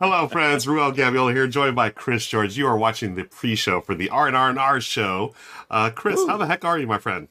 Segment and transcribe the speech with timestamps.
[0.00, 0.68] Hello, friends.
[0.68, 2.56] Ruel Gaviola here, joined by Chris George.
[2.56, 5.34] You are watching the pre-show for the R and R and R show.
[5.70, 6.28] Uh, Chris, Ooh.
[6.28, 7.26] how the heck are you, my friend?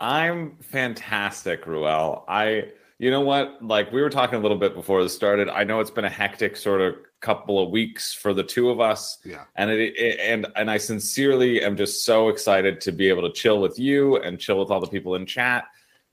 [0.00, 2.24] I'm fantastic, Ruel.
[2.26, 3.62] I, you know what?
[3.62, 5.50] Like we were talking a little bit before this started.
[5.50, 8.80] I know it's been a hectic sort of couple of weeks for the two of
[8.80, 9.18] us.
[9.24, 9.44] Yeah.
[9.56, 13.32] And it, it, and and I sincerely am just so excited to be able to
[13.32, 15.64] chill with you and chill with all the people in chat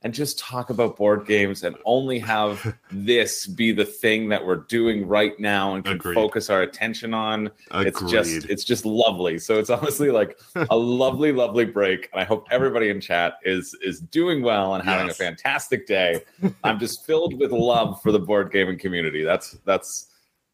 [0.04, 4.56] and just talk about board games and only have this be the thing that we're
[4.56, 6.16] doing right now and can Agreed.
[6.16, 7.52] focus our attention on.
[7.72, 7.88] Agreed.
[7.88, 9.38] It's just it's just lovely.
[9.38, 12.10] So it's honestly like a lovely, lovely break.
[12.12, 15.20] And I hope everybody in chat is is doing well and having yes.
[15.20, 16.24] a fantastic day.
[16.64, 19.24] I'm just filled with love for the board gaming community.
[19.24, 20.08] That's that's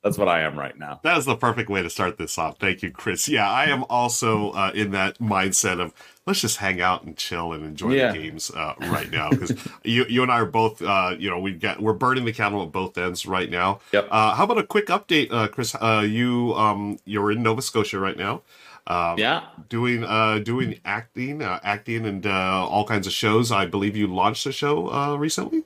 [0.08, 1.02] that's what I am right now.
[1.04, 2.60] That is the perfect way to start this off.
[2.60, 3.28] Thank you, Chris.
[3.28, 5.94] Yeah, I am also uh, in that mindset of
[6.26, 8.14] let's just hang out and chill and enjoy yeah.
[8.14, 9.52] the games uh, right now because
[9.84, 12.64] you you and I are both uh, you know we got we're burning the candle
[12.64, 13.82] at both ends right now.
[13.92, 14.08] Yep.
[14.10, 15.76] Uh, how about a quick update, uh, Chris?
[15.76, 18.44] Uh, you um you're in Nova Scotia right now.
[18.88, 23.52] Um, yeah, doing uh, doing acting, acting, and all kinds of shows.
[23.52, 25.66] I believe you launched a show recently.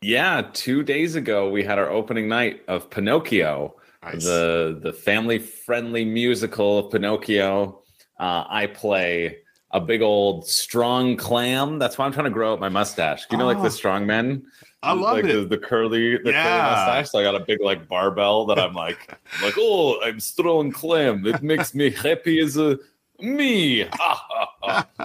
[0.00, 4.24] Yeah, two days ago we had our opening night of Pinocchio, nice.
[4.24, 7.82] the the family friendly musical of Pinocchio.
[8.18, 9.38] Uh, I play
[9.70, 11.78] a big old strong clam.
[11.78, 13.26] That's why I'm trying to grow up my mustache.
[13.26, 13.70] Do you know, oh, like the oh.
[13.70, 14.44] strong men?
[14.84, 15.32] I love like it.
[15.32, 16.42] The, the curly, the yeah.
[16.44, 17.10] curly mustache.
[17.10, 20.70] So I got a big like barbell that I'm like, I'm like, oh, I'm strong
[20.70, 21.26] clam.
[21.26, 22.78] It makes me happy as a
[23.24, 23.84] me,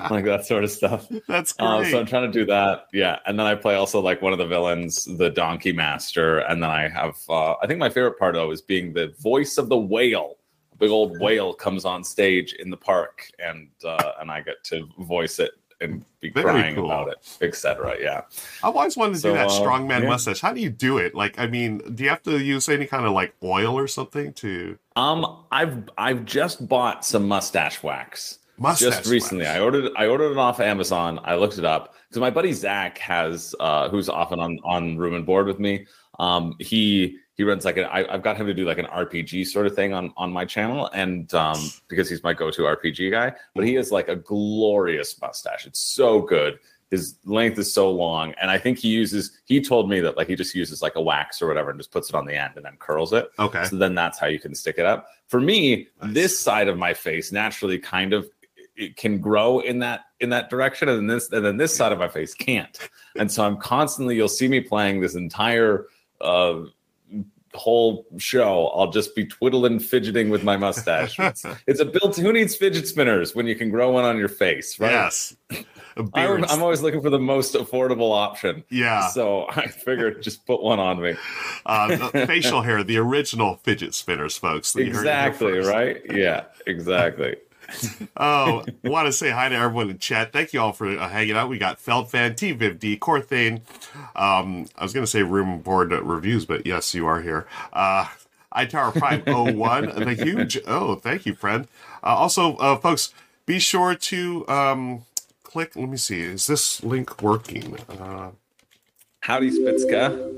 [0.09, 1.07] like that sort of stuff.
[1.27, 1.67] That's great.
[1.67, 2.87] Uh, so I'm trying to do that.
[2.93, 6.61] Yeah, and then I play also like one of the villains, the Donkey Master, and
[6.61, 7.17] then I have.
[7.29, 10.35] Uh, I think my favorite part though is being the voice of the whale.
[10.73, 14.63] A big old whale comes on stage in the park, and uh, and I get
[14.65, 15.51] to voice it
[15.81, 16.85] and be Very crying cool.
[16.85, 17.95] about it, etc.
[17.99, 18.21] Yeah,
[18.63, 20.09] I've always wanted to so, do that uh, strongman yeah.
[20.09, 20.41] mustache.
[20.41, 21.15] How do you do it?
[21.15, 24.33] Like, I mean, do you have to use any kind of like oil or something
[24.33, 24.77] to?
[24.95, 28.39] Um, I've I've just bought some mustache wax.
[28.57, 29.57] Mustache just recently, wax.
[29.57, 31.19] I ordered I ordered it off Amazon.
[31.23, 35.15] I looked it up because my buddy Zach has, uh, who's often on on room
[35.15, 35.85] and board with me.
[36.19, 39.47] Um, he he runs like an I, have got him to do like an RPG
[39.47, 41.57] sort of thing on on my channel, and um,
[41.87, 45.65] because he's my go-to RPG guy, but he has like a glorious mustache.
[45.65, 46.59] It's so good.
[46.91, 49.39] His length is so long, and I think he uses.
[49.45, 51.91] He told me that like he just uses like a wax or whatever, and just
[51.91, 53.31] puts it on the end and then curls it.
[53.39, 53.63] Okay.
[53.63, 55.07] So then that's how you can stick it up.
[55.27, 56.13] For me, nice.
[56.13, 58.29] this side of my face naturally kind of
[58.75, 61.93] it can grow in that in that direction, and then this and then this side
[61.93, 62.77] of my face can't.
[63.15, 64.17] And so I'm constantly.
[64.17, 65.85] You'll see me playing this entire.
[66.19, 66.63] Uh,
[67.53, 71.17] whole show, I'll just be twiddling, fidgeting with my mustache.
[71.29, 72.15] It's, it's a built.
[72.15, 74.91] Who needs fidget spinners when you can grow one on your face, right?
[74.91, 75.35] Yes.
[76.15, 78.63] I'm, I'm, always looking for the most affordable option.
[78.69, 79.09] Yeah.
[79.09, 81.15] So I figured just put one on me.
[81.65, 84.75] Uh, facial hair, the original fidget spinners, folks.
[84.75, 85.59] Exactly.
[85.59, 86.01] Right.
[86.09, 86.45] Yeah.
[86.65, 87.35] Exactly
[88.17, 90.31] oh, I want to say hi to everyone in chat.
[90.31, 91.49] Thank you all for uh, hanging out.
[91.49, 93.61] We got Feldfan, T Vivd, Corthane.
[94.15, 97.47] Um, I was going to say room board reviews, but yes, you are here.
[97.73, 98.07] Uh,
[98.53, 100.59] iTower Prime 01, the huge.
[100.67, 101.67] Oh, thank you, friend.
[102.03, 103.13] Uh, also, uh, folks,
[103.45, 105.05] be sure to um,
[105.43, 105.75] click.
[105.75, 106.21] Let me see.
[106.21, 107.77] Is this link working?
[107.89, 108.31] Uh,
[109.21, 110.35] Howdy, Spitzka.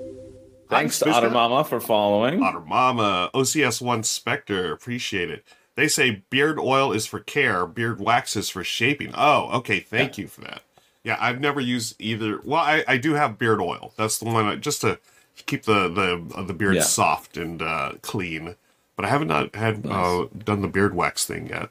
[0.70, 2.42] Thanks to Otter Mama for following.
[2.42, 5.44] Otter Mama, OCS1 Spectre, appreciate it.
[5.76, 9.12] They say beard oil is for care, beard wax is for shaping.
[9.16, 9.80] Oh, okay.
[9.80, 10.24] Thank yeah.
[10.24, 10.64] you for that.
[11.04, 12.40] Yeah, I've never used either.
[12.44, 13.94] Well, I, I do have beard oil.
[13.96, 15.00] That's the one I, just to
[15.46, 16.82] keep the the uh, the beard yeah.
[16.82, 18.56] soft and uh, clean.
[18.96, 19.94] But I haven't not had nice.
[19.96, 21.70] uh, done the beard wax thing yet.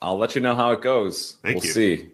[0.00, 1.36] I'll let you know how it goes.
[1.42, 1.72] Thank we'll you.
[1.72, 2.10] See.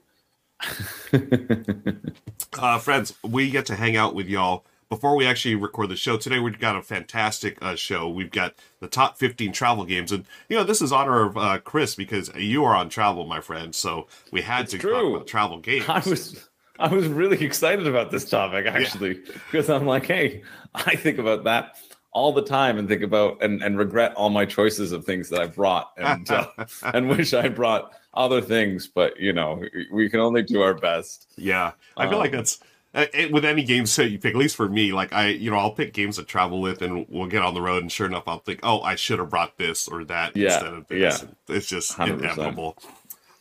[2.58, 6.16] uh, friends, we get to hang out with y'all before we actually record the show
[6.16, 10.24] today we've got a fantastic uh, show we've got the top 15 travel games and
[10.48, 13.74] you know this is honor of uh, chris because you are on travel my friend
[13.74, 14.92] so we had it's to true.
[14.92, 16.48] talk about travel games i was
[16.78, 19.32] i was really excited about this topic actually yeah.
[19.50, 20.42] because i'm like hey
[20.74, 21.76] i think about that
[22.12, 25.40] all the time and think about and, and regret all my choices of things that
[25.40, 26.46] i brought and uh,
[26.94, 29.62] and wish i brought other things but you know
[29.92, 32.60] we can only do our best yeah i feel um, like that's
[33.31, 35.70] with any games that you pick, at least for me, like I, you know, I'll
[35.72, 38.38] pick games to travel with, and we'll get on the road, and sure enough, I'll
[38.38, 41.22] think, oh, I should have brought this or that Yeah, instead of this.
[41.22, 41.54] yeah.
[41.54, 42.19] It's just 100%.
[42.19, 42.76] inevitable.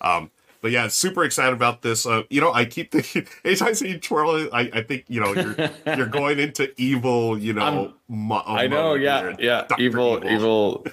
[0.02, 0.30] Um,
[0.62, 2.06] but yeah, super excited about this.
[2.08, 5.06] Uh, you know, I keep thinking anytime I see you twirl it, I, I think
[5.08, 5.56] you know you're
[5.96, 7.38] you're going into evil.
[7.38, 9.66] You know, mo- I know, yeah, yeah.
[9.70, 9.82] Dr.
[9.82, 10.86] Evil, evil,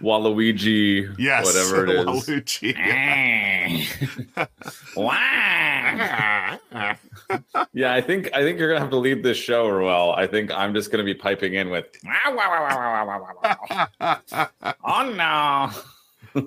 [0.00, 2.06] Waluigi, Yes, whatever it is.
[2.26, 2.74] Waluigi.
[4.96, 6.56] Wah.
[7.72, 10.12] Yeah, I think I think you're gonna have to lead this show, Ruel.
[10.12, 13.86] I think I'm just gonna be piping in with "Wah, wah, wah, wah, wah, wah,
[14.00, 14.16] wah,
[14.60, 15.70] wah." Oh no.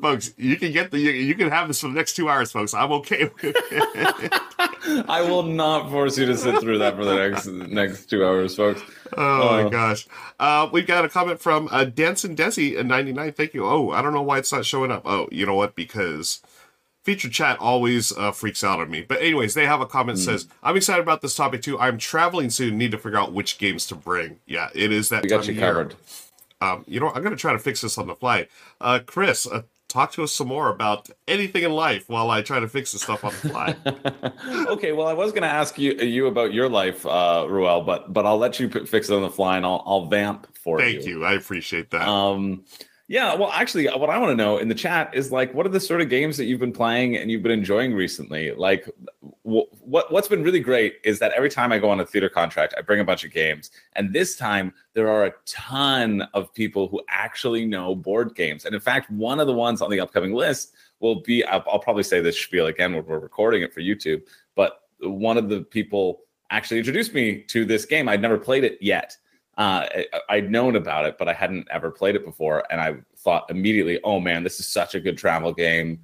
[0.02, 2.52] folks, you can get the you, you can have this for the next two hours,
[2.52, 2.74] folks.
[2.74, 5.06] I'm okay with it.
[5.10, 8.56] I will not force you to sit through that for the next next two hours,
[8.56, 8.82] folks.
[9.18, 9.64] Oh Uh.
[9.64, 10.08] my gosh.
[10.40, 13.34] Uh, we've got a comment from uh, Danson Desi in 99.
[13.34, 13.66] Thank you.
[13.66, 15.02] Oh, I don't know why it's not showing up.
[15.06, 15.76] Oh, you know what?
[15.76, 16.42] Because
[17.04, 19.02] feature chat always uh, freaks out on me.
[19.02, 21.80] But, anyways, they have a comment that says, I'm excited about this topic too.
[21.80, 22.78] I'm traveling soon.
[22.78, 24.40] Need to figure out which games to bring.
[24.46, 25.96] Yeah, it is that We got you covered.
[26.62, 27.10] Um, you know.
[27.10, 28.48] I'm going to try to fix this on the fly.
[28.80, 32.60] Uh, Chris, uh, talk to us some more about anything in life while I try
[32.60, 33.76] to fix this stuff on the fly.
[34.68, 38.14] okay, well, I was going to ask you you about your life, uh, Ruel, but
[38.14, 40.80] but I'll let you p- fix it on the fly, and I'll I'll vamp for
[40.82, 40.94] you.
[40.94, 41.26] Thank you.
[41.26, 42.08] I appreciate that.
[42.08, 42.64] Um,
[43.12, 45.70] yeah, well, actually, what I want to know in the chat is like, what are
[45.70, 48.54] the sort of games that you've been playing and you've been enjoying recently?
[48.54, 48.86] Like,
[49.44, 52.30] wh- what what's been really great is that every time I go on a theater
[52.30, 56.54] contract, I bring a bunch of games, and this time there are a ton of
[56.54, 58.64] people who actually know board games.
[58.64, 60.72] And in fact, one of the ones on the upcoming list
[61.02, 64.22] will be I'll, I'll probably say this spiel again when we're recording it for YouTube,
[64.56, 68.08] but one of the people actually introduced me to this game.
[68.08, 69.18] I'd never played it yet
[69.62, 69.88] uh,
[70.30, 74.00] I'd known about it, but I hadn't ever played it before, and I thought immediately,
[74.04, 76.00] "Oh man, this is such a good travel game."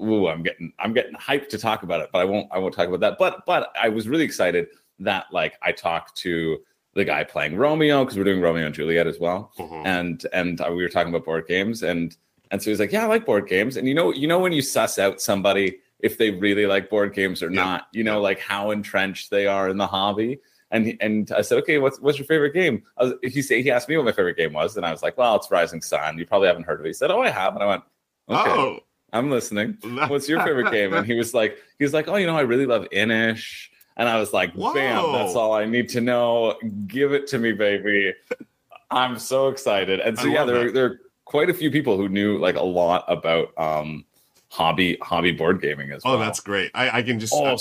[0.00, 2.74] Ooh, I'm getting I'm getting hyped to talk about it, but I won't I won't
[2.74, 3.16] talk about that.
[3.18, 4.68] But but I was really excited
[5.00, 6.58] that like I talked to
[6.94, 9.86] the guy playing Romeo because we're doing Romeo and Juliet as well, Mhm.
[9.86, 12.16] and and uh, we were talking about board games, and
[12.50, 14.52] and so he's like, "Yeah, I like board games," and you know you know when
[14.52, 17.64] you suss out somebody if they really like board games or Yeah.
[17.64, 20.38] not, you know like how entrenched they are in the hobby
[20.70, 22.82] and and I said, okay, what's what's your favorite game?
[22.96, 25.02] I was, he said he asked me what my favorite game was, and I was
[25.02, 26.18] like, well, it's Rising Sun.
[26.18, 26.90] You probably haven't heard of it.
[26.90, 27.82] He said, oh, I have, and I went,
[28.28, 28.78] okay, Oh,
[29.12, 29.78] I'm listening.
[30.08, 30.92] What's your favorite game?
[30.92, 34.08] And he was like, he was like, oh, you know, I really love Inis, and
[34.08, 36.56] I was like, bam, that's all I need to know.
[36.86, 38.14] Give it to me, baby.
[38.90, 40.00] I'm so excited.
[40.00, 40.74] And so I yeah, there that.
[40.74, 44.04] there are quite a few people who knew like a lot about um
[44.50, 46.18] hobby hobby board gaming as oh, well.
[46.18, 46.70] Oh, that's great.
[46.74, 47.34] I, I can just.
[47.34, 47.56] oh, I,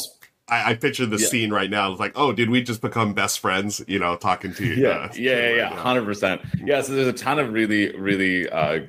[0.49, 1.27] I picture the Yeah.
[1.27, 1.91] scene right now.
[1.91, 3.81] It's like, oh, did we just become best friends?
[3.88, 4.75] You know, talking to you.
[4.75, 6.41] yeah, uh, yeah, yeah, hundred percent.
[6.63, 8.81] Yeah, so there's a ton of really, really uh,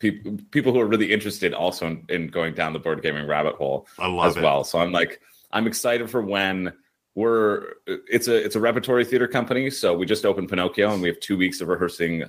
[0.00, 3.54] people people who are really interested also in, in going down the board gaming rabbit
[3.54, 4.42] hole I love as it.
[4.42, 4.64] well.
[4.64, 5.20] So I'm like,
[5.52, 6.72] I'm excited for when
[7.14, 7.74] we're.
[7.86, 11.20] It's a it's a repertory theater company, so we just opened Pinocchio, and we have
[11.20, 12.24] two weeks of rehearsing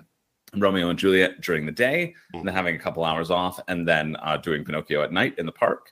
[0.55, 4.15] Romeo and Juliet during the day, and then having a couple hours off, and then
[4.21, 5.91] uh, doing Pinocchio at night in the park.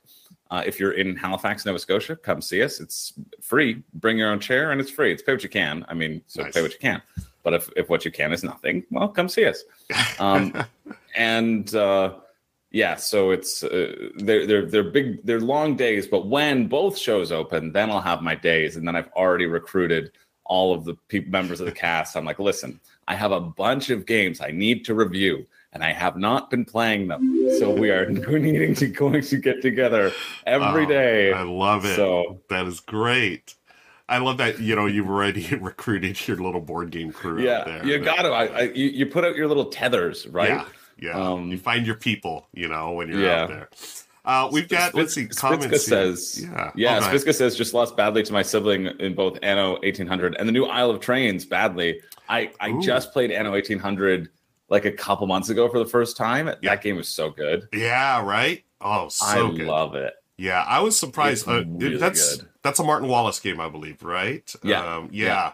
[0.50, 2.80] Uh, if you're in Halifax, Nova Scotia, come see us.
[2.80, 3.82] It's free.
[3.94, 5.12] Bring your own chair, and it's free.
[5.12, 5.84] It's pay what you can.
[5.88, 6.54] I mean, so Nice.
[6.54, 7.02] pay what you can.
[7.42, 9.64] But if, if what you can is nothing, well, come see us.
[10.18, 10.64] Um,
[11.14, 12.14] and uh,
[12.70, 16.06] yeah, so it's uh, they're they're they're big, they're long days.
[16.06, 20.12] But when both shows open, then I'll have my days, and then I've already recruited
[20.44, 22.16] all of the pe- members of the cast.
[22.16, 25.92] I'm like, listen, I have a bunch of games I need to review, and I
[25.92, 27.50] have not been playing them.
[27.58, 30.12] So we are needing to going to get together
[30.46, 31.32] every Oh, day.
[31.32, 31.96] I love it.
[31.96, 33.54] So that is great.
[34.08, 34.60] I love that.
[34.60, 37.38] You know, you've already recruited your little board game crew.
[37.38, 37.86] out yeah, there.
[37.86, 38.28] you got to.
[38.28, 40.50] I, I you, put out your little tethers, right?
[40.50, 40.64] Yeah,
[40.98, 41.12] yeah.
[41.32, 42.46] Um, you find your people.
[42.52, 43.42] You know, when you're Yeah.
[43.42, 43.68] out there.
[44.26, 44.94] Uh, we've got.
[44.94, 45.26] let's see.
[45.28, 46.70] Spitz- Spitzka says, Yeah.
[46.74, 46.98] yeah.
[47.02, 47.14] Oh.
[47.14, 50.64] Spitzka says just lost badly to my sibling in both Anno 1800 and the new
[50.64, 51.44] Isle of Trains.
[51.44, 52.00] Badly.
[52.28, 52.80] I I Ooh.
[52.82, 54.28] just played Anno 1800
[54.74, 56.48] like a couple months ago for the first time.
[56.48, 56.70] Yeah.
[56.70, 57.68] That game was so good.
[57.72, 58.22] Yeah.
[58.22, 58.64] Right.
[58.80, 59.66] Oh, so I good.
[59.66, 60.12] love it.
[60.36, 61.46] Yeah, I was surprised.
[61.48, 62.48] Uh, really that's good.
[62.62, 64.52] that's a Martin Wallace game, I believe, right?
[64.64, 64.96] Yeah.
[64.96, 65.26] Um, yeah.
[65.26, 65.52] Yeah.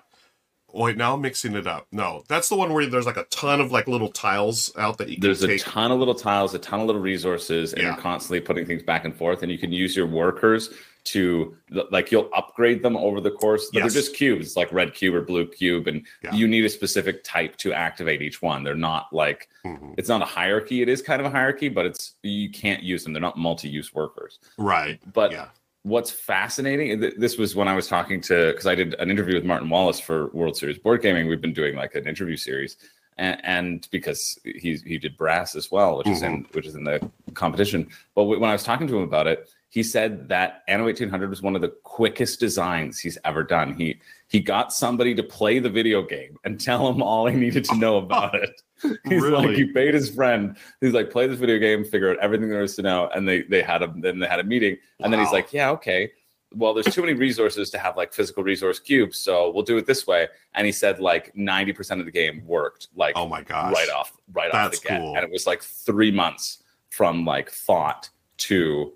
[0.72, 1.86] Wait, now I'm mixing it up.
[1.92, 5.08] No, that's the one where there's like a ton of like little tiles out that
[5.08, 7.88] you can There's a ton of little tiles, a ton of little resources, and Yeah.
[7.88, 9.42] you're constantly putting things back and forth.
[9.42, 10.70] And you can use your workers
[11.04, 11.56] to
[11.90, 13.68] like you'll upgrade them over the course.
[13.72, 13.82] Yes.
[13.92, 16.34] they're just cubes, like red cube or blue cube, and Yeah.
[16.34, 18.62] you need a specific type to activate each one.
[18.64, 19.94] They're not like Mhm.
[19.98, 20.82] it's not a hierarchy.
[20.82, 23.12] It is kind of a hierarchy, but it's you can't use them.
[23.12, 24.38] They're not multi-use workers.
[24.58, 25.00] Right.
[25.12, 25.48] But Yeah.
[25.82, 29.34] what's fascinating, th- this was when I was talking to because I did an interview
[29.34, 31.28] with Martin Wallace for World Series Board Gaming.
[31.28, 32.76] We've been doing like an interview series,
[33.18, 36.84] and, and because he he did brass as well, which is in which is in
[36.84, 37.00] the
[37.34, 37.88] competition.
[38.14, 41.30] But w- when I was talking to him about it, he said that Anno 1800
[41.30, 43.74] was one of the quickest designs he's ever done.
[43.74, 47.64] He he got somebody to play the video game and tell him all he needed
[47.64, 48.60] to know about it.
[49.08, 49.46] He's Really?
[49.48, 50.56] like, he paid his friend.
[50.80, 53.08] He's like, play this video game, figure out everything there is to know.
[53.14, 54.76] And they they had a then they had a meeting.
[55.00, 56.12] And then he's like, yeah, okay.
[56.52, 59.86] Well, there's too many resources to have like physical resource cubes, so we'll do it
[59.86, 60.26] this way.
[60.54, 63.72] And he said like 90% of the game worked like Oh my gosh.
[63.72, 65.00] right off right That's off the get.
[65.00, 65.14] cool.
[65.14, 68.08] And it was like three months from like thought
[68.38, 68.92] to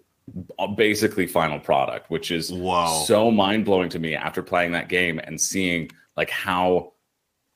[0.76, 3.04] basically final product, which is Whoa.
[3.06, 6.92] so mind blowing to me after playing that game and seeing like how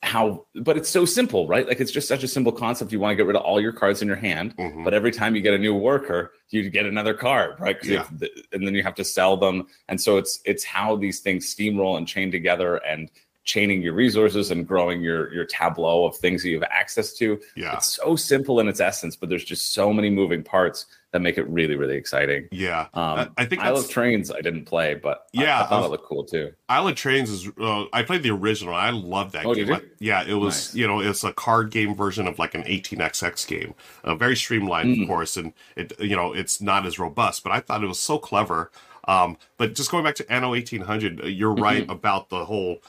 [0.02, 3.10] how but it's so simple right like it's just such a simple concept you want
[3.10, 4.84] to get rid of all your cards in your hand Mhm.
[4.84, 8.04] but every time you get a new worker you get another card right Yeah.
[8.04, 8.22] have
[8.52, 11.96] and then you have to sell them and so it's it's how these things steamroll
[11.98, 13.10] and chain together and
[13.42, 17.40] chaining your resources and growing your your tableau of things that you have access to
[17.56, 17.74] yeah.
[17.74, 21.38] it's so simple in its essence but there's just so many moving parts that make
[21.38, 22.82] it really really exciting Yeah.
[22.92, 24.30] um, I- I think I that's- love trains.
[24.30, 26.52] I didn't play, but Yeah, I, thought I- it looked cool too.
[26.68, 27.48] Island Trains is.
[27.58, 28.74] Uh, I played the original.
[28.74, 29.72] I love that Oh, game.
[29.72, 30.68] I- yeah, it was.
[30.68, 30.74] Nice.
[30.74, 33.74] You know, it's a card game version of like an 18xx game.
[34.04, 35.02] Uh, very streamlined, Mm.
[35.02, 35.92] of course, and it.
[35.98, 38.70] You know, it's not as robust, but I thought it was so clever.
[39.06, 41.62] Um, but just going back to Anno 1800, uh, you're Mm-hmm.
[41.62, 42.82] right about the whole.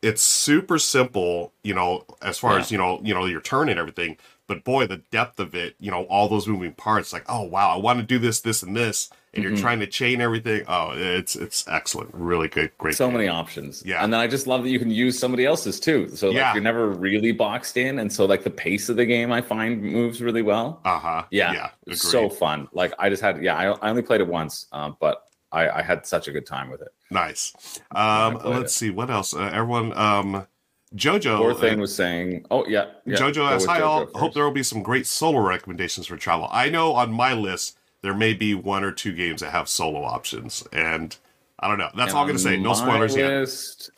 [0.00, 2.60] It's super simple, you know, as far Yeah.
[2.60, 4.16] as you know, you know, your turn and everything.
[4.46, 7.70] But boy, the depth of it, you know, all those moving parts, like, oh wow,
[7.70, 9.52] I want to do this, this, and this, and Mm-hmm.
[9.54, 10.64] you're trying to chain everything.
[10.68, 12.94] Oh, it's it's excellent, really good, great.
[12.94, 13.16] So game.
[13.16, 13.82] many options.
[13.84, 14.04] Yeah.
[14.04, 16.08] And then I just love that you can use somebody else's too.
[16.14, 16.54] So like Yeah.
[16.54, 17.98] you're never really boxed in.
[17.98, 20.80] And so like the pace of the game I find moves really well.
[20.84, 21.24] Uh huh.
[21.30, 21.52] Yeah.
[21.52, 21.70] Yeah.
[21.86, 21.98] Agreed.
[21.98, 22.68] so fun.
[22.72, 25.82] Like I just had yeah, I, I only played it once, um, but I, I
[25.82, 26.88] had such a good time with it.
[27.10, 27.54] nice.
[27.92, 29.34] Um, let's see what else.
[29.34, 30.46] Uh, everyone, um,
[30.94, 31.74] Jojo.
[31.74, 34.06] Uh, was saying, oh yeah, yeah Jojo asks, "Hi all.
[34.14, 36.48] Hope there will be some great solo recommendations for travel.
[36.52, 40.04] I know on my list there may be one or two games that have solo
[40.04, 41.16] options, and
[41.58, 41.90] I don't know.
[41.96, 42.56] That's all I'm gonna say.
[42.56, 43.88] No spoilers my yet.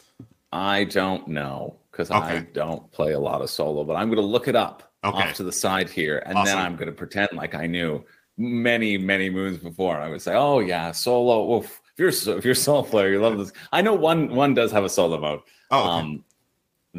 [0.52, 4.26] I don't know because I don't play a lot of solo, but I'm going to
[4.26, 5.30] look it up Okay.
[5.30, 6.56] off to the side here, and Awesome.
[6.56, 8.04] then I'm going to pretend like I knew
[8.36, 9.98] many, many moons before.
[9.98, 11.56] I would say, "Oh yeah, solo.
[11.58, 11.80] Oof.
[11.96, 13.52] If you're if you're a solo player, you love this.
[13.72, 15.40] I know one one does have a solo mode.
[15.70, 15.88] Oh, okay.
[16.06, 16.24] Um,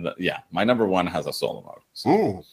[0.03, 1.81] the- yeah, my number one has a solo mode.
[1.93, 2.43] So, Ooh.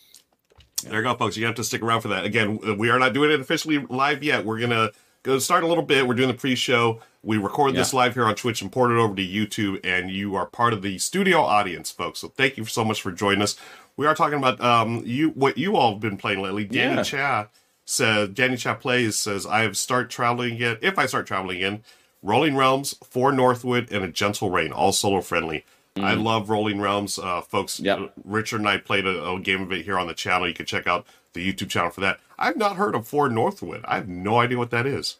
[0.82, 1.36] There you go, folks.
[1.36, 2.24] You have to stick around for that.
[2.24, 4.44] Again, we are not doing it officially live yet.
[4.44, 4.90] We're gonna
[5.22, 6.06] go start a little bit.
[6.06, 7.00] We're doing the pre-show.
[7.22, 10.34] We record this live here on Twitch and port it over to YouTube, and you
[10.34, 12.18] are part of the studio audience, folks.
[12.18, 13.56] So thank you so much for joining us.
[13.96, 16.64] We are talking about um you what you all have been playing lately.
[16.64, 17.02] Danny Yeah.
[17.02, 17.48] Cha
[17.86, 20.76] says Danny Cha plays says I have start traveling again.
[20.82, 21.82] If I start traveling again,
[22.22, 25.64] Rolling Realms, For Northwood, and a Gentle Rain, all solo friendly.
[25.96, 27.78] I love Rolling Realms, uh, folks.
[27.78, 28.12] Yep.
[28.24, 30.48] Richard and I played a, a game of it here on the channel.
[30.48, 32.18] You can check out the YouTube channel for that.
[32.38, 33.84] I've not heard of For Northwood.
[33.84, 35.18] I have no idea what that is.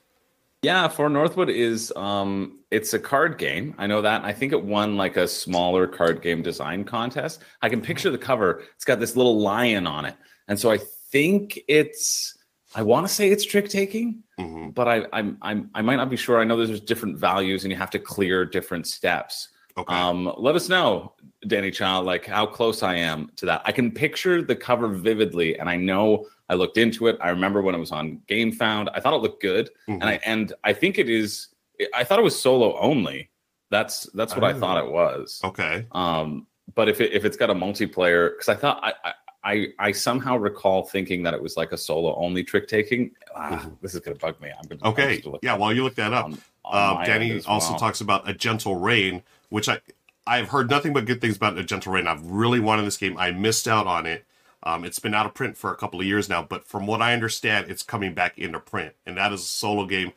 [0.63, 3.75] Yeah, for Northwood is um it's a card game.
[3.77, 4.25] I know that.
[4.25, 7.43] I think it won like a smaller card game design contest.
[7.61, 8.63] I can picture the cover.
[8.75, 10.15] It's got this little lion on it.
[10.49, 10.79] And so I
[11.13, 12.37] think it's
[12.75, 16.09] I want to say it's trick taking, hmm but I I'm, I'm I might not
[16.11, 16.41] be sure.
[16.41, 19.51] I know there's different values and you have to clear different steps.
[19.77, 19.95] Okay.
[19.95, 21.15] Um, let us know,
[21.49, 23.63] Danny Child, like how close I am to that.
[23.65, 27.17] I can picture the cover vividly, and I know I looked into it.
[27.21, 28.89] I remember when it was on Game Found.
[28.95, 29.95] I thought it looked good, Mhm.
[29.95, 31.49] and I and I think it is.
[31.93, 33.31] I thought it was solo only.
[33.71, 34.61] That's that's what I Oh.
[34.61, 35.41] thought it was.
[35.43, 35.87] okay.
[35.93, 39.13] Um, but if it if it's got a multiplayer, because I thought I, I
[39.47, 43.11] I I somehow recall thinking that it was like a solo only trick taking.
[43.35, 43.77] Ah, Mhm.
[43.83, 44.51] this is gonna bug me.
[44.57, 45.21] I'm gonna Okay.
[45.43, 45.57] Yeah.
[45.57, 47.79] While you look that up, on- on uh, Danny also well.
[47.81, 49.23] talks about a gentle rain,
[49.55, 49.79] which I
[50.27, 52.09] I've heard nothing but good things about gentle rain.
[52.09, 53.17] I've really wanted this game.
[53.17, 54.25] I missed out on it.
[54.65, 57.01] Um, it's been out of print for a couple of years now, but from what
[57.01, 60.13] I understand, it's coming back into print, and that is a solo game.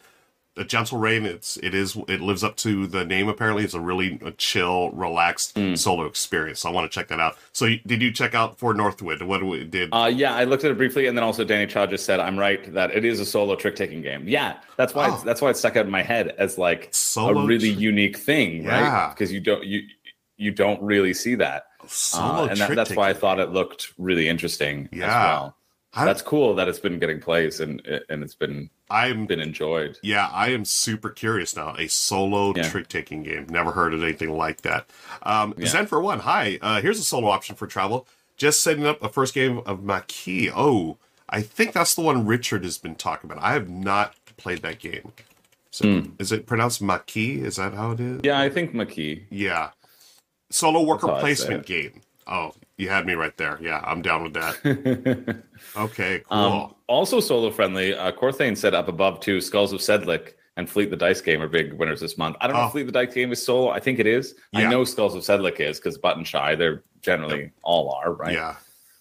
[0.58, 1.26] A gentle rain.
[1.26, 3.28] It's it is it lives up to the name.
[3.30, 5.76] Apparently, it's a really a chill, relaxed Hmm.
[5.76, 6.62] solo experience.
[6.62, 7.38] So I want to check that out.
[7.54, 9.22] So did you check out for Northwood?
[9.22, 9.90] What we did?
[9.92, 12.38] Uh, yeah, I looked at it briefly, and then also Danny Chow just said, "I'm
[12.38, 15.26] right that it is a solo trick taking game." Yeah, that's why it's, Oh.
[15.26, 18.18] that's why it stuck out in my head as like Solo a really trick- unique
[18.18, 18.82] thing, Yeah.
[19.08, 19.10] right?
[19.14, 19.84] Because you don't you
[20.38, 23.94] you don't really see that, solo uh, and that, that's why I thought it looked
[23.98, 25.24] really interesting as Yeah.
[25.24, 25.58] well.
[25.96, 29.98] That's cool that it's been getting plays and and it's been I'm been enjoyed.
[30.02, 31.76] Yeah, I am super curious now.
[31.78, 32.70] A solo Yeah.
[32.70, 33.48] trick taking game.
[33.50, 34.90] Never heard of anything like that.
[35.24, 35.68] Um, Yeah.
[35.68, 36.20] Zen for one.
[36.20, 36.58] Hi.
[36.62, 38.08] Uh, here's a solo option for travel.
[38.38, 40.52] Just setting up a first game of Maquis.
[40.56, 40.98] Oh,
[41.30, 43.44] I think that's the one Richard has been talking about.
[43.44, 45.12] I have not played that game.
[45.72, 46.10] So Hmm.
[46.20, 47.44] is it pronounced Maquis?
[47.44, 48.22] Is that how it is?
[48.24, 49.24] Yeah, I think McKee.
[49.30, 49.72] Yeah.
[50.50, 52.02] Solo worker say placement game.
[52.26, 53.58] Oh, you had me right there.
[53.62, 55.44] Yeah, I'm down with that.
[55.76, 56.38] Okay, cool.
[56.38, 57.94] Um, also solo friendly.
[57.94, 59.42] Uh, Corthane said up above too.
[59.42, 62.36] Skulls of Sedlec and Fleet the Dice game are big winners this month.
[62.42, 62.66] I don't know Oh.
[62.68, 63.70] if Fleet the Dice game is solo.
[63.70, 64.36] I think it is.
[64.54, 68.34] I know Skulls of Sedlec is because Button Shy, they're generally all are, right?
[68.34, 68.56] Yeah,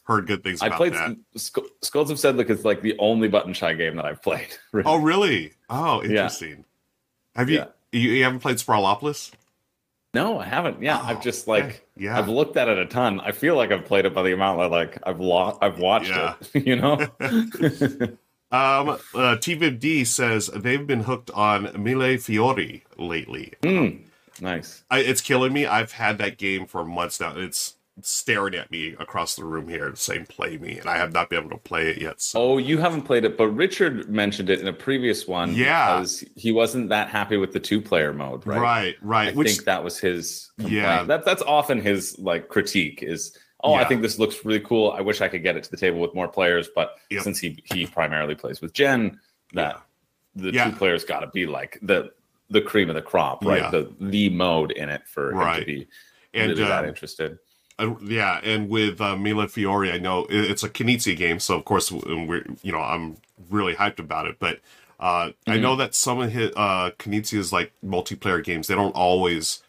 [0.04, 1.16] heard good things I about played that.
[1.36, 4.48] Sk- Skulls of Sedlec is like the only Button Shy game that I've played.
[4.72, 4.86] really.
[4.88, 5.52] Oh, really?
[5.70, 6.08] Oh, Yeah.
[6.08, 6.64] interesting.
[7.36, 9.30] Have you, you you haven't played Sprawlopolis?
[10.16, 10.82] No, I haven't.
[10.82, 11.80] Yeah, Oh, I've just like okay.
[11.96, 12.18] Yeah.
[12.18, 13.20] I've looked at it a ton.
[13.20, 16.10] I feel like I've played it by the amount that like I've lo- I've watched
[16.10, 16.34] Yeah.
[16.54, 16.66] it.
[16.70, 16.96] You know.
[18.52, 23.54] Um, uh, TVD says they've been hooked on Mille Fiori lately.
[23.62, 24.02] Mm,
[24.40, 24.84] nice.
[24.88, 25.66] I, it's killing me.
[25.66, 27.34] I've had that game for months now.
[27.36, 31.30] It's staring at me across the room here, saying "Play me," and I have not
[31.30, 32.20] been able to play it yet.
[32.20, 35.54] So Oh, you haven't played it, but Richard mentioned it in a previous one.
[35.54, 35.96] Yeah.
[35.96, 38.60] because he wasn't that happy with the two-player mode, right?
[38.60, 39.28] right, right.
[39.28, 40.50] I Which think that was his.
[40.58, 40.76] Complaint.
[40.82, 41.02] Yeah.
[41.04, 43.36] that that's often his like critique is.
[43.64, 44.92] Oh, I think this looks really cool.
[44.92, 47.22] I wish I could get it to the table with more players, but Yep.
[47.22, 49.18] since he he primarily plays with Jen,
[49.54, 49.80] that
[50.34, 50.70] the Yeah.
[50.70, 52.12] two players got to be like the
[52.50, 53.62] the cream of the crop, right?
[53.62, 53.70] Yeah.
[53.70, 55.88] The the mode in it for him to be
[56.34, 57.38] and really that um, interested.
[57.78, 61.64] Uh, yeah, and with uh, Mille Fiori, I know it's a Knizia game, so of
[61.64, 63.18] course we're you know I'm
[63.50, 64.38] really hyped about it.
[64.38, 64.60] But
[64.98, 65.60] uh, I Mhm.
[65.60, 66.90] know that some of his uh,
[67.52, 69.62] like multiplayer games, they don't always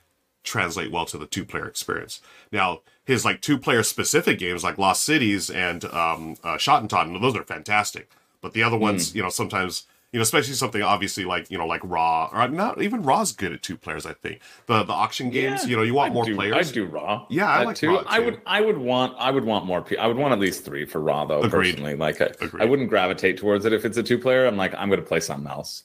[0.43, 2.21] translate well to the two player experience.
[2.51, 7.35] Now his like two player specific games like Lost Cities and um, uh, Schottentotten, those
[7.35, 8.09] are fantastic.
[8.41, 11.67] But the other ones, you know, sometimes you know, especially something obviously like you know
[11.67, 14.05] like Ra or not even Ra's good at two players.
[14.05, 16.69] I think the the auction games, Yeah, you know, you want I'd more do, players.
[16.69, 17.25] I'd do Ra.
[17.29, 17.89] Yeah, I like too.
[17.89, 18.41] Ra, I would.
[18.45, 19.15] I would want.
[19.19, 19.85] I would want more.
[19.99, 21.41] I would want at least three for Ra though.
[21.41, 21.71] Agreed.
[21.71, 22.61] Personally, like I, Agreed.
[22.61, 24.45] I wouldn't gravitate towards it if it's a two player.
[24.45, 25.83] I'm like, I'm going to play something else.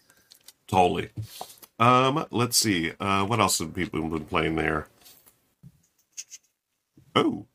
[0.68, 1.10] Totally.
[1.78, 2.92] Um, let's see.
[3.00, 4.86] Uh, what else have people been playing there?
[7.14, 7.46] Oh,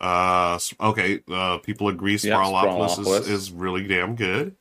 [0.00, 1.20] uh, okay.
[1.30, 3.20] Uh, people agree Yeah, Sprawlopolis Sprawlopolis.
[3.22, 4.54] is, is really damn good.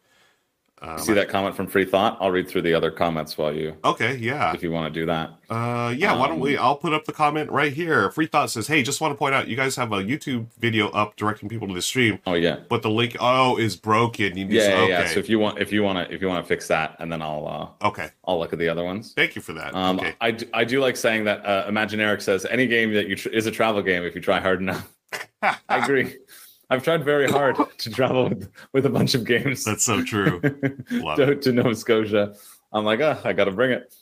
[0.84, 2.18] Um, See that comment from Free Thought?
[2.20, 4.52] I'll read through the other comments while you, Okay, yeah.
[4.54, 5.30] if you want to do that.
[5.48, 6.58] Uh, yeah, why don't we?
[6.58, 8.10] Um, I'll put up the comment right here.
[8.12, 10.90] Free Thought says, "Hey, just want to point out, you guys have a YouTube video
[10.90, 14.36] up directing people to the stream, Oh yeah, but the link oh is broken.
[14.38, 15.08] You need yeah, to, yeah, okay, yeah.
[15.08, 17.12] So if you want, if you want to, if you want to fix that, and
[17.12, 18.10] then I'll, uh, okay.
[18.26, 19.14] I'll look at the other ones.
[19.14, 19.76] Thank you for that.
[19.76, 23.08] Um, okay, I, do, I do like saying that uh, Imaginaric says any game that
[23.08, 24.92] you tr- is a travel game if you try hard enough.
[25.44, 26.16] I agree.
[26.72, 29.64] I've tried very hard to travel with, with a bunch of games.
[29.66, 30.42] that's so true.
[31.18, 32.34] To, to Nova Scotia.
[32.72, 33.94] I'm like, oh, I got to bring it.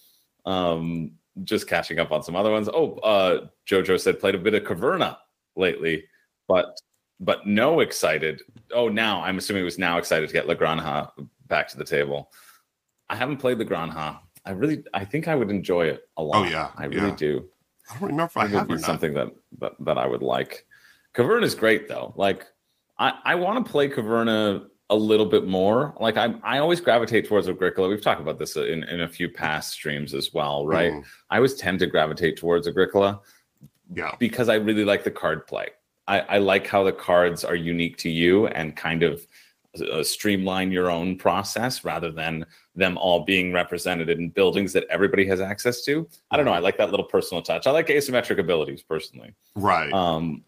[0.45, 2.69] Um, just catching up on some other ones.
[2.71, 5.17] Oh, uh, Jojo said played a bit of Caverna
[5.55, 6.05] lately,
[6.47, 6.79] but
[7.19, 8.41] but no excited.
[8.73, 11.10] Oh, now I'm assuming it was now excited to get La Granja
[11.47, 12.32] back to the table.
[13.10, 14.19] I haven't played La Granja.
[14.45, 16.45] I really, I think I would enjoy it a lot.
[16.45, 17.15] Oh, yeah, I really yeah.
[17.15, 17.49] do.
[17.89, 18.86] I don't remember if I It would have be or not.
[18.86, 19.27] something that,
[19.60, 20.65] that that I would like.
[21.15, 22.13] Caverna is great though.
[22.15, 22.45] Like
[22.99, 25.95] I, I want to play Caverna a little bit more.
[25.99, 27.89] Like I I always gravitate towards Agricola.
[27.89, 30.91] We've talked about this in, in a few past streams as well, right?
[30.91, 33.21] Mm, I always tend to gravitate towards Agricola
[33.93, 34.15] yeah.
[34.19, 35.69] because I really like the card play.
[36.07, 39.25] I, I like how the cards are unique to you and kind of
[39.79, 45.27] uh, streamline your own process rather than them all being represented in buildings that everybody
[45.27, 46.07] has access to.
[46.31, 46.53] I don't know.
[46.53, 47.67] I like that little personal touch.
[47.67, 49.35] I like asymmetric abilities personally.
[49.55, 49.93] Right.
[49.93, 50.43] Um,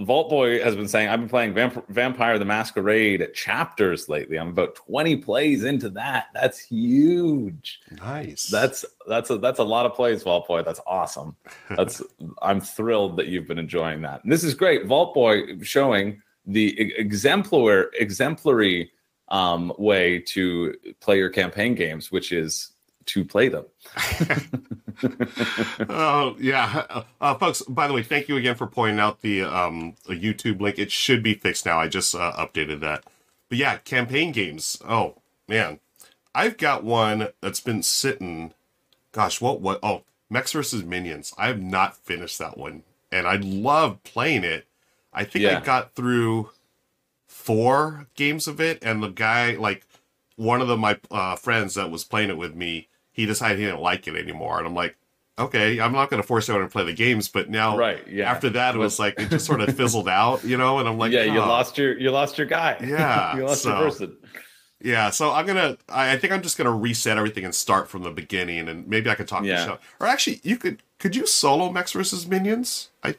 [0.00, 4.36] Vault Boy has been saying I've been playing Vamp- Vampire the Masquerade chapters lately.
[4.36, 6.26] I'm about 20 plays into that.
[6.34, 7.80] That's huge.
[8.00, 8.44] nice.
[8.44, 10.62] That's that's a that's a lot of plays, Vault Boy.
[10.62, 11.36] That's awesome.
[11.76, 12.02] That's
[12.42, 14.22] I'm thrilled that you've been enjoying that.
[14.22, 14.86] And this is great.
[14.86, 18.92] Vault Boy showing the exemplar exemplary
[19.28, 22.72] um, way to play your campaign games, which is
[23.06, 23.64] to play them.
[25.88, 27.62] oh yeah, uh, uh, folks.
[27.62, 30.78] By the way, thank you again for pointing out the um YouTube link.
[30.78, 31.80] It should be fixed now.
[31.80, 33.04] I just uh, updated that.
[33.48, 34.80] But yeah, campaign games.
[34.88, 35.16] Oh
[35.48, 35.80] man,
[36.34, 38.52] I've got one that's been sitting.
[39.12, 39.78] Gosh, what what?
[39.82, 41.32] Oh, Mechs versus Minions.
[41.38, 44.66] I have not finished that one, and I love playing it.
[45.12, 46.50] I think I got through
[47.26, 49.86] four games of it, and the guy like
[50.36, 53.64] one of the my uh, friends that was playing it with me, he decided he
[53.64, 54.96] didn't like it anymore, and I'm like,
[55.38, 58.06] okay, I'm not going to force anyone to play the games, but now Right.
[58.08, 58.30] Yeah.
[58.30, 60.96] after that, it was like it just sort of fizzled out, you know, and I'm
[60.98, 61.48] like, yeah, you oh.
[61.48, 62.76] lost your you lost your guy.
[62.86, 64.16] Yeah, you lost so- your person.
[64.78, 65.78] Yeah, so I'm gonna.
[65.88, 69.08] I, I think I'm just gonna reset everything and start from the beginning, and maybe
[69.08, 69.56] I could talk Yeah.
[69.56, 69.78] to show.
[69.98, 70.82] Or actually, you could.
[70.98, 72.90] Could you solo Mechs versus Minions?
[73.02, 73.14] I.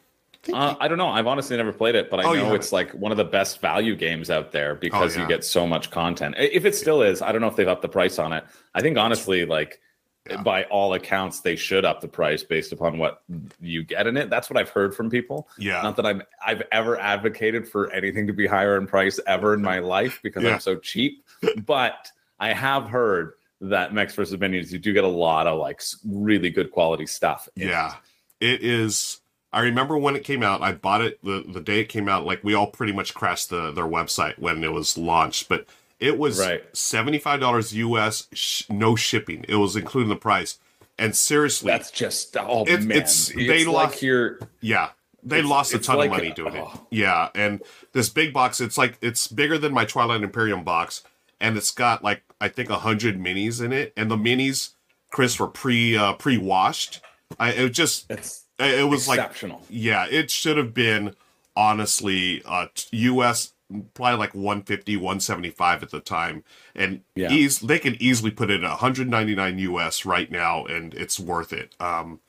[0.53, 1.09] Uh, I don't know.
[1.09, 3.59] I've honestly never played it, but I Oh, know it's like one of the best
[3.59, 5.23] value games out there because yeah.
[5.23, 6.35] you get so much content.
[6.37, 8.45] If it still is, I don't know if they've upped the price on it.
[8.73, 9.81] I think honestly, like
[10.29, 10.41] Yeah.
[10.41, 13.21] by all accounts, they should up the price based upon what
[13.61, 14.29] you get in it.
[14.29, 15.47] That's what I've heard from people.
[15.57, 15.81] yeah.
[15.81, 19.61] Not that I'm I've ever advocated for anything to be higher in price ever in
[19.61, 20.55] my life because Yeah.
[20.55, 21.23] I'm so cheap,
[21.65, 25.81] but I have heard that Mechs versus Minions, you do get a lot of like
[26.05, 27.49] really good quality stuff.
[27.55, 27.69] in it.
[27.69, 27.95] Yeah,
[28.39, 29.21] it is.
[29.51, 30.61] I remember when it came out.
[30.61, 32.25] I bought it the, the day it came out.
[32.25, 35.65] Like we all pretty much crashed the their website when it was launched, but
[35.99, 36.63] it was Right.
[36.75, 39.45] seventy five dollars US, sh- no shipping.
[39.47, 40.59] It was including the price.
[40.99, 44.89] And seriously, That's just oh It- man, it's- it's, they like lost- you're yeah,
[45.23, 46.63] they lost a ton like- of money doing it.
[46.65, 46.87] oh.
[46.89, 47.61] Yeah, and
[47.93, 51.03] this big box, it's like it's bigger than my Twilight Imperium box,
[51.39, 54.71] and it's got like I think a hundred minis in it, and the minis,
[55.11, 57.01] Chris, were pre uh, pre washed.
[57.39, 59.63] I it just it's it was like exceptional.
[59.69, 61.13] yeah, it should have been
[61.55, 63.53] honestly uh US
[63.93, 66.43] probably like 150 175 at the time
[66.75, 67.47] and Yeah.
[67.63, 71.75] they can easily put it at 199 US right now and it's worth it.
[71.79, 72.19] Um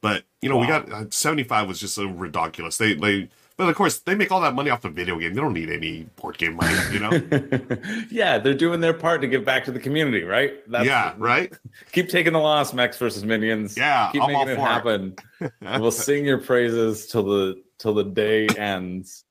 [0.00, 2.78] but you know, we got uh, 75 was just so ridiculous.
[2.78, 5.34] They they but of course they make all that money off the video game.
[5.34, 7.10] They don't need any board game money, you know?
[8.10, 10.54] yeah, they're doing their part to give back to the community, right?
[10.68, 11.52] yeah, right?
[11.92, 13.76] Keep taking the loss, Mechs versus Minions.
[13.76, 14.66] Yeah, keep I'm all making it.
[14.66, 15.16] happen.
[15.80, 19.24] we'll sing your praises till the till the day ends.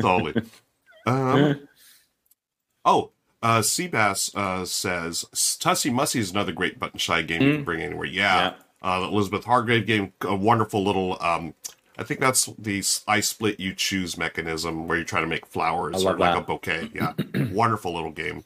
[0.00, 0.42] Totally.
[1.06, 1.68] Um,
[2.84, 3.10] oh,
[3.42, 5.24] uh, Seabass uh, says
[5.60, 8.06] Tussy Mussy is another great button shy game you can bring anywhere.
[8.06, 8.54] Yeah.
[8.82, 11.16] Uh, Elizabeth Hargrave game, a wonderful little.
[11.22, 11.54] Um,
[11.98, 16.02] I think that's the I split you choose mechanism where you try to make flowers
[16.02, 16.38] or like that.
[16.38, 16.90] a bouquet.
[16.94, 17.12] Yeah,
[17.52, 18.44] wonderful little game.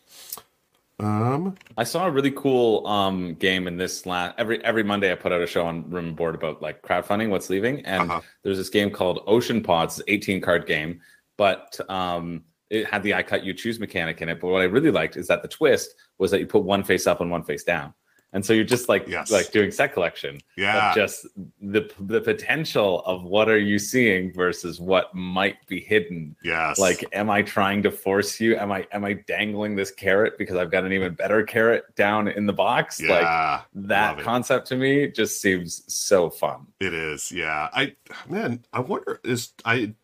[1.01, 5.17] Um, I saw a really cool um game in this last every every Monday I
[5.17, 8.21] put out a show on Room and Board about like crowdfunding, what's leaving, and Uh-huh.
[8.45, 11.01] there's this game called Ocean Pods, 18 card game,
[11.37, 14.41] but um it had the I cut you choose mechanic in it.
[14.41, 17.07] But what I really liked is that the twist was that you put one face
[17.09, 17.93] up and one face down,
[18.35, 19.31] and so you're just like Yes.
[19.31, 20.41] like doing set collection.
[20.57, 21.27] yeah, But just
[21.63, 27.05] the the potential of what are you seeing versus what might be hidden yes, like
[27.13, 30.71] am i trying to force you am i am i dangling this carrot because i've
[30.71, 33.09] got an even better carrot down in the box yeah.
[33.15, 37.69] like that concept to me just seems so fun It is, yeah.
[37.73, 37.95] I
[38.29, 39.95] man, I wonder is I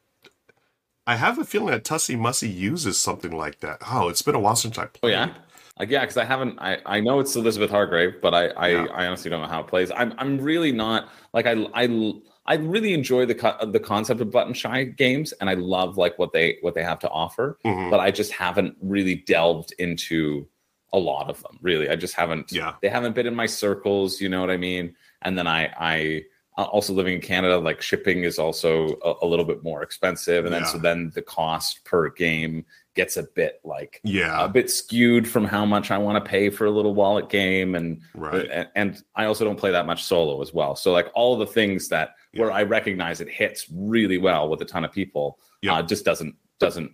[1.07, 3.79] I have a feeling that Tussy Mussy uses something like that.
[3.91, 5.15] Oh, it's been a while since I played.
[5.15, 5.35] oh yeah
[5.81, 8.87] like yeah because i haven't i i know it's elizabeth hargrave but i i, Yeah.
[8.93, 12.13] I honestly don't know how it plays i'm i'm really not like i i
[12.47, 16.19] I really enjoy the co- the concept of button shy games, and I love like
[16.19, 17.59] what they what they have to offer.
[17.65, 17.91] Mhm.
[17.93, 20.49] But I just haven't really delved into
[20.93, 21.59] a lot of them.
[21.63, 22.51] Really, I just haven't.
[22.51, 22.73] Yeah.
[22.83, 24.21] they haven't been in my circles.
[24.21, 24.97] You know what I mean?
[25.23, 26.25] And then I I
[26.59, 30.45] uh, also living in Canada, like shipping is also a, a little bit more expensive,
[30.45, 30.69] and then Yeah.
[30.73, 32.65] so then the cost per game
[33.01, 36.51] gets a bit like Yeah, a bit skewed from how much I want to pay
[36.51, 38.47] for a little wallet game, and, right.
[38.53, 40.77] and and I also don't play that much solo as well.
[40.77, 42.43] So like all the things that Yeah.
[42.43, 45.77] where I recognize it hits really well with a ton of people, Yeah.
[45.77, 46.93] uh, just doesn't doesn't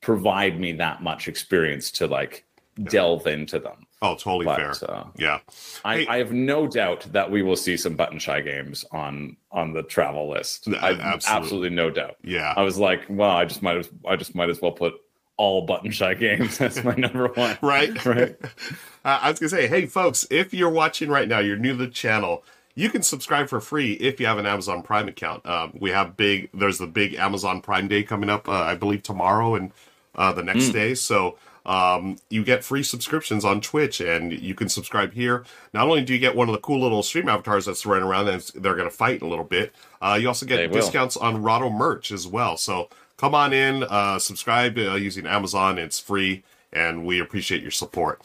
[0.00, 2.44] provide me that much experience to like
[2.84, 3.86] delve into them.
[4.02, 4.74] Oh, totally fair.
[4.80, 5.38] But uh, Yeah,
[5.84, 9.36] I, Hey- I have no doubt that we will see some button shy games on
[9.52, 10.68] on the travel list.
[10.68, 11.28] I absolutely.
[11.28, 12.16] absolutely no doubt.
[12.22, 12.52] yeah.
[12.56, 14.94] I was like, well, I just might as I just might as well put
[15.36, 16.58] all button shy games.
[16.58, 17.58] That's my number one.
[17.62, 18.04] right?
[18.04, 18.36] Right.
[19.04, 21.78] uh, i was gonna say hey folks if you're watching right now you're new to
[21.78, 22.42] the channel
[22.74, 25.46] you can subscribe for free if you have an amazon prime account.
[25.46, 29.02] Um, we have big there's the big amazon prime day coming up uh, i believe
[29.02, 29.72] tomorrow and
[30.16, 30.94] uh, the next day.
[30.94, 35.44] So um, you get free subscriptions on twitch and you can subscribe here.
[35.74, 38.28] Not only do you get one of the cool little stream avatars that's running around
[38.28, 41.42] and they're going to fight in a little bit uh, you also get discounts on
[41.42, 42.56] Rotto merch as well.
[42.56, 47.70] So come on in uh, subscribe uh, using amazon it's free and we appreciate your
[47.70, 48.20] support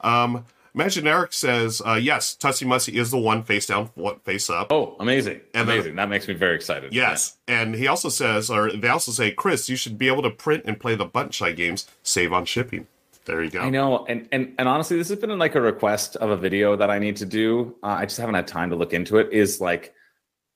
[0.00, 3.90] um, Imagine Eric says, uh, yes, Tussy Mussy is the one face down,
[4.24, 4.72] face up.
[4.72, 5.40] Oh, amazing.
[5.54, 5.94] And then- amazing.
[5.96, 6.92] that makes me very excited.
[6.92, 7.36] yes.
[7.46, 10.64] And he also says, or they also say, Chris, you should be able to print
[10.66, 12.88] and play the shy games, save on shipping.
[13.24, 13.60] There you go.
[13.60, 16.76] I know, and and and honestly, this has been like a request of a video
[16.76, 17.74] that I need to do.
[17.82, 19.32] Uh, I just haven't had time to look into it.
[19.32, 19.93] Is like,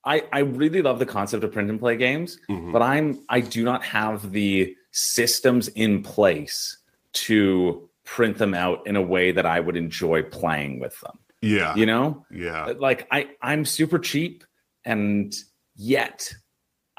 [0.05, 2.71] I I really love the concept of print and play games, Mhm.
[2.71, 6.77] but I'm I do not have the systems in place
[7.13, 11.19] to print them out in a way that I would enjoy playing with them.
[11.41, 11.75] Yeah.
[11.75, 12.73] You know, Yeah.
[12.77, 14.43] like I I'm super cheap,
[14.85, 15.33] and
[15.75, 16.33] yet.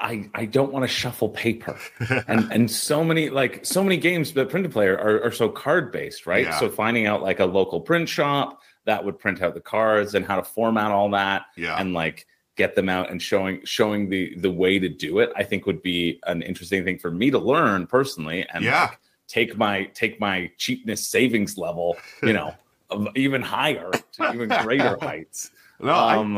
[0.03, 1.77] I, I don't want to shuffle paper
[2.27, 5.47] and and so many like so many games that print and play are, are so
[5.47, 6.57] card based right Yeah.
[6.57, 10.25] so finding out like a local print shop that would print out the cards and
[10.25, 11.75] how to format all that Yeah.
[11.79, 12.25] and like
[12.61, 15.81] get them out and showing showing the the way to do it i think would
[15.81, 18.81] be an interesting thing for me to learn personally and Yeah.
[18.89, 21.87] like, take my take my cheapness savings level
[22.27, 22.49] you know
[23.15, 26.31] even higher to even greater heights no, I, um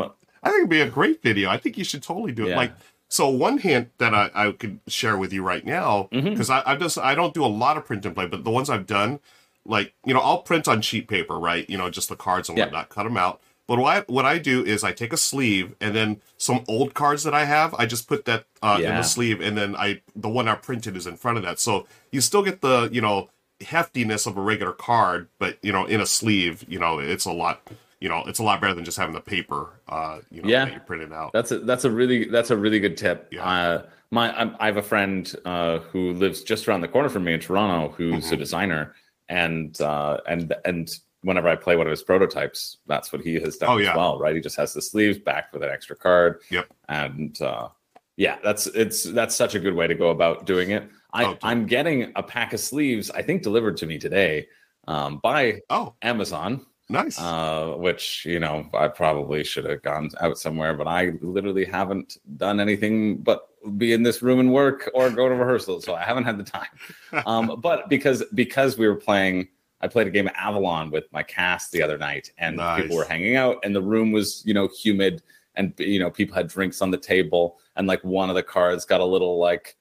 [0.46, 1.50] I think it'd be a great video.
[1.50, 2.50] I think you should totally do it.
[2.50, 2.58] Yeah.
[2.64, 2.74] Like,
[3.08, 6.76] so one hint that I, I could share with you right now, because I, I
[6.76, 9.20] just I don't do a lot of print and play, but the ones I've done,
[9.66, 11.70] like you know I'll print on sheet paper, right?
[11.70, 12.66] You know, just the cards and Yeah.
[12.66, 13.40] whatnot, cut them out.
[13.68, 16.94] But what I, what I do is I take a sleeve and then some old
[16.94, 20.02] cards that I have, I just put that uh, in the sleeve, and then I
[20.16, 23.00] the one I printed is in front of that, so you still get the you
[23.02, 23.30] know
[23.62, 27.32] heftiness of a regular card, but you know in a sleeve, you know it's a
[27.32, 27.62] lot.
[28.02, 29.70] You know, it's a lot better than just having the paper.
[29.88, 30.66] Uh, you know, Yeah.
[30.66, 31.32] that you printed out.
[31.32, 33.30] That's a that's a really that's a really good tip.
[33.32, 33.46] Yeah.
[33.46, 37.24] Uh, my I'm, I have a friend uh, who lives just around the corner from
[37.24, 38.34] me in Toronto, who's Mm-hmm.
[38.34, 38.94] a designer,
[39.30, 40.90] and uh, and and
[41.24, 44.20] whenever I play one of his prototypes, that's what he has done Oh, as well.
[44.20, 46.42] Right, he just has the sleeves backed with an extra card.
[46.52, 46.68] Yep.
[46.90, 47.70] and uh,
[48.16, 50.88] yeah, that's it's that's such a good way to go about doing it.
[51.14, 54.48] I, oh, I'm getting a pack of sleeves, I think, delivered to me today
[54.88, 57.20] um, by Oh, Amazon nice.
[57.20, 62.18] uh, which you know I probably should have gone out somewhere, but I literally haven't
[62.38, 66.04] done anything but be in this room and work or go to rehearsal, so I
[66.04, 66.68] haven't had the time.
[67.26, 69.48] Um, but because because we were playing,
[69.84, 72.82] I played a game of Avalon with my cast the other night, and Nice.
[72.82, 75.22] people were hanging out, and the room was you know humid,
[75.56, 78.86] and you know people had drinks on the table, and like one of the cards
[78.86, 79.76] got a little like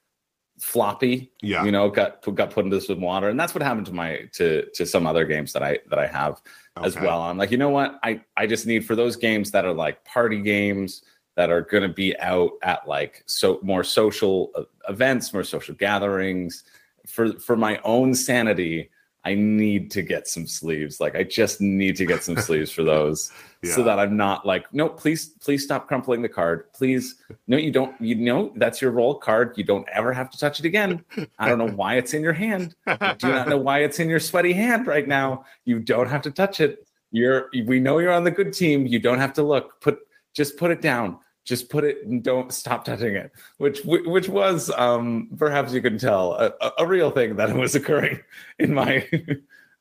[0.59, 1.63] floppy yeah.
[1.65, 4.65] you know got got put into some water and that's what happened to my to
[4.73, 6.41] to some other games that i that i have
[6.77, 9.65] as well i'm like you know what i i just need for those games that
[9.65, 11.01] are like party games
[11.35, 15.73] that are going to be out at like so more social uh, events more social
[15.73, 16.63] gatherings
[17.07, 18.89] for for my own sanity
[19.25, 22.83] i need to get some sleeves like i just need to get some sleeves for
[22.83, 23.31] those
[23.63, 27.15] so that i'm not like no please please stop crumpling the card please
[27.47, 30.59] no you don't you know that's your roll card you don't ever have to touch
[30.59, 31.03] it again
[31.39, 34.09] i don't know why it's in your hand I do not know why it's in
[34.09, 35.45] your sweaty hand right now.
[35.65, 36.87] You don't have to touch it.
[37.11, 38.85] You're we know you're on the good team.
[38.87, 39.79] You don't have to look.
[39.81, 39.99] Put
[40.33, 41.19] just put it down.
[41.45, 43.31] Just put it and don't stop touching it.
[43.57, 48.21] Which which was um perhaps you can tell a, a- real thing that was occurring
[48.59, 49.07] in my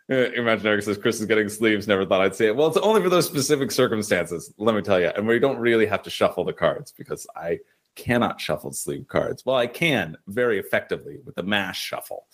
[0.08, 1.88] Uh, Imaginary says Chris is getting sleeves.
[1.88, 2.56] Never thought I'd say it.
[2.56, 4.54] Well, it's only for those specific circumstances.
[4.58, 7.60] Let me tell you, and we don't really have to shuffle the cards because I
[7.96, 9.44] cannot shuffle sleeve cards.
[9.46, 12.28] Well, I can very effectively with the mash shuffle.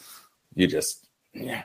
[0.54, 1.64] You just yeah.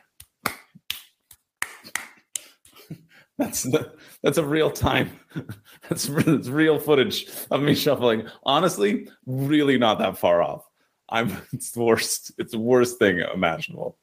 [3.38, 5.10] That's the, that's a real time.
[5.88, 8.26] That's, that's real footage of me shuffling.
[8.44, 10.64] Honestly, really not that far off.
[11.10, 12.32] I'm it's the worst.
[12.38, 13.98] It's the worst thing imaginable.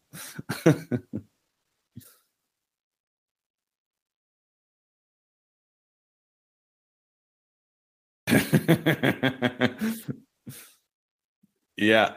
[11.78, 12.14] yeah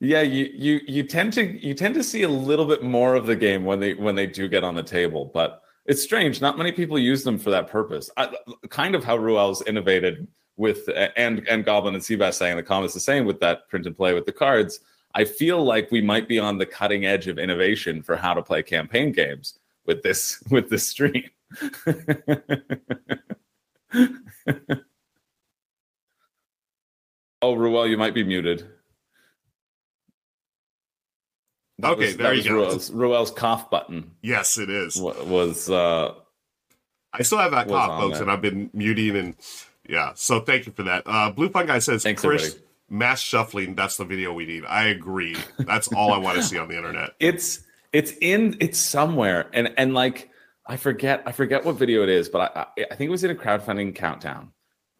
[0.00, 3.26] yeah you you you tend to you tend to see a little bit more of
[3.26, 6.58] the game when they when they do get on the table but it's strange not
[6.58, 8.10] many people use them for that purpose.
[8.16, 8.34] I,
[8.68, 12.94] kind of how ruel's innovated with and and goblin and seabass saying in the comments
[12.94, 14.80] the same with that print and play with the cards.
[15.14, 18.42] I feel like we might be on the cutting edge of innovation for how to
[18.42, 21.30] play campaign games with this with this stream.
[27.42, 28.66] Oh ruel you might be muted
[31.78, 32.54] That Okay, was- there that you go.
[32.56, 34.96] Ruel's, Ruel's cough button yes, it is.
[35.00, 36.14] was uh
[37.12, 38.22] I still have that cough, folks, there.
[38.22, 39.36] and I've been muting and
[39.88, 40.12] yeah.
[40.16, 41.04] So thank you for that.
[41.06, 42.64] Uh, Blue Fun Guy says, Thanks, Chris, everybody.
[42.90, 43.74] mass shuffling.
[43.74, 44.64] That's the video we need.
[44.66, 45.36] I agree.
[45.58, 47.10] That's all I want to see on the internet.
[47.20, 47.62] it's
[47.92, 50.28] it's in it's somewhere and and like
[50.66, 53.22] i forget i forget what video it is but i i, I think it was
[53.22, 54.50] in a crowdfunding countdown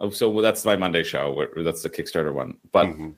[0.00, 3.14] oh so well, that's my monday show that's the kickstarter one but Mhm.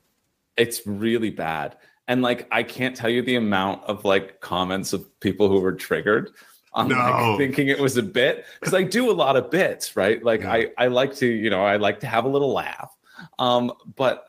[0.56, 1.76] it's really bad
[2.08, 5.72] and like i can't tell you the amount of like comments of people who were
[5.72, 6.30] triggered
[6.72, 6.96] on No.
[6.96, 10.40] like thinking it was a bit because i do a lot of bits right like
[10.40, 10.52] Yeah.
[10.52, 12.90] i i like to you know i like to have a little laugh
[13.38, 14.24] um but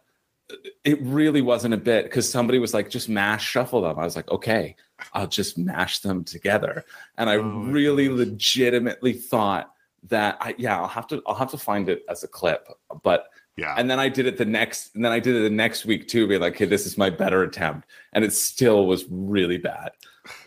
[0.84, 4.16] it really wasn't a bit because somebody was like just mash shuffle them i was
[4.16, 4.76] like okay
[5.14, 6.84] i'll just mash them together
[7.18, 7.42] and i Oh
[7.78, 8.18] really gosh.
[8.18, 9.72] legitimately thought
[10.04, 12.68] that i yeah i'll have to i'll have to find it as a clip
[13.04, 13.26] but
[13.60, 13.76] Yeah.
[13.78, 16.08] and then I did it the next, and then I did it the next week
[16.08, 19.92] too, be like, "Hey, this is my better attempt," and it still was really bad.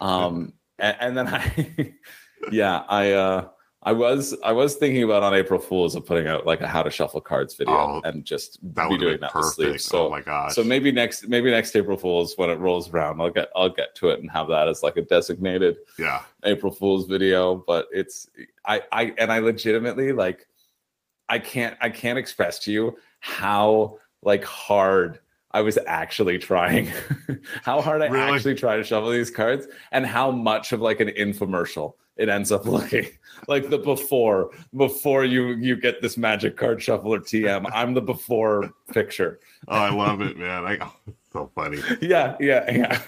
[0.00, 1.94] Um, and, and then I,
[2.52, 3.48] yeah, I, uh,
[3.84, 6.84] I was, I was thinking about on April Fools of putting out like a how
[6.84, 9.54] to shuffle cards video Oh, and just that be doing that perfect.
[9.56, 9.84] sleeves.
[9.84, 10.54] So, oh my gosh.
[10.54, 13.96] so maybe next, maybe next April Fools when it rolls around, I'll get, I'll get
[13.96, 16.22] to it and have that as like a designated yeah.
[16.44, 18.28] April Fool's video, but it's
[18.64, 20.46] I I and I legitimately like
[21.32, 25.18] I can't I can't express to you how like hard
[25.52, 26.90] I was actually trying.
[27.62, 28.34] how hard I Really?
[28.36, 32.52] actually try to shuffle these cards and how much of like an infomercial it ends
[32.52, 33.06] up looking.
[33.48, 37.68] like the before before you you get this magic card shuffler TM.
[37.72, 39.40] I'm the before picture.
[39.68, 40.66] Oh, I love it, man.
[40.66, 40.90] I,
[41.32, 41.78] so funny.
[42.02, 43.00] Yeah, yeah, yeah.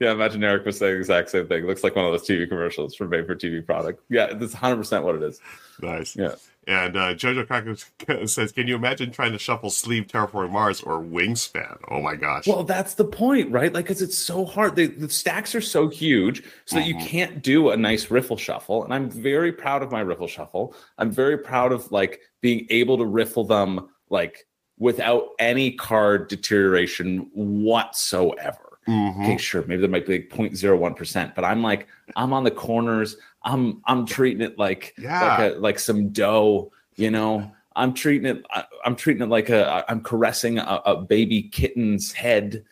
[0.00, 1.64] yeah, imagine Eric was saying the exact same thing.
[1.64, 4.02] looks like one of those TV commercials for made for TV product.
[4.08, 5.40] Yeah, that's 100% what it is.
[5.80, 6.16] Nice.
[6.16, 6.34] Yeah.
[6.68, 11.00] And uh, Jojo Cracker says, "Can you imagine trying to shuffle sleeve Terraforming Mars or
[11.00, 11.78] Wingspan?
[11.88, 12.46] Oh my gosh!
[12.46, 13.72] Well, that's the point, right?
[13.72, 14.74] Like, because it's so hard.
[14.74, 18.82] The, the stacks are so huge, so that you can't do a nice riffle shuffle.
[18.82, 20.74] And I'm very proud of my riffle shuffle.
[20.98, 24.46] I'm very proud of like being able to riffle them like
[24.78, 28.65] without any card deterioration whatsoever.
[28.88, 29.22] Mhm.
[29.24, 33.16] Okay, sure, maybe there might be like 0.01%, but I'm like, I'm on the corners.
[33.42, 35.20] I'm I'm treating it like Yeah.
[35.38, 37.50] like a, like some dough, you know.
[37.74, 38.44] I'm treating it.
[38.50, 39.84] I, I'm treating it like a.
[39.88, 42.64] I'm caressing a, a baby kitten's head.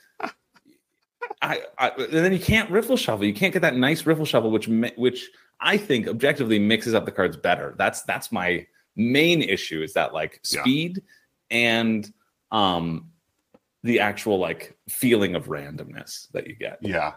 [1.42, 3.26] I, I and then you can't riffle shuffle.
[3.26, 7.12] You can't get that nice riffle shuffle, which which I think objectively mixes up the
[7.12, 7.74] cards better.
[7.76, 10.60] That's that's my main issue is that like Yeah.
[10.62, 11.02] speed
[11.50, 12.10] and
[12.50, 13.10] um
[13.84, 16.78] the actual like feeling of randomness that you get.
[16.80, 17.12] Yeah.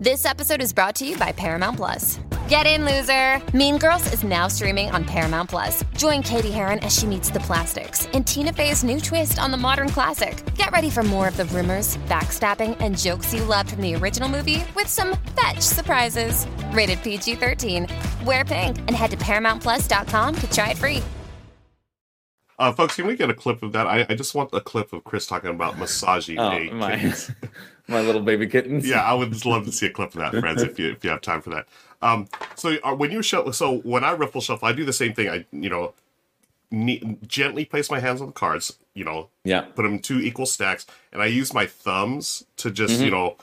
[0.00, 2.20] This episode is brought to you by Paramount Plus.
[2.48, 3.42] Get in, loser!
[3.56, 5.84] Mean Girls is now streaming on Paramount Plus.
[5.96, 9.56] Join Cady Heron as she meets the plastics in Tina Fey's new twist on the
[9.56, 10.42] modern classic.
[10.54, 14.28] Get ready for more of the rumors, backstabbing, and jokes you loved from the original
[14.28, 16.46] movie with some fetch surprises.
[16.72, 17.86] Rated PG 13.
[18.24, 21.02] Wear pink and head to ParamountPlus.com to try it free.
[22.58, 23.86] Uh, folks, can we get a clip of that?
[23.86, 27.14] I, I just want a clip of Chris talking about massaging Oh, a my
[27.88, 28.86] my little baby kittens.
[28.88, 31.04] yeah, I would just love to see a clip of that, friends, if you if
[31.04, 31.66] you have time for that.
[32.02, 35.14] Um, so uh, when you shuffle, so when I riffle shuffle, I do the same
[35.14, 35.28] thing.
[35.28, 35.94] I you know,
[36.72, 38.76] ne- gently place my hands on the cards.
[38.94, 39.60] You know, Yeah.
[39.60, 43.36] put them in two equal stacks, and I use my thumbs to just you know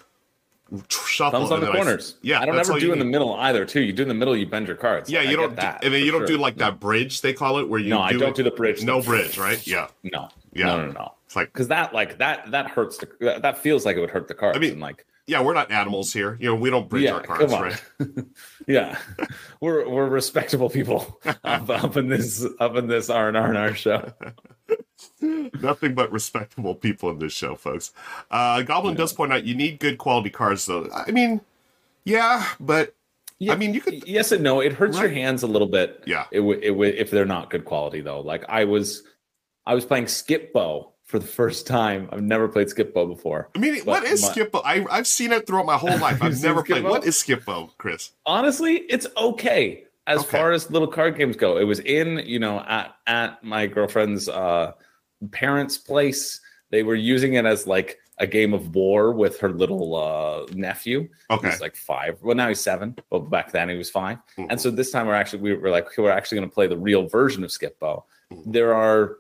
[0.90, 1.40] shuffle.
[1.40, 2.16] Thumbs on the then I corners.
[2.22, 3.66] yeah, I don't ever do in the middle either.
[3.66, 3.82] Too.
[3.82, 5.10] You do in the middle, you bend your cards.
[5.10, 7.34] Yeah, Like, you don't, do, that, and then you don't do like that bridge they
[7.34, 8.84] call it, where you No, I don't do the bridge.
[8.84, 9.66] No The- bridge, right?
[9.66, 10.66] Yeah, No, Yeah.
[10.68, 11.14] no, no, no.
[11.26, 12.98] it's like Because that, like that, that hurts.
[12.98, 14.58] The, that, that feels like it would hurt the cards.
[14.58, 16.38] I mean, and like, yeah, we're not animals here.
[16.40, 17.82] You know, we don't bridge yeah, our cards, right?
[18.68, 18.98] yeah,
[19.60, 23.58] we're we're respectable people up, up in this up in this R and R and
[23.58, 24.14] R show.
[25.62, 27.92] Nothing but respectable people in this show, folks.
[28.32, 30.90] Uh, Goblin does point out you need good quality cards, though.
[30.94, 31.42] I mean,
[32.04, 32.96] yeah, but
[33.50, 34.08] I mean, you could.
[34.08, 34.60] Yes and no.
[34.62, 36.04] It hurts your hands a little bit.
[36.06, 36.26] Yeah.
[36.32, 36.64] It would.
[36.64, 38.22] It would if they're not good quality though.
[38.22, 39.04] Like I was,
[39.66, 42.10] I was playing Skip-Bo for the first time.
[42.12, 43.50] I've never played Skip-Bo before.
[43.56, 44.62] I mean, what is my- Skip-Bo?
[44.66, 46.18] I, I've seen it throughout my whole life.
[46.24, 46.84] I've never played.
[46.84, 48.12] What is is Skip-Bo, Chris?
[48.26, 50.38] honestly, it's okay as Okay.
[50.38, 51.58] far as little card games go.
[51.58, 54.74] It was in, you know, at at my girlfriend's uh
[55.32, 56.42] parents' place.
[56.72, 61.10] They were using it as like a game of war with her little uh nephew.
[61.30, 61.50] Okay.
[61.50, 62.18] He's like five.
[62.22, 64.48] Well, now he's seven, but back then he was 5 Mhm.
[64.50, 66.78] And so this time we're actually we were like we're actually going to play the
[66.78, 68.06] real version of Skip-Bo.
[68.34, 68.54] Mhm.
[68.54, 69.18] There are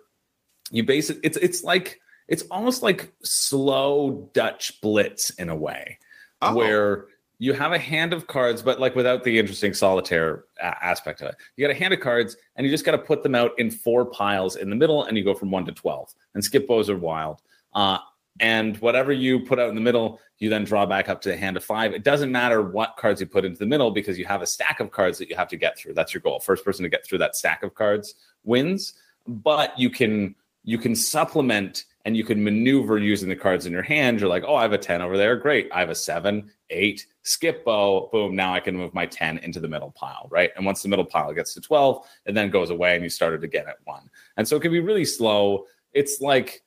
[0.72, 6.00] you basically It's it's like it's almost like slow Dutch blitz in a way
[6.42, 7.06] Oh, where
[7.38, 11.36] you have a hand of cards, but like without the interesting solitaire aspect of it.
[11.56, 13.70] You got a hand of cards, and you just got to put them out in
[13.70, 16.14] four piles in the middle, and you go from one to twelve.
[16.34, 17.42] And Skip-Bos are wild.
[17.74, 17.98] Uh,
[18.40, 21.38] and whatever you put out in the middle, you then draw back up to the
[21.38, 21.94] hand of five.
[21.94, 24.80] It doesn't matter what cards you put into the middle because you have a stack
[24.82, 25.94] of cards that you have to get through.
[25.94, 26.40] That's your goal.
[26.40, 28.94] First person to get through that stack of cards wins.
[29.28, 33.82] But you can you can supplement and you can maneuver using the cards in your
[33.82, 34.20] hand.
[34.20, 35.36] You're like, oh, I have a 10 over there.
[35.36, 35.68] Great.
[35.74, 38.10] I have a seven, eight, Skip-Bo.
[38.12, 38.36] Boom.
[38.36, 40.28] Now I can move my 10 into the middle pile.
[40.30, 40.52] Right.
[40.56, 43.34] And once the middle pile gets to 12, it then goes away and you start
[43.34, 44.08] it again at one.
[44.38, 45.66] And so it can be really slow.
[45.94, 46.62] It's like,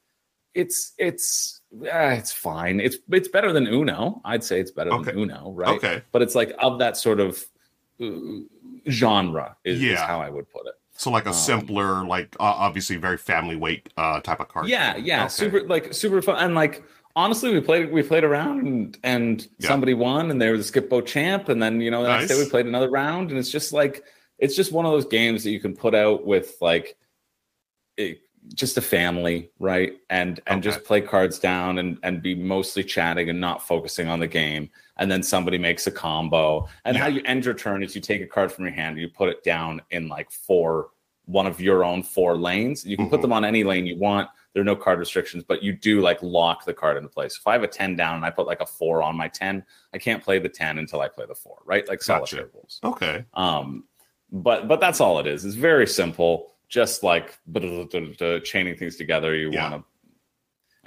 [0.54, 2.80] it's, it's, ah, it's fine.
[2.80, 4.20] It's, it's better than Uno.
[4.24, 5.12] I'd say it's better Okay.
[5.12, 5.52] than Uno.
[5.52, 5.76] Right.
[5.76, 6.02] Okay.
[6.10, 7.44] But it's like of that sort of
[8.02, 8.08] uh,
[8.90, 10.74] genre is, is how I would put it.
[10.98, 14.68] So like a Um, simpler, like uh, obviously very family weight uh, type of card.
[14.68, 15.28] Yeah, yeah, Okay.
[15.28, 16.36] super like super fun.
[16.44, 16.82] And like
[17.14, 19.68] honestly, we played we played around and and Yeah.
[19.68, 21.48] somebody won and they were the Skip-Bo champ.
[21.48, 24.02] And then you know the next day we played another round, and it's just like
[24.38, 26.96] it's just one of those games that you can put out with like
[27.96, 28.18] it,
[28.54, 29.98] just a family, right?
[30.10, 34.18] And and just play cards down and and be mostly chatting and not focusing on
[34.18, 34.70] the game.
[34.98, 36.68] And then somebody makes a combo.
[36.84, 39.00] And how you end your turn is you take a card from your hand and
[39.00, 40.90] you put it down in like four
[41.26, 42.86] one of your own four lanes.
[42.86, 43.22] You can put Mhm.
[43.22, 44.30] them on any lane you want.
[44.54, 47.36] There are no card restrictions, but you do like lock the card into place.
[47.36, 49.62] If I have a 10 down and I put like a four on my 10,
[49.92, 51.86] I can't play the 10 until I play the four, right?
[51.86, 52.48] Like Gotcha.
[52.54, 52.80] rules.
[52.82, 53.26] Okay.
[53.34, 53.84] Um,
[54.32, 55.44] but but that's all it is.
[55.44, 59.34] It's very simple, just like chaining things together.
[59.36, 59.70] You Yeah.
[59.70, 59.88] want to,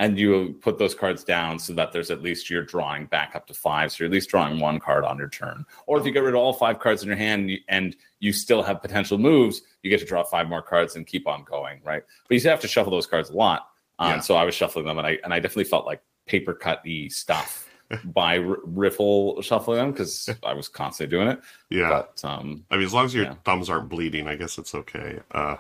[0.02, 3.46] and you put those cards down so that there's at least you're drawing back up
[3.48, 3.92] to five.
[3.92, 5.64] So you're at least drawing one card on your turn.
[5.86, 7.96] Or if you get rid of all five cards in your hand and you, and
[8.20, 11.44] you still have potential moves, you get to draw five more cards and keep on
[11.44, 12.02] going, right?
[12.28, 13.68] But you still have to shuffle those cards a lot.
[14.00, 14.20] Um, Yeah.
[14.22, 17.08] So I was shuffling them, and I and I definitely felt like paper cut y
[17.10, 17.70] stuff
[18.04, 21.40] by r- riffle shuffling them because I was constantly doing it.
[21.70, 21.90] Yeah.
[21.90, 23.36] But um, I mean, as long as your Yeah.
[23.46, 25.20] thumbs aren't bleeding, I guess it's okay.
[25.30, 25.58] Uh,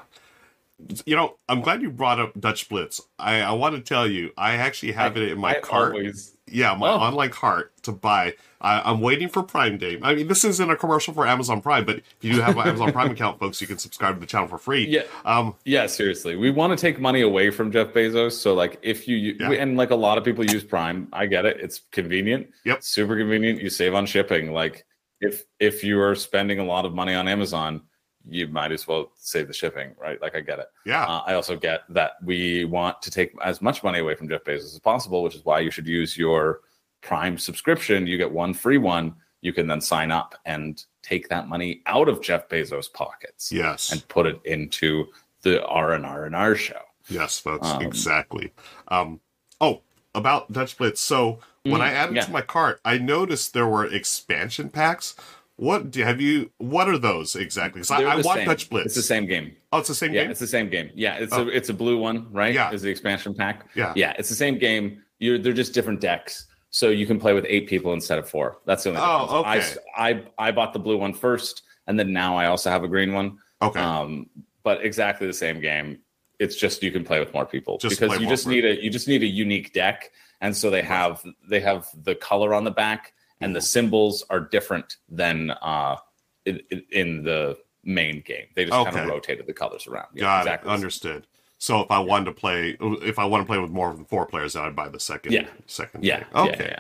[1.05, 3.01] you know, I'm glad you brought up Dutch Blitz.
[3.19, 5.93] I, I want to tell you, I actually have it in my I cart.
[5.93, 6.95] always- Yeah, my Oh.
[6.97, 8.33] online cart to buy.
[8.59, 9.97] I, I'm waiting for Prime Day.
[10.03, 12.67] I mean, this isn't a commercial for Amazon Prime, but if you do have an
[12.67, 14.85] Amazon Prime account, folks, you can subscribe to the channel for free.
[14.87, 15.03] Yeah.
[15.23, 16.35] Um, Yeah, seriously.
[16.35, 18.33] We want to take money away from Jeff Bezos.
[18.33, 19.51] So, like, if you, Yeah.
[19.51, 21.57] and like a lot of people use Prime, I get it.
[21.61, 22.49] It's convenient.
[22.65, 22.83] Yep.
[22.83, 23.61] Super convenient.
[23.61, 24.51] You save on shipping.
[24.51, 24.85] Like,
[25.21, 27.81] if if you are spending a lot of money on Amazon,
[28.29, 30.21] you might as well save the shipping, right?
[30.21, 30.67] Like, I get it.
[30.85, 31.03] yeah.
[31.05, 34.43] Uh, I also get that we want to take as much money away from Jeff
[34.43, 36.61] Bezos as possible, which is why you should use your
[37.01, 38.05] Prime subscription.
[38.05, 39.15] You get one free one.
[39.41, 43.91] You can then sign up and take that money out of Jeff Bezos' pockets yes.
[43.91, 45.07] and put it into
[45.41, 46.79] the R and R and R show.
[47.09, 48.53] Yes, that's Um, exactly.
[48.89, 49.19] Um,
[49.59, 49.81] oh,
[50.13, 51.01] about Dutch Blitz.
[51.01, 52.25] So when Mhm, I added yeah.
[52.25, 55.15] to my cart, I noticed there were expansion packs.
[55.61, 56.49] What do have you?
[56.57, 57.81] What are those exactly?
[57.81, 58.47] Because I, I want same.
[58.47, 58.87] Dutch Blitz.
[58.87, 59.55] It's the same game.
[59.71, 60.31] Oh, it's the same Yeah, game.
[60.31, 60.89] it's the same game.
[60.95, 61.43] Yeah, it's Oh.
[61.43, 62.51] a it's a blue one, right?
[62.51, 62.71] Yeah.
[62.71, 63.67] is the expansion pack.
[63.75, 63.93] Yeah.
[63.95, 65.03] yeah, it's the same game.
[65.19, 68.57] You're they're just different decks, so you can play with eight people instead of four.
[68.65, 69.01] That's the only.
[69.03, 69.77] Oh, difference.
[69.95, 72.87] I, I I bought the blue one first, and then now I also have a
[72.87, 73.37] green one.
[73.61, 73.79] Okay.
[73.79, 74.31] Um,
[74.63, 75.99] but exactly the same game.
[76.39, 78.89] It's just you can play with more people Just because you just need a you
[78.89, 80.09] just need a unique deck,
[80.41, 84.39] and so they have they have the color on the back, and the symbols are
[84.39, 85.97] different than uh
[86.45, 86.61] in,
[86.91, 88.45] in- the main game.
[88.55, 90.07] They just kind of rotated the colors around.
[90.13, 90.71] Yeah, Got exactly.
[90.71, 90.73] it.
[90.73, 91.27] Understood.
[91.57, 94.25] So if I wanted to play, if I want to play with more than four
[94.25, 95.31] players, then I'd buy the second.
[95.33, 95.47] Yeah.
[95.67, 96.03] Second.
[96.03, 96.67] Yeah, yeah, Okay.
[96.71, 96.79] yeah.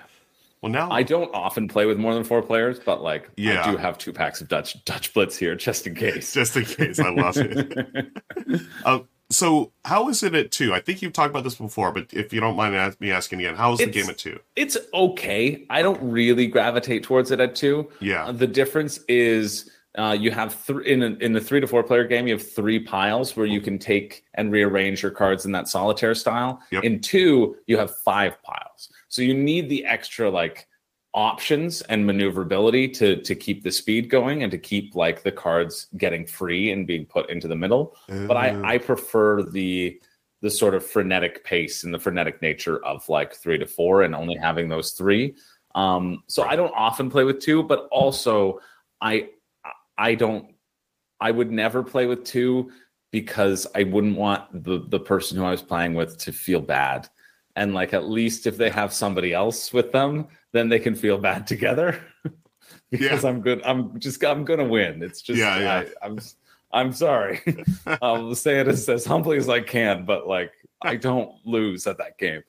[0.61, 3.63] Well, now I don't often play with more than four players, but like Yeah.
[3.63, 6.33] I do have two packs of Dutch Dutch Blitz here just in case.
[6.33, 8.07] just in case, I lost it.
[8.85, 8.99] uh,
[9.31, 10.73] so how is it at two?
[10.73, 13.55] I think you've talked about this before, but if you don't mind me asking again,
[13.55, 14.39] how is the It's- game at two?
[14.55, 15.65] it's okay.
[15.69, 17.89] I don't really gravitate towards it at two.
[17.99, 18.25] Yeah.
[18.27, 21.83] Uh, the difference is uh, you have three in a, in the three to four
[21.83, 22.27] player game.
[22.27, 26.15] You have three piles where you can take and rearrange your cards in that solitaire
[26.15, 26.61] style.
[26.71, 26.83] Yep.
[26.85, 30.67] In two, you have five piles, so you need the extra like
[31.13, 35.87] options and maneuverability to to keep the speed going and to keep like the cards
[35.97, 37.95] getting free and being put into the middle.
[38.07, 39.99] But Uh, I I prefer the
[40.41, 44.15] the sort of frenetic pace and the frenetic nature of like three to four and
[44.15, 45.35] only having those three.
[45.75, 48.59] Um, so I don't often play with two, but also
[49.01, 49.29] I
[49.97, 50.55] I don't
[51.19, 52.71] I would never play with two
[53.11, 57.09] because I wouldn't want the the person who I was playing with to feel bad.
[57.55, 61.17] And like at least if they have somebody else with them, then they can feel
[61.17, 62.01] bad together.
[62.89, 63.61] because I'm good.
[63.63, 65.01] I'm just I'm gonna win.
[65.03, 65.83] It's just Yeah, yeah.
[66.01, 66.19] I, I'm
[66.73, 67.41] I'm sorry.
[68.01, 71.97] I'll say it as, as humbly as I can, but like I don't lose at
[71.97, 72.43] that game.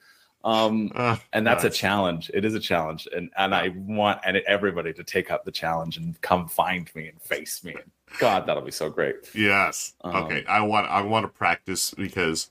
[0.45, 2.31] Um, uh, and that's a challenge.
[2.35, 5.99] It is a challenge, and and I want and everybody to take up the challenge
[5.99, 7.77] and come find me and face me.
[8.19, 9.17] God, that'll be so great.
[9.35, 9.95] Yes.
[10.03, 10.45] Um, okay.
[10.47, 12.51] I want I want to practice because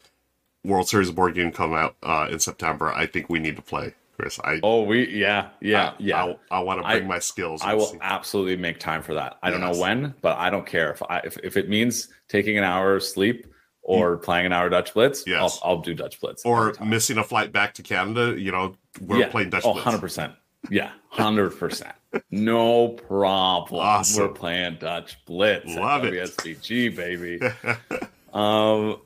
[0.64, 2.92] World Series of Board Game come out uh, in September.
[2.92, 4.40] I think we need to play, Chris.
[4.44, 6.34] I Oh, we yeah yeah I, yeah.
[6.52, 7.62] I, want to I- bring my skills.
[7.64, 9.38] I will see- absolutely make time for that.
[9.42, 12.58] I don't know when, but I don't care if I if, if it means taking
[12.58, 13.48] an hour of sleep
[13.84, 15.24] or playing an hour Dutch Blitz.
[15.26, 15.60] Yes.
[15.64, 16.46] I'll, I'll do Dutch Blitz.
[16.46, 18.40] or missing a flight back to Canada.
[18.40, 19.30] You know, we're yeah.
[19.30, 20.36] playing Dutch Oh, 100%.
[20.70, 21.92] Yeah, 100%.
[22.30, 23.82] No problem.
[23.84, 24.28] Awesome.
[24.28, 25.74] We're playing Dutch Blitz.
[25.74, 26.14] Love it.
[26.14, 27.40] WSBG, baby.
[28.34, 28.98] um,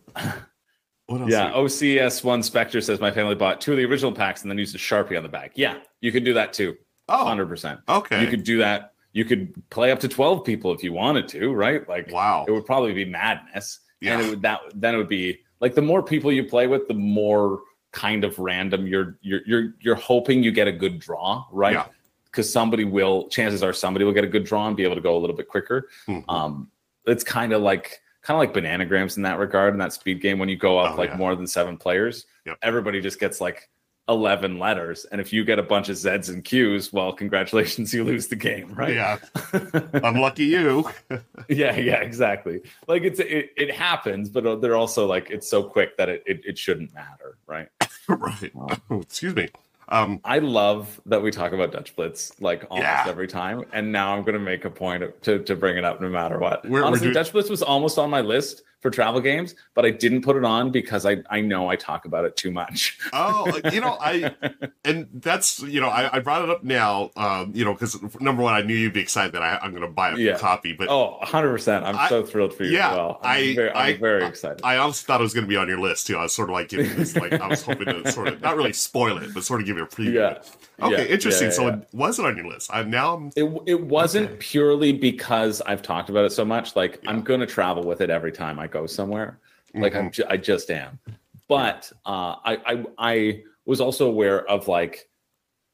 [1.08, 1.32] What else?
[1.32, 4.74] yeah, OCS1 Spectre says my family bought two of the original packs and then used
[4.76, 5.52] a Sharpie on the back.
[5.56, 6.76] Yeah, you can do that too.
[7.10, 7.82] oh, 100%.
[7.88, 8.22] okay.
[8.24, 8.94] You could do that.
[9.14, 11.88] You could play up to 12 people if you wanted to, right?
[11.88, 12.44] Like, wow.
[12.48, 13.80] it would probably be madness.
[14.02, 14.18] Yeah.
[14.18, 16.88] And it would that then it would be like the more people you play with,
[16.88, 21.46] the more kind of random you're you're you're you're hoping you get a good draw,
[21.52, 21.74] right?
[21.74, 21.86] Yeah.
[22.26, 25.02] Because somebody will chances are somebody will get a good draw and be able to
[25.02, 25.88] go a little bit quicker.
[26.08, 26.26] Mhm.
[26.28, 26.70] Um
[27.06, 30.40] it's kind of like kind of like bananagrams in that regard in that speed game
[30.40, 31.18] when you go up Oh, like yeah.
[31.18, 32.58] more than seven players, Yep.
[32.64, 33.70] everybody just gets like
[34.08, 38.04] 11 letters and if you get a bunch of z's and q's well congratulations you
[38.04, 39.18] lose the game right Yeah.
[40.04, 40.88] Unlucky you.
[41.50, 45.64] yeah yeah exactly like it's it, it happens but uh, they're also like it's so
[45.64, 47.68] quick that it, it, it shouldn't matter right
[48.08, 48.52] right.
[48.92, 49.50] Excuse me.
[49.88, 53.06] Um, i love that we talk about dutch blitz like almost Yeah.
[53.08, 56.02] every time and now i'm going to make a point to, to bring it up
[56.02, 58.92] no matter what We're- we're honestly doing- dutch blitz was almost on my list for
[58.92, 62.24] travel games, but I didn't put it on because I, I know I talk about
[62.24, 63.00] it too much.
[63.14, 64.36] oh, you know, I
[64.86, 68.44] and that's you know, I, I brought it up now, um, you know, because number
[68.44, 70.38] one, I knew you'd be excited that I, am going to buy a yeah.
[70.38, 72.78] copy, but oh, 100 percent, I'm I, so thrilled for you.
[72.78, 73.20] Yeah, as well.
[73.24, 74.62] I'm I, very, I'm I, very excited.
[74.64, 76.18] I, I honestly thought it was going to be on your list too.
[76.18, 78.56] I was sort of like giving this, like I was hoping to sort of not
[78.56, 80.14] really spoil it, but sort of give you a preview.
[80.14, 80.38] Yeah.
[80.80, 81.48] Okay, yeah, interesting.
[81.48, 81.78] yeah, so yeah.
[81.78, 82.70] it was it on your list?
[82.72, 84.36] I now I'm, It it wasn't Okay.
[84.40, 86.76] purely because I've talked about it so much.
[86.76, 89.40] Like I'm going to travel with it every time I go somewhere.
[89.74, 90.00] Like Mhm.
[90.00, 91.00] I'm ju- I just am.
[91.48, 92.74] But uh, I I
[93.14, 95.10] I was also aware of like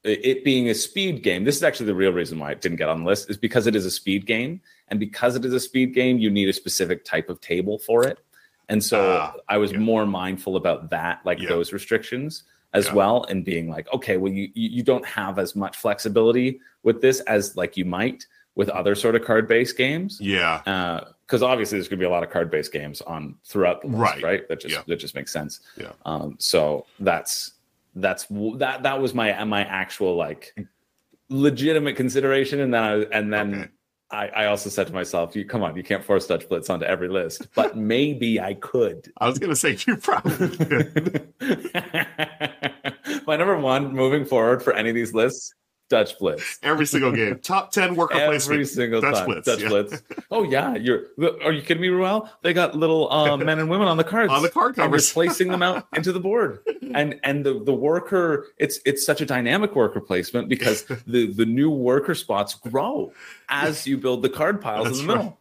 [0.04, 1.44] it being a speed game.
[1.44, 3.66] This is actually the real reason why it didn't get on the list is because
[3.68, 6.52] it is a speed game, and because it is a speed game, you need a
[6.52, 8.18] specific type of table for it.
[8.68, 9.78] And so Ah, I was yeah.
[9.78, 11.50] more mindful about that, like Yeah.
[11.54, 12.42] those restrictions
[12.74, 12.94] as Yeah.
[12.94, 17.00] well, and being like, okay, well, you you you don't have as much flexibility with
[17.00, 20.60] this as like you might with other sort of card based games yeah,
[21.32, 23.98] because obviously there's going to be a lot of card-based games on throughout the list,
[23.98, 24.22] Right.
[24.22, 24.48] right?
[24.50, 24.82] That just Yeah.
[24.86, 25.60] that just makes sense.
[25.78, 25.92] Yeah.
[26.04, 27.52] Um, so that's
[27.94, 28.26] that's
[28.56, 30.54] that that was my my actual like
[31.30, 33.68] legitimate consideration, and then I, and then Okay.
[34.10, 36.84] I, I also said to myself, "You come on, you can't force Dutch Blitz onto
[36.84, 41.32] every list, but maybe I could." I was going to say you probably could.
[43.26, 45.54] my number one moving forward for any of these lists,
[45.92, 46.58] Dutch Blitz.
[46.62, 47.38] every single game.
[47.40, 48.68] Top ten worker Every placement.
[48.68, 49.26] single Dutch time.
[49.26, 49.68] Blitz, Dutch yeah.
[49.68, 50.02] Blitz.
[50.30, 51.02] Oh yeah, you're.
[51.44, 52.30] Are you kidding me, Ruel?
[52.40, 54.32] They got little uh, men and women on the cards.
[54.32, 55.02] On the card and covers.
[55.02, 56.60] just placing them out into the board.
[56.94, 61.44] And and the the worker, it's it's such a dynamic worker placement because the the
[61.44, 63.12] new worker spots grow
[63.50, 65.38] as you build the card piles That's in the middle.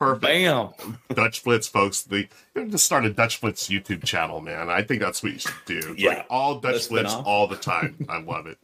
[0.00, 0.22] Perfect.
[0.22, 0.70] Bam.
[1.12, 2.02] Dutch Blitz, folks.
[2.02, 2.28] The
[2.68, 4.70] just start a Dutch Blitz YouTube channel, man.
[4.70, 5.94] I think that's what you should do.
[5.98, 6.08] Yeah.
[6.10, 8.06] like all Dutch Blitz all the time.
[8.08, 8.58] I love it.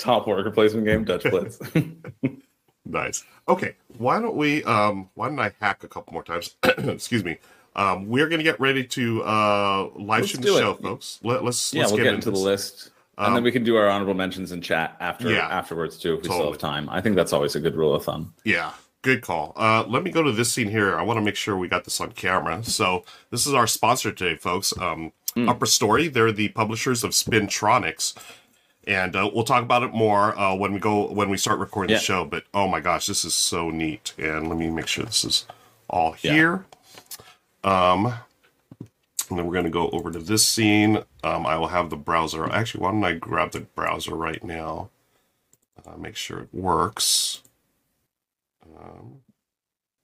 [0.00, 1.58] Top worker placement game, Dutch Blitz.
[2.86, 3.24] Nice.
[3.46, 4.64] Okay, why don't we?
[4.64, 6.56] Um, why don't I hack a couple more times?
[6.64, 7.36] Excuse me.
[7.76, 10.60] Um, we're gonna get ready to uh live Let's stream the do it.
[10.60, 11.20] show, folks.
[11.22, 12.40] Let, let's yeah, let's we'll get into the this.
[12.42, 12.90] list.
[13.18, 16.14] and Um, then we can do our honorable mentions in chat after yeah, afterwards too
[16.14, 16.52] if we still totally.
[16.52, 16.88] have time.
[16.88, 18.32] I think that's always a good rule of thumb.
[18.44, 18.72] Yeah,
[19.02, 19.52] good call.
[19.56, 20.98] Uh, let me go to this scene here.
[20.98, 22.64] I want to make sure we got this on camera.
[22.64, 24.76] So this is our sponsor today, folks.
[24.78, 25.48] Um, Hmm.
[25.48, 26.08] Upper Story.
[26.08, 28.16] They're the publishers of Spintronics,
[28.86, 31.90] and uh, we'll talk about it more uh, when we go when we start recording
[31.90, 31.98] Yeah.
[31.98, 32.24] the show.
[32.24, 34.14] But oh my gosh, this is so neat!
[34.18, 35.46] And let me make sure this is
[35.88, 36.32] all Yeah.
[36.32, 36.64] here.
[37.64, 38.06] Um,
[39.28, 41.04] and then we're going to go over to this scene.
[41.22, 42.50] Um, I will have the browser.
[42.50, 44.90] Actually, why don't I grab the browser right now?
[45.86, 47.42] Uh, make sure it works.
[48.76, 49.20] Um,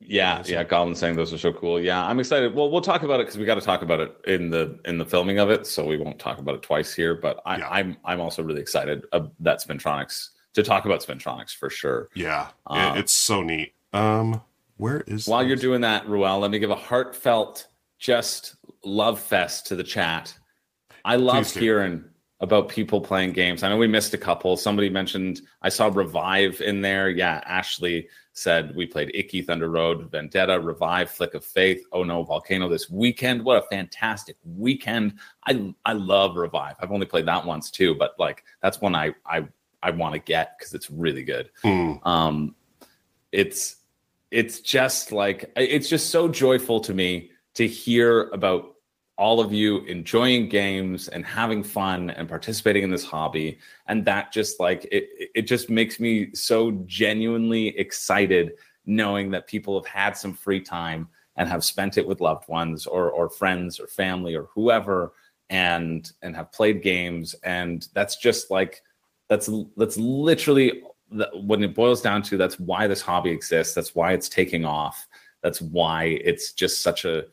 [0.00, 0.62] Yeah, yeah.
[0.62, 1.80] Goblin saying those are so cool.
[1.80, 2.54] Yeah, I'm excited.
[2.54, 4.98] Well, we'll talk about it because we got to talk about it in the in
[4.98, 7.14] the filming of it, so we won't talk about it twice here.
[7.14, 7.68] But I, Yeah.
[7.70, 12.08] I'm I'm also really excited that Spintronics to talk about Spintronics for sure.
[12.14, 13.74] yeah, Uh, it's so neat.
[13.92, 14.42] Um,
[14.76, 17.66] where is While you're doing that, Ruel, let me give a heartfelt
[17.98, 20.34] just love fest to the chat.
[21.04, 22.04] I love hearing
[22.40, 23.62] about people playing games.
[23.62, 24.56] I know we missed a couple.
[24.58, 27.08] Somebody mentioned I saw Revive in there.
[27.08, 31.84] Yeah, Ashley said we played Icky Thunder Road, Vendetta, Revive, Flick of Faith.
[31.90, 33.42] Oh no, Volcano this weekend.
[33.42, 35.14] What a fantastic weekend!
[35.46, 36.76] I I love Revive.
[36.80, 39.46] I've only played that once too, but like that's one I I
[39.82, 42.54] I want to get because it's really good Hmm, um
[43.32, 43.76] it's
[44.30, 48.75] it's just like it's just so joyful to me to hear about
[49.18, 53.58] all of you enjoying games and having fun and participating in this hobby.
[53.86, 58.52] And that just like it it just makes me so genuinely excited
[58.84, 62.86] knowing that people have had some free time and have spent it with loved ones
[62.86, 65.12] or or friends or family or whoever
[65.48, 67.34] and and have played games.
[67.42, 68.82] And that's just like
[69.28, 73.74] that's that's literally the, when it boils down to that's why this hobby exists.
[73.74, 75.06] That's why it's taking off.
[75.42, 77.24] That's why it's just such a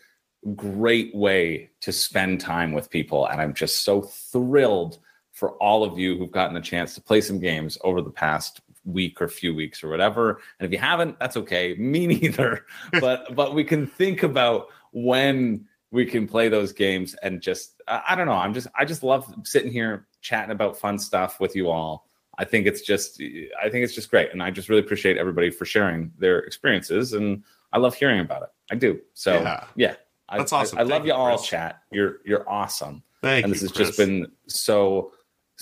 [0.56, 5.00] great way to spend time with people and i'm just so thrilled
[5.32, 8.62] for all of you who've gotten a chance to play some games over the past
[8.86, 10.42] week or few weeks or whatever.
[10.60, 11.76] And if you haven't that's okay.
[11.80, 12.66] Me neither.
[13.00, 18.02] But but we can think about when we can play those games and just I,
[18.10, 18.34] I don't know.
[18.34, 22.08] I'm just i just love sitting here chatting about fun stuff with you all.
[22.38, 24.32] I think it's just i think it's just great.
[24.32, 28.44] And i just really appreciate everybody for sharing their experiences and i love hearing about
[28.44, 28.50] it.
[28.72, 29.00] I do.
[29.14, 29.64] So Yeah.
[29.76, 29.96] yeah,
[30.30, 30.78] I, That's awesome.
[30.78, 31.48] I, I love you you, all Chris.
[31.48, 33.54] chat you're you're awesome Thank and you.
[33.54, 33.88] this has Chris.
[33.90, 35.12] just been so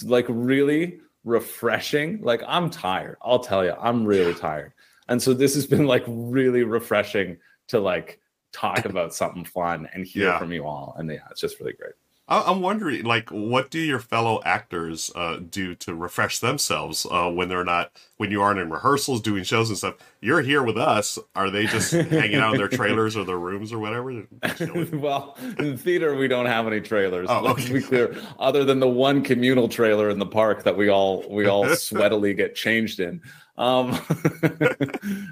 [0.03, 4.73] like really refreshing like i'm tired i'll tell you i'm really tired
[5.07, 7.37] and so this has been like really refreshing
[7.67, 8.19] to like
[8.53, 10.39] talk about something fun and hear Yeah.
[10.39, 12.00] from you all and yeah it's just really great I-
[12.31, 17.49] I'm wondering, like, what do your fellow actors uh, do to refresh themselves uh, when
[17.49, 19.95] they're not, when you aren't in rehearsals, doing shows and stuff?
[20.21, 21.19] You're here with us.
[21.35, 24.01] Are they just hanging out in their trailers or their rooms or whatever?
[24.93, 27.27] Well, in theater we don't have any trailers.
[27.29, 27.73] Oh, Let's okay.
[27.73, 28.15] be clear.
[28.39, 32.35] Other than the one communal trailer in the park that we all we all sweatily
[32.35, 33.21] get changed in,
[33.57, 33.99] um,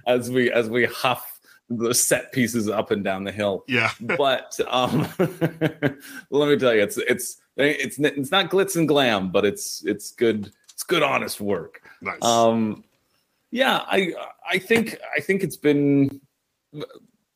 [0.08, 1.39] as we as we huff
[1.70, 3.64] the set pieces up and down the hill.
[3.68, 3.92] yeah.
[4.00, 5.08] But um,
[6.30, 10.12] let me tell you, it's it's it's it's not glitz and glam, but it's it's
[10.12, 10.52] good.
[10.72, 11.82] It's good, honest work.
[12.02, 12.24] Nice.
[12.24, 12.84] Um,
[13.52, 14.14] yeah, I
[14.50, 16.22] I think I think it's been,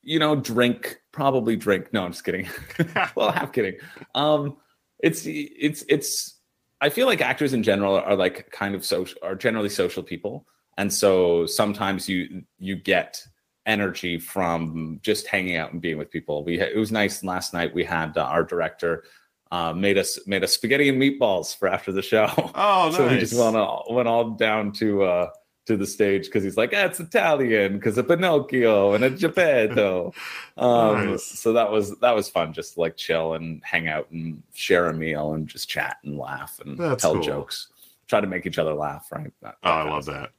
[0.01, 1.93] you know, drink probably drink.
[1.93, 2.49] No, I'm just kidding.
[3.15, 3.77] well, half kidding.
[4.15, 4.57] Um,
[4.99, 6.39] it's it's it's.
[6.81, 10.45] I feel like actors in general are like kind of social, are generally social people,
[10.77, 13.25] and so sometimes you you get
[13.65, 16.43] energy from just hanging out and being with people.
[16.43, 17.73] We it was nice last night.
[17.73, 19.03] We had uh, our director.
[19.51, 22.27] Uh, made us made us spaghetti and meatballs for after the show.
[22.55, 22.95] oh, nice.
[22.97, 25.29] So we just went all, went all down to uh
[25.65, 30.13] to the stage because he's like, ah, it's Italian because of Pinocchio and a Geppetto.
[30.57, 31.23] Um, Nice.
[31.23, 34.87] So that was that was fun, just to, like chill and hang out and share
[34.87, 37.23] a meal and just chat and laugh and That's tell cool.
[37.23, 37.69] jokes.
[38.07, 39.31] Try to make each other laugh, right?
[39.41, 40.31] That- Oh, I love that.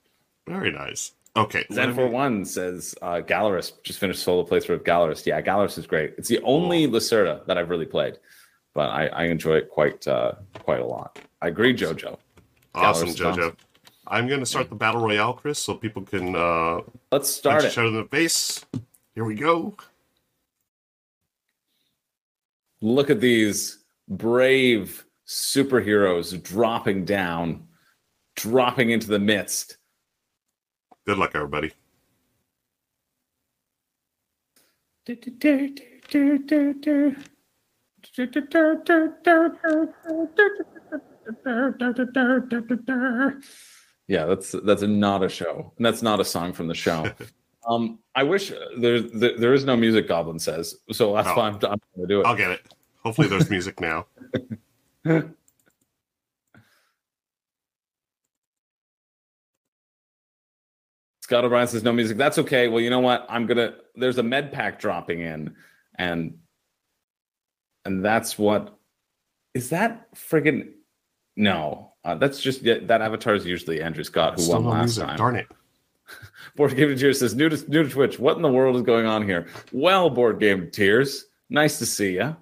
[0.47, 1.13] Very nice.
[1.37, 1.65] Okay.
[1.73, 5.27] Zen me- for one says uh, Gallerist just finished solo playthrough of Gallerist.
[5.27, 6.15] Yeah, Gallerist is great.
[6.17, 8.19] It's the only Lacerda that I've really played,
[8.73, 11.19] but I, I enjoy it quite uh, quite a lot.
[11.43, 12.19] I agree, Jojo.
[12.75, 13.39] Awesome, Gallerist JoJo.
[13.39, 13.57] awesome.
[14.07, 16.81] I'm going to start the battle royale, Chris, so people can uh,
[17.11, 17.73] Let's start it.
[17.73, 18.65] each other in the face.
[19.15, 19.75] Here we go.
[22.83, 23.79] Look at these
[24.09, 27.67] brave superheroes dropping down,
[28.37, 29.79] dropping into the midst.
[31.07, 31.73] Good luck, everybody.
[44.09, 45.73] Yeah, that's that's not a show.
[45.77, 47.11] And that's not a song from the show.
[47.69, 50.09] um, I wish there, there there is no music.
[50.09, 51.15] Goblin says so.
[51.15, 51.37] That's Oh.
[51.37, 52.27] why I'm, I'm going to do it.
[52.27, 52.75] I'll get it.
[53.03, 54.07] Hopefully, there's music now.
[61.35, 62.17] Scott O'Brien says no music.
[62.17, 62.69] That's okay.
[62.69, 63.27] Well, you know what?
[63.29, 63.75] I'm gonna.
[63.97, 65.57] There's a med pack dropping in,
[65.97, 66.39] and
[67.85, 68.79] and that's what
[69.53, 70.75] is that friggin'
[71.35, 71.91] no.
[72.05, 74.83] Uh, that's just yeah, that avatar is usually Andrew Scott who Still won no last
[74.97, 75.07] music.
[75.07, 75.17] time.
[75.17, 75.49] Darn it.
[76.57, 78.21] Board Game Tears says new to new to Twitch.
[78.21, 79.49] What in the world is going on here?
[79.73, 82.37] Well, Board Game Tears, nice to see you.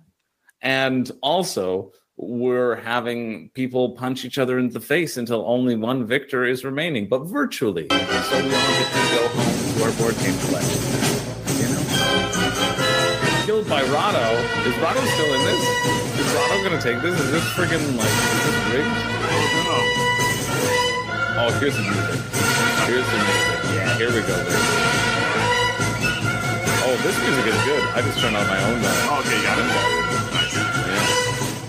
[0.61, 6.45] And also, we're having people punch each other in the face until only one victor
[6.45, 10.37] is remaining, but virtually, so we all get to go home to our board game
[10.47, 10.81] collection.
[11.57, 11.83] You know,
[13.47, 14.27] killed by Rado.
[14.67, 15.63] Is Rado still in this?
[16.21, 17.19] Is Rado gonna take this?
[17.19, 18.97] Is this friggin' like is this rigged?
[19.73, 19.99] Oh,
[21.35, 22.21] Oh, here's the music.
[22.87, 23.59] Here's the music.
[23.75, 24.37] Yeah, here we go.
[26.85, 27.83] Oh, this music is good.
[27.97, 28.79] I just turned on my own.
[28.79, 30.02] okay, got it.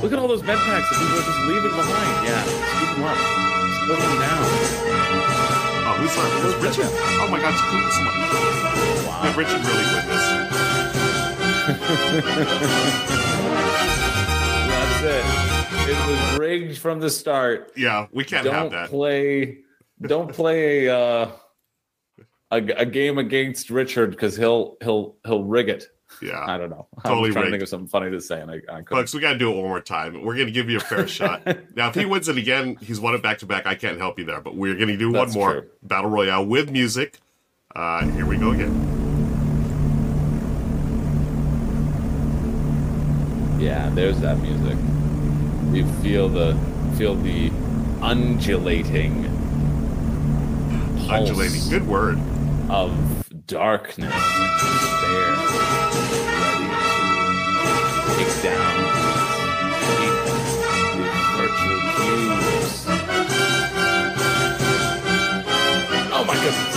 [0.03, 0.09] Yeah.
[0.09, 2.27] Look at all those med packs that people are just leaving behind.
[2.27, 3.15] Yeah, scoop them up.
[3.79, 4.43] Split them down.
[5.87, 6.27] Oh, who's that?
[6.43, 6.91] Who's Richard?
[6.91, 8.11] Oh my God, it's someone.
[9.07, 9.23] Wow.
[9.23, 10.25] Did Richard really win this?
[14.67, 15.89] That's it.
[15.89, 17.71] It was rigged from the start.
[17.77, 18.89] Yeah, we can't have Don't that.
[18.89, 19.59] play.
[20.01, 21.27] Don't play uh,
[22.51, 25.85] a, a game against Richard because he'll he'll he'll rig it.
[26.27, 26.43] Yeah.
[26.45, 26.87] I don't know.
[27.03, 27.45] Totally I'm trying rigged.
[27.45, 28.81] to think of something funny to say, and I, I.
[28.83, 30.13] Folks, we got to do it one more time.
[30.23, 31.45] We're going to give you a fair shot.
[31.75, 33.65] Now, if he wins it again, he's won it back to back.
[33.67, 35.69] I can't help you there, but we're going to do That's one more true.
[35.83, 37.19] battle royale with music.
[37.75, 38.89] Uh, here we go again.
[43.59, 44.77] Yeah, there's that music.
[45.73, 46.57] You feel the
[46.97, 47.49] feel the
[48.01, 49.25] undulating
[51.09, 51.69] Undulating.
[51.69, 52.17] Good word.
[52.69, 52.91] of
[53.47, 55.35] darkness despair,
[58.23, 58.75] to down
[59.99, 60.19] these,
[60.95, 62.87] these virtual cubes.
[66.13, 66.75] Oh my goodness!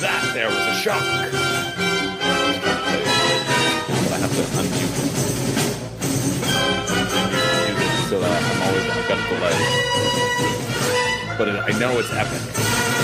[0.00, 1.02] That there was a shock.
[4.12, 5.14] I have to unmute it
[8.08, 9.58] so that I'm always I've got a.
[11.36, 12.42] But it, I know it's epic.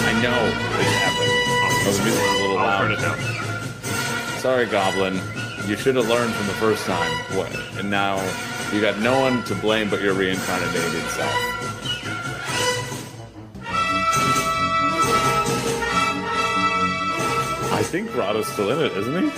[0.07, 0.39] I know
[0.81, 1.29] it's epic.
[1.63, 2.81] Oh, the a little loud.
[2.81, 3.19] turn it down.
[4.39, 5.21] Sorry, Goblin.
[5.71, 7.13] You should have learned from the first time.
[7.39, 7.55] What?
[7.79, 8.17] And now
[8.73, 10.75] you got no one to blame but your reincarnated
[11.11, 11.33] self.
[17.73, 19.31] I think Rado's still in it, isn't he?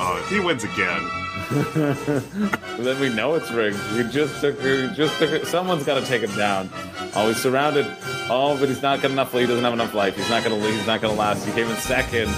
[0.00, 1.08] Oh, if he wins again,
[2.84, 3.78] then we know it's rigged.
[3.92, 4.60] We just took.
[4.60, 5.30] We just took.
[5.30, 5.46] it.
[5.46, 6.68] Someone's got to take him down.
[7.14, 7.86] Oh, he's surrounded.
[8.28, 9.32] Oh, but he's not got enough.
[9.32, 10.16] He doesn't have enough life.
[10.16, 10.58] He's not gonna.
[10.58, 11.46] He's not gonna last.
[11.46, 12.28] He came in second.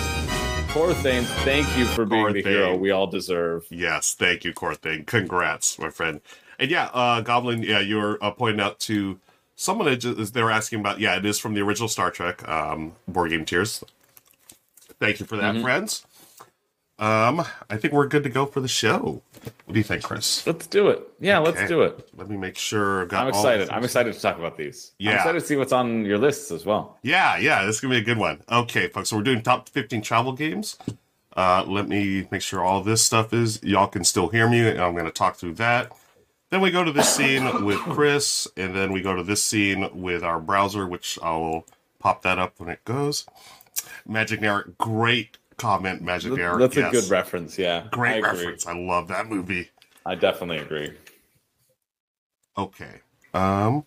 [0.72, 3.66] Poor Thames, thank you for being Poor the hero we all deserve.
[3.68, 5.04] Yes, thank you, Corthing.
[5.04, 6.22] Congrats, my friend.
[6.58, 9.20] And yeah, uh, Goblin, yeah, you were uh, pointing out to
[9.54, 10.98] someone that they were asking about.
[10.98, 13.84] Yeah, it is from the original Star Trek um, Board Game Tears.
[14.98, 15.62] Thank you for that, Mm-hmm.
[15.62, 16.06] friends.
[17.02, 19.22] Um, I think we're good to go for the show.
[19.64, 20.46] What do you think, Chris?
[20.46, 21.02] Let's do it.
[21.18, 22.08] Yeah, let's do it.
[22.16, 23.02] Let me make sure.
[23.02, 23.70] I've got I'm all excited.
[23.70, 24.92] I'm excited to talk about these.
[25.00, 25.14] I'm Yeah.
[25.16, 26.98] excited to see what's on your lists as well.
[27.02, 28.40] Yeah, yeah, this is gonna be a good one.
[28.50, 30.78] Okay, folks, so we're doing top 15 travel games.
[31.36, 34.60] Uh, let me make sure all this stuff is y'all can still hear me.
[34.68, 35.90] and I'm gonna talk through that.
[36.50, 39.88] Then we go to this scene with Chris, and then we go to this scene
[40.00, 41.66] with our browser, which I will
[41.98, 43.26] pop that up when it goes.
[44.06, 46.60] Magic Narrative, great comment, Magic Narrative.
[46.60, 46.88] That's yes.
[46.88, 47.58] a good reference.
[47.58, 48.30] Yeah, I Great agree.
[48.30, 48.66] reference.
[48.66, 49.70] I love that movie.
[50.04, 50.92] I definitely agree.
[52.58, 53.00] Okay.
[53.34, 53.84] Um.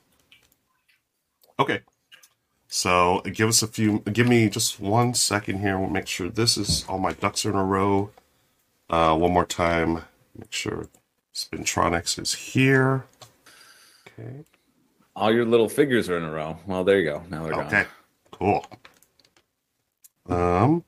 [1.59, 1.81] Okay.
[2.67, 3.99] So give us a few.
[3.99, 5.77] Give me just one second here.
[5.77, 8.11] We'll make sure this is all my ducks are in a row.
[8.89, 10.03] Uh, one more time.
[10.37, 10.89] Make sure
[11.33, 13.05] Spintronics is here.
[14.07, 14.43] Okay.
[15.15, 16.57] All your little figures are in a row.
[16.65, 17.23] Well, there you go.
[17.29, 17.67] Now they're gone.
[17.67, 17.85] Okay.
[18.31, 18.65] Cool.
[20.27, 20.83] Um.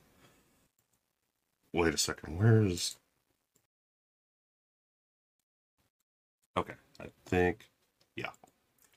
[1.78, 2.36] Wait a second.
[2.40, 2.96] Where's?
[6.56, 6.72] Okay.
[7.00, 7.68] I think.
[8.16, 8.30] Yeah.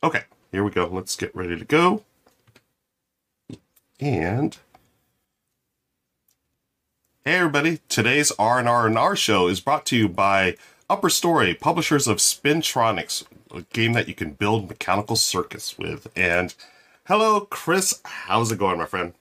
[0.03, 0.23] Okay.
[0.51, 0.87] Here we go.
[0.87, 2.01] Let's get ready to go.
[3.99, 4.57] And.
[7.23, 7.81] Hey everybody!
[7.87, 10.57] Today's R and R and R show is brought to you by
[10.89, 13.23] Upper Story, publishers of Spintronics,
[13.53, 16.07] a game that you can build mechanical circuits with.
[16.15, 16.55] And
[17.05, 18.01] hello, Chris.
[18.05, 19.13] How's it going, my friend?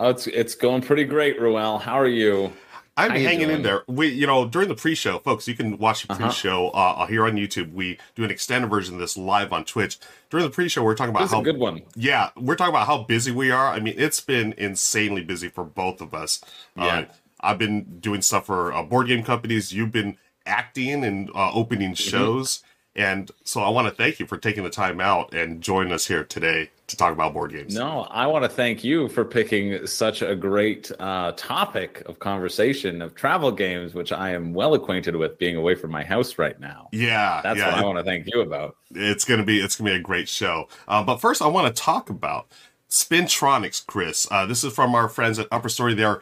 [0.00, 1.78] Oh, it's it's going pretty great, Ruel.
[1.78, 2.52] How are you?
[2.96, 3.82] I'm How hanging in there.
[3.88, 6.26] We, you know, during the pre-show, folks, you can watch the Uh-huh.
[6.26, 7.72] pre-show uh, here on YouTube.
[7.72, 9.98] We do an extended version of this live on Twitch.
[10.30, 11.82] During the pre-show, we're talking about This how a good one.
[11.96, 13.68] Yeah, we're talking about how busy we are.
[13.68, 16.40] I mean, it's been insanely busy for both of us.
[16.76, 16.84] Yeah.
[16.84, 17.04] Uh,
[17.40, 19.72] I've been doing stuff for uh, board game companies.
[19.72, 20.16] You've been
[20.46, 22.10] acting and uh, opening Mm-hmm.
[22.10, 22.62] shows.
[22.96, 26.06] And so I want to thank you for taking the time out and joining us
[26.06, 27.74] here today to talk about board games.
[27.74, 33.00] No, I want to thank you for picking such a great uh, topic of conversation
[33.00, 36.58] of travel games, which I am well acquainted with, being away from my house right
[36.60, 36.88] now.
[36.92, 37.70] Yeah, That's yeah.
[37.70, 38.76] what I want to thank you about.
[38.90, 40.68] it's gonna be it's gonna be a great show.
[40.86, 42.48] Uh, but first, I want to talk about
[42.90, 44.28] Spintronics, Chris.
[44.30, 45.94] Uh, this is from our friends at Upper Story.
[45.94, 46.20] They are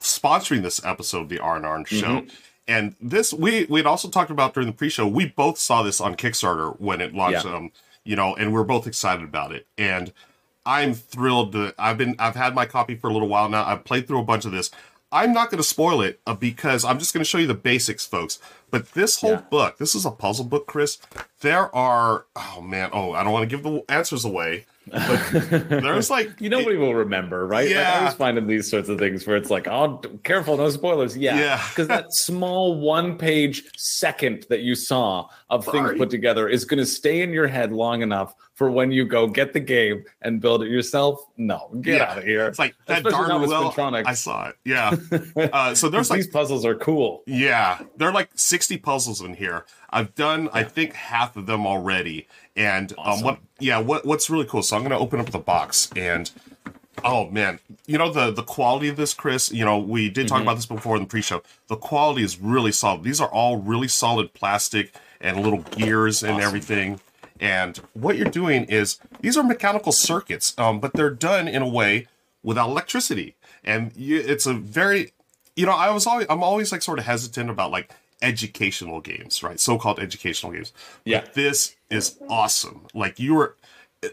[0.00, 2.06] sponsoring this episode of the R and R show.
[2.06, 2.28] Mm-hmm.
[2.68, 5.06] And this we we had also talked about during the pre-show.
[5.06, 7.44] We both saw this on Kickstarter when it launched.
[7.44, 7.54] Yeah.
[7.54, 7.72] Um,
[8.04, 9.66] you know, and we're both excited about it.
[9.78, 10.12] And
[10.66, 11.74] I'm thrilled to.
[11.78, 12.16] I've been.
[12.18, 13.64] I've had my copy for a little while now.
[13.66, 14.70] I've played through a bunch of this.
[15.12, 17.54] I'm not going to spoil it uh, because I'm just going to show you the
[17.54, 18.38] basics, folks.
[18.70, 19.42] But this whole Yeah.
[19.50, 20.98] book, this is a puzzle book, Chris.
[21.40, 22.26] There are.
[22.36, 22.90] Oh man.
[22.92, 24.66] Oh, I don't want to give the answers away.
[24.90, 25.30] But
[25.68, 27.66] there's like You nobody will remember, right?
[27.68, 27.98] Like, I Yeah.
[28.00, 31.16] always find in these sorts of things where it's like, oh, careful, no spoilers.
[31.16, 31.64] Yeah, Yeah.
[31.68, 36.86] because that small one-page second that you saw of things put together is going to
[36.86, 40.62] stay in your head long enough for when you go get the game and build
[40.62, 41.20] it yourself.
[41.36, 42.10] No, get Yeah.
[42.10, 42.46] out of here.
[42.46, 43.74] It's like that Especially darn well.
[44.06, 44.56] I saw it.
[44.64, 44.96] Yeah.
[45.52, 47.22] uh, so there's like these puzzles are cool.
[47.26, 48.28] Yeah, they're like
[48.60, 49.64] 60 puzzles in here.
[49.88, 52.28] I've done, I think, half of them already.
[52.54, 53.38] And um, what?
[53.58, 54.04] Yeah, what?
[54.04, 54.62] What's really cool?
[54.62, 56.30] So I'm going to open up the box, and
[57.02, 59.50] oh man, you know the the quality of this, Chris.
[59.50, 60.34] You know, we did Mm-hmm.
[60.34, 61.42] talk about this before in the pre-show.
[61.68, 63.02] The quality is really solid.
[63.02, 64.92] These are all really solid plastic
[65.22, 66.44] and little gears and Awesome.
[66.46, 67.00] everything.
[67.40, 71.68] And what you're doing is these are mechanical circuits, um, but they're done in a
[71.68, 72.08] way
[72.42, 75.12] without electricity, and you, it's a very
[75.56, 77.90] you know, I was always I'm always like sort of hesitant about like
[78.22, 79.58] educational games, right?
[79.60, 80.72] So-called educational games.
[81.04, 81.24] But Yeah.
[81.34, 82.86] this is awesome.
[82.94, 83.56] Like you were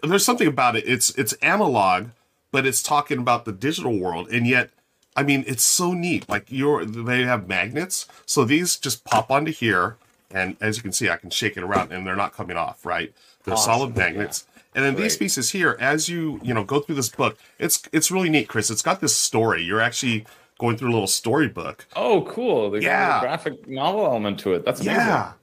[0.03, 0.83] there's something about it.
[0.87, 2.07] It's it's analog,
[2.51, 4.69] but it's talking about the digital world and yet
[5.15, 6.29] I mean, it's so neat.
[6.29, 8.07] Like you're they have magnets.
[8.25, 9.97] So these just pop onto here
[10.31, 12.85] and as you can see I can shake it around and they're not coming off,
[12.85, 13.13] right?
[13.43, 14.45] They're Awesome, solid magnets.
[14.75, 18.11] And then these pieces here, as you you know go through this book, it's it's
[18.11, 18.69] really neat, Chris.
[18.69, 19.63] It's got this story.
[19.63, 20.25] You're actually
[20.59, 22.71] going through a little storybook Oh, cool.
[22.71, 23.17] They got Yeah.
[23.17, 24.65] a graphic novel element to it.
[24.65, 25.01] That's amazing.
[25.01, 25.33] Yeah.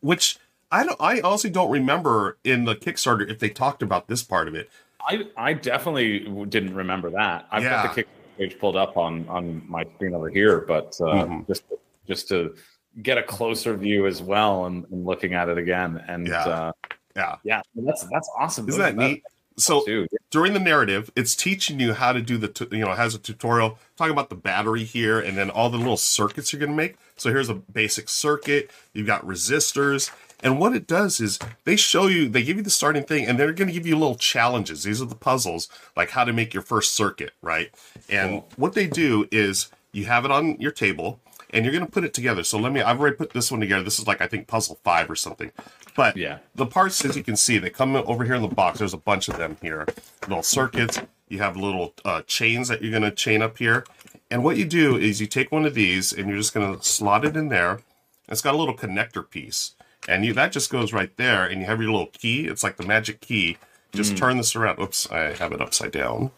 [0.00, 0.38] Which
[0.70, 4.48] I don't I honestly don't remember in the Kickstarter if they talked about this part
[4.48, 4.70] of it.
[5.06, 7.46] I I definitely didn't remember that.
[7.50, 11.04] I've got the Kickstarter page pulled up on on my screen over here, but uh,
[11.26, 11.46] Mhm.
[11.46, 11.64] just
[12.08, 12.54] just to
[13.02, 16.02] get a closer view as well and, and looking at it again.
[16.08, 16.44] And Yeah.
[16.44, 16.72] uh,
[17.14, 17.36] Yeah.
[17.44, 18.68] yeah, that's that's awesome.
[18.68, 19.22] Isn't that neat?
[19.56, 23.14] So Dude, during the narrative, it's teaching you how to do the, you know, has
[23.14, 26.72] a tutorial talking about the battery here and then all the little circuits you're going
[26.72, 26.96] to make.
[27.16, 28.70] So here's a basic circuit.
[28.92, 30.10] You've got resistors.
[30.42, 33.38] And what it does is they show you, they give you the starting thing and
[33.38, 34.82] they're going to give you little challenges.
[34.82, 37.70] These are the puzzles, like how to make your first circuit, right?
[38.08, 41.90] And what they do is you have it on your table and you're going to
[41.90, 42.42] put it together.
[42.42, 43.84] So let me, I've already put this one together.
[43.84, 45.52] This is like, I think, puzzle five or something.
[45.94, 46.38] But Yeah.
[46.54, 48.78] the parts, as you can see, they come over here in the box.
[48.78, 49.86] There's a bunch of them here.
[50.26, 51.00] Little circuits.
[51.28, 53.84] You have little uh, chains that you're going to chain up here.
[54.30, 56.82] And what you do is you take one of these and you're just going to
[56.84, 57.80] slot it in there.
[58.28, 59.74] It's got a little connector piece.
[60.08, 61.44] And you that just goes right there.
[61.44, 62.46] And you have your little key.
[62.46, 63.58] It's like the magic key.
[63.92, 64.78] Just turn this around.
[64.80, 66.30] Oops, I have it upside down.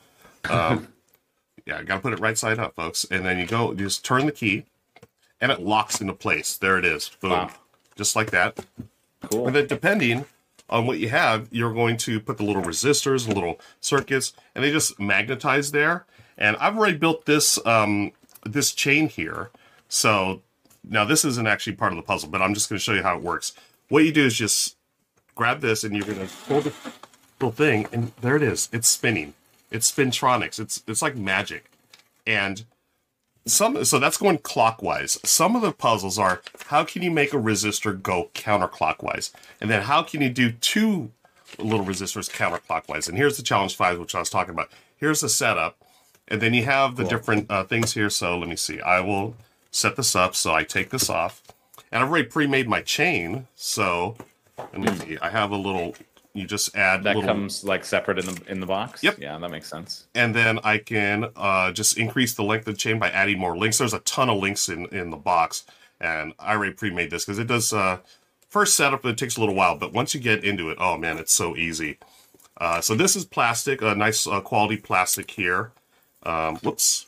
[0.50, 0.88] Um,
[1.66, 3.04] yeah, I got to put it right side up, folks.
[3.08, 4.64] And then you go, you just turn the key
[5.40, 6.56] and it locks into place.
[6.56, 7.10] There it is.
[7.20, 7.30] Boom.
[7.30, 7.50] Wow.
[7.96, 8.58] Just like that.
[9.30, 9.46] Cool.
[9.46, 10.26] And then depending
[10.70, 14.64] on what you have, you're going to put the little resistors and little circuits, and
[14.64, 16.06] they just magnetize there.
[16.38, 18.12] And I've already built this um,
[18.44, 19.50] this chain here.
[19.88, 20.42] So
[20.82, 23.02] now this isn't actually part of the puzzle, but I'm just going to show you
[23.02, 23.52] how it works.
[23.88, 24.76] What you do is just
[25.34, 26.72] grab this, and you're going to pull the
[27.40, 28.68] little thing, and there it is.
[28.72, 29.34] It's spinning.
[29.70, 30.58] It's spintronics.
[30.58, 31.70] It's it's like magic,
[32.26, 32.64] and
[33.46, 35.18] some so that's going clockwise.
[35.24, 39.82] Some of the puzzles are how can you make a resistor go counterclockwise, and then
[39.82, 41.10] how can you do two
[41.58, 43.08] little resistors counterclockwise?
[43.08, 44.70] And here's the challenge five, which I was talking about.
[44.96, 45.76] Here's the setup,
[46.28, 48.10] and then you have the different uh, things here.
[48.10, 48.80] So let me see.
[48.80, 49.36] I will
[49.70, 50.34] set this up.
[50.34, 51.42] So I take this off,
[51.92, 53.46] and I've already pre-made my chain.
[53.56, 54.16] So
[54.56, 55.18] let me see.
[55.18, 55.94] I have a little.
[56.34, 59.02] You just add that little, comes like separate in the in the box.
[59.04, 59.18] Yep.
[59.20, 60.06] Yeah, that makes sense.
[60.16, 63.56] and then I can uh, just increase the length of the chain by adding more
[63.56, 63.78] links.
[63.78, 65.64] There's a ton of links in, in the box,
[66.00, 67.72] and I already pre-made this because it does.
[67.72, 67.98] Uh,
[68.48, 71.18] first setup it takes a little while, but once you get into it, oh man,
[71.18, 71.98] it's so easy.
[72.56, 75.72] Uh, so this is plastic, a nice uh, quality plastic here.
[76.24, 77.06] Um, whoops.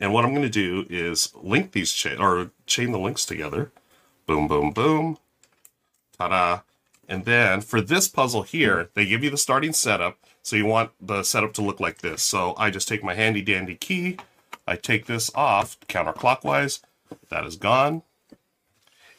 [0.00, 3.70] And what I'm going to do is link these chain or chain the links together.
[4.26, 5.18] Boom, boom, boom.
[6.16, 6.60] Ta-da.
[7.10, 8.88] And then for this puzzle here, hmm.
[8.94, 10.16] they give you the starting setup.
[10.42, 12.22] So you want the setup to look like this.
[12.22, 14.16] So I just take my handy dandy key.
[14.66, 16.80] I take this off counterclockwise.
[17.28, 18.02] That is gone.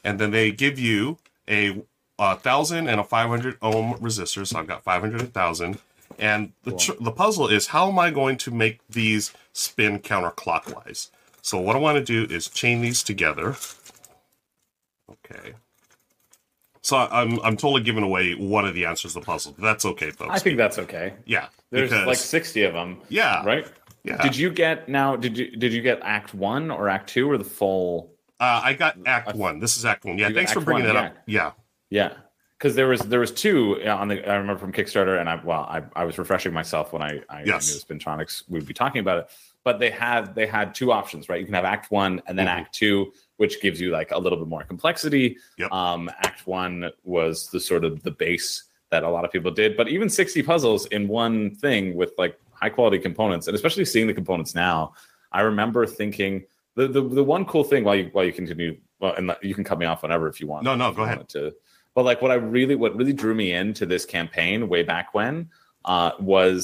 [0.04, 1.18] And then they give you
[1.48, 1.84] a,
[2.18, 4.48] a thousand and a 500 ohm resistor.
[4.48, 5.78] So I've got 500 and 1000.
[6.18, 11.10] And the, tr- the puzzle is how am I going to make these spin counterclockwise?
[11.42, 13.58] So what I want to do is chain these together.
[15.10, 15.54] Okay.
[16.84, 19.56] So I'm I'm totally giving away one of the answers to the puzzle.
[19.60, 20.32] That's okay, folks.
[20.34, 21.14] I think that's okay.
[21.26, 23.02] yeah, There's because like sixty of them.
[23.10, 23.68] yeah, Right.
[24.04, 24.22] yeah.
[24.22, 25.16] Did you get now?
[25.16, 28.12] Did you did you get Act One or Act Two or the full?
[28.40, 29.60] Uh, I got Act One.
[29.60, 30.18] This is Act One.
[30.18, 31.16] Yeah, thanks for bringing that up.
[31.28, 31.52] Yeah,
[31.92, 32.14] Yeah,
[32.58, 35.40] because there was there was two uh, on the I remember from Kickstarter, and I
[35.44, 37.70] well I, I was refreshing myself when I I, Yes.
[37.70, 39.28] I knew Spintronics would be talking about it,
[39.64, 41.40] but they had they had two options, right?
[41.40, 42.58] You can have Act One and then Mhm.
[42.62, 45.26] Act Two, which gives you like a little bit more complexity.
[45.58, 45.72] Yep.
[45.72, 48.50] Um, Act One was the sort of the base
[48.92, 52.34] that a lot of people did, but even sixty puzzles in one thing with like
[52.54, 54.94] high quality components, and especially seeing the components now,
[55.32, 56.34] I remember thinking.
[56.76, 59.66] The, the, the one cool thing while you while you continue well and you can
[59.66, 61.28] cut me off whenever if you want No, no, go ahead.
[61.36, 61.52] to
[61.96, 65.50] but like what I really what really drew me into this campaign way back when
[65.84, 66.62] uh, was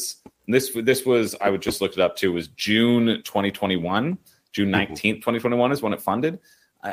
[0.47, 4.17] this this was I would just looked it up too was June 2021
[4.53, 4.93] June Mm-hmm.
[4.93, 6.39] 19th 2021 is when it funded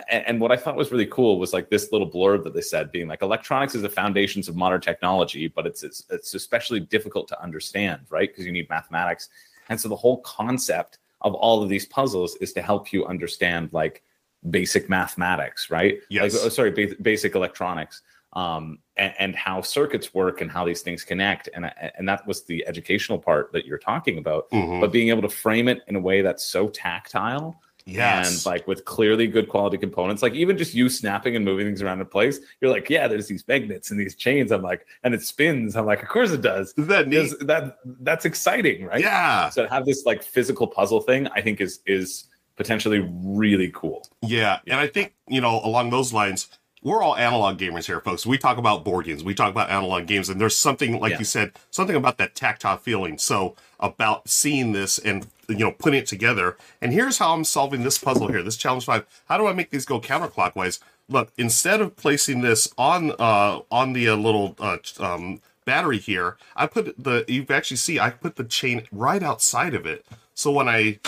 [0.08, 2.90] and, what I thought was really cool was like this little blurb that they said
[2.92, 7.28] being like electronics is the foundations of modern technology but it's it's, it's especially difficult
[7.28, 8.30] to understand right?
[8.30, 9.28] Because you need mathematics.
[9.68, 13.70] And so the whole concept of all of these puzzles is to help you understand
[13.72, 14.02] like
[14.50, 15.98] basic mathematics right?
[16.08, 16.34] Yes.
[16.34, 18.02] like, oh, sorry ba- basic electronics
[18.34, 21.48] um, and, and how circuits work and how these things connect.
[21.54, 24.50] And and that was the educational part that you're talking about.
[24.50, 24.80] Mhm.
[24.80, 28.66] but being able to frame it in a way that's so tactile yes, and like
[28.66, 32.06] with clearly good quality components like even just you snapping and moving things around in
[32.06, 34.50] place you're like yeah there's these magnets and these chains.
[34.52, 35.76] I'm like and it spins.
[35.76, 36.72] I'm like of course it does.
[36.78, 37.32] Isn't that neat?
[37.42, 39.00] That that's exciting right?
[39.00, 43.70] Yeah, so to have this like physical puzzle thing i think is is potentially really
[43.74, 44.06] cool.
[44.22, 46.48] Yeah, and I think you know along those lines,
[46.82, 48.24] we're all analog gamers here, folks.
[48.24, 51.18] We talk about board games, we talk about analog games, and there's something like Yeah.
[51.18, 53.18] you said, something about that tactile feeling.
[53.18, 56.56] So about seeing this and you know putting it together.
[56.80, 58.42] And here's how I'm solving this puzzle here.
[58.42, 59.06] This challenge five.
[59.28, 60.80] How do I make these go counterclockwise?
[61.08, 66.36] Look, instead of placing this on uh on the uh, little uh, um battery here,
[66.56, 70.04] I put the you actually see I put the chain right outside of it.
[70.34, 70.98] So when I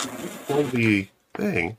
[0.47, 1.76] pull the thing,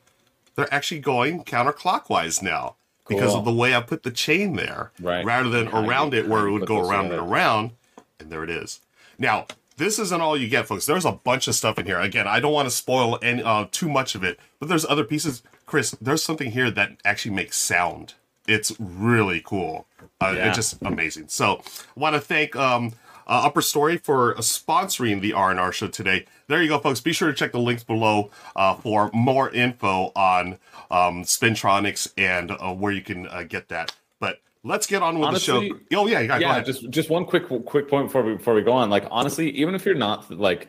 [0.56, 2.76] they're actually going counterclockwise now
[3.08, 3.40] because Cool.
[3.40, 5.24] of the way I put the chain there, Right.
[5.26, 7.72] rather than you- around it where it would go around and around.
[8.20, 8.82] And there it is.
[9.18, 9.46] Now,
[9.78, 10.86] this isn't all you get, folks.
[10.86, 12.00] There's a bunch of stuff in here.
[12.00, 15.04] Again, I don't want to spoil any uh, too much of it, but there's other
[15.04, 15.44] pieces.
[15.66, 18.16] Chris, there's something here that actually makes sound.
[18.48, 19.86] It's really cool.
[20.22, 20.48] Uh, Yeah.
[20.48, 21.28] It's just amazing.
[21.28, 21.62] So,
[21.96, 22.94] I want to thank um,
[23.28, 26.26] uh, Upper Story for uh, sponsoring the R and R show today.
[26.48, 27.02] There you go, folks.
[27.02, 30.58] Be sure to check the links below uh, for more info on
[30.90, 33.94] um, Spintronics and uh, where you can uh, get that.
[34.20, 36.02] But let's get on with Honestly, the show.
[36.02, 36.28] Oh yeah, yeah.
[36.28, 36.66] go yeah, ahead.
[36.66, 38.90] just just one quick quick point before we before we go on.
[38.90, 40.68] Like honestly, even if you're not like,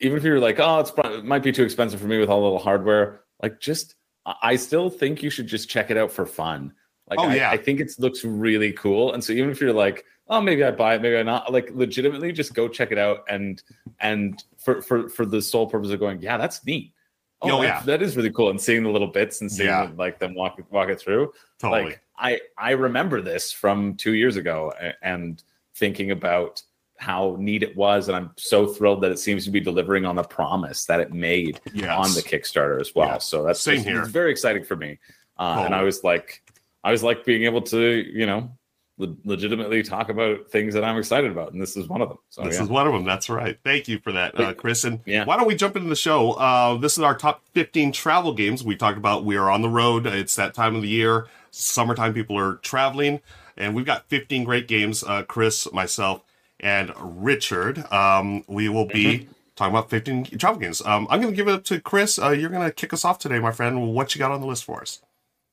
[0.00, 2.38] even if you're like, oh, it's it might be too expensive for me with all
[2.40, 3.20] the little hardware.
[3.42, 3.94] Like, just
[4.26, 6.72] I I still think you should just check it out for fun.
[7.08, 7.50] Like, Oh, I, yeah.
[7.50, 9.14] I think it looks really cool.
[9.14, 11.50] And so even if you're like, oh, maybe I buy it, maybe I not.
[11.50, 13.62] Like, legitimately, just go check it out and
[14.00, 16.92] and for for for the sole purpose of going, yeah, that's neat.
[17.40, 17.80] Oh, Oh, yeah.
[17.86, 18.50] that is really cool.
[18.50, 19.90] And seeing the little bits and seeing Yeah.
[19.96, 21.84] like them walk walk it through totally.
[21.84, 25.42] like i i remember this from two years ago and
[25.74, 26.62] thinking about
[26.96, 30.16] how neat it was and i'm so thrilled that it seems to be delivering on
[30.16, 31.88] the promise that it made Yes.
[31.90, 33.18] on the kickstarter as well Yeah.
[33.18, 34.00] so that's Same just- here.
[34.00, 34.98] it's very exciting for me
[35.38, 36.42] uh, and i was like
[36.84, 37.78] i was like being able to
[38.12, 38.50] you know
[38.96, 42.18] le- legitimately talk about things that i'm excited about and this is one of them
[42.30, 42.64] so this yeah.
[42.64, 43.04] is one of them.
[43.04, 43.56] That's right.
[43.64, 44.84] Thank you for that, uh, Chris.
[44.84, 45.24] And yeah.
[45.24, 46.32] why don't we jump into the show?
[46.32, 48.62] Uh, this is our top 15 travel games.
[48.62, 50.06] We talked about we are on the road.
[50.06, 51.26] It's that time of the year.
[51.50, 53.20] Summertime, people are traveling.
[53.56, 55.02] And we've got 15 great games.
[55.02, 56.22] Uh, Chris, myself,
[56.60, 57.84] and Richard.
[57.92, 59.32] Um, we will be Mm-hmm.
[59.56, 60.80] talking about 15 travel games.
[60.86, 62.18] Um, I'm going to give it up to Chris.
[62.18, 63.92] Uh, you're going to kick us off today, my friend.
[63.92, 65.00] What you got on the list for us?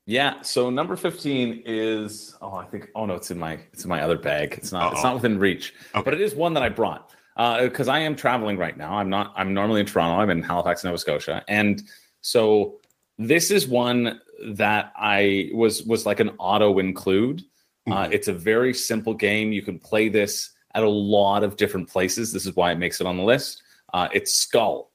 [0.08, 0.42] Yeah.
[0.44, 4.02] So number fifteen is oh I think oh no it's in my it's in my
[4.02, 4.54] other bag.
[4.56, 5.08] It's not it's Uh-oh.
[5.08, 6.04] not within reach, Okay.
[6.06, 8.94] but it is one that I brought because I am traveling right now.
[9.00, 9.34] I'm not.
[9.36, 10.22] I'm normally in Toronto.
[10.22, 11.82] I'm in Halifax, Nova Scotia, and
[12.22, 12.76] so
[13.18, 14.22] this is one
[14.54, 17.42] that I was was like an auto include.
[17.88, 18.14] Uh, Mhm.
[18.14, 19.52] it's a very simple game.
[19.52, 22.34] You can play this at a lot of different places.
[22.34, 23.62] This is why it makes it on the list.
[23.94, 24.92] Uh, it's Skull.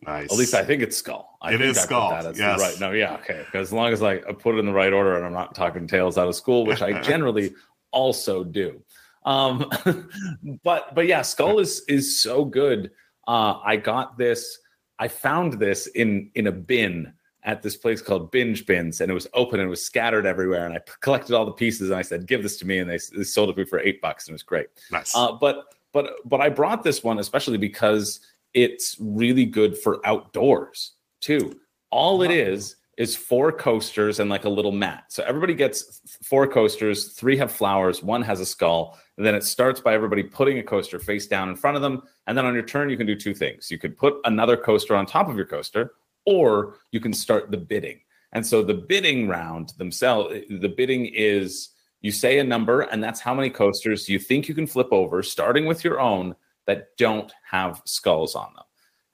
[0.00, 0.32] Nice.
[0.32, 1.38] At least I think it's Skull.
[1.42, 2.58] I It think is I Skull, That as yes.
[2.60, 2.80] right.
[2.80, 3.44] No, yeah, okay.
[3.54, 5.86] As long as I, I put it in the right order and I'm not talking
[5.86, 7.52] tales out of school, which I generally
[7.92, 8.82] also do.
[9.24, 9.70] Um,
[10.64, 12.90] but but yeah, Skull is is so good.
[13.28, 14.58] Uh, I got this.
[14.98, 17.12] I found this in in a bin
[17.44, 20.64] at this place called Binge Bins, and it was open and it was scattered everywhere.
[20.64, 22.98] And I collected all the pieces and I said, "Give this to me," and they,
[23.16, 24.68] they sold it to me for eight bucks, and it was great.
[24.90, 25.14] nice.
[25.14, 28.20] Uh, but but but I brought this one especially because
[28.54, 31.58] it's really good for outdoors too.
[31.90, 35.04] All it is is four coasters and like a little mat.
[35.08, 37.12] So everybody gets four coasters.
[37.14, 38.02] Three have flowers.
[38.02, 38.98] One has a skull.
[39.16, 42.02] And then it starts by everybody putting a coaster face down in front of them.
[42.26, 43.70] And then on your turn, you can do two things.
[43.70, 47.56] You could put another coaster on top of your coaster, or you can start the
[47.56, 48.00] bidding.
[48.32, 51.70] And so the bidding round themselves, the bidding is
[52.00, 55.22] you say a number, and that's how many coasters you think you can flip over,
[55.22, 56.34] starting with your own
[56.66, 58.64] that don't have skulls on them.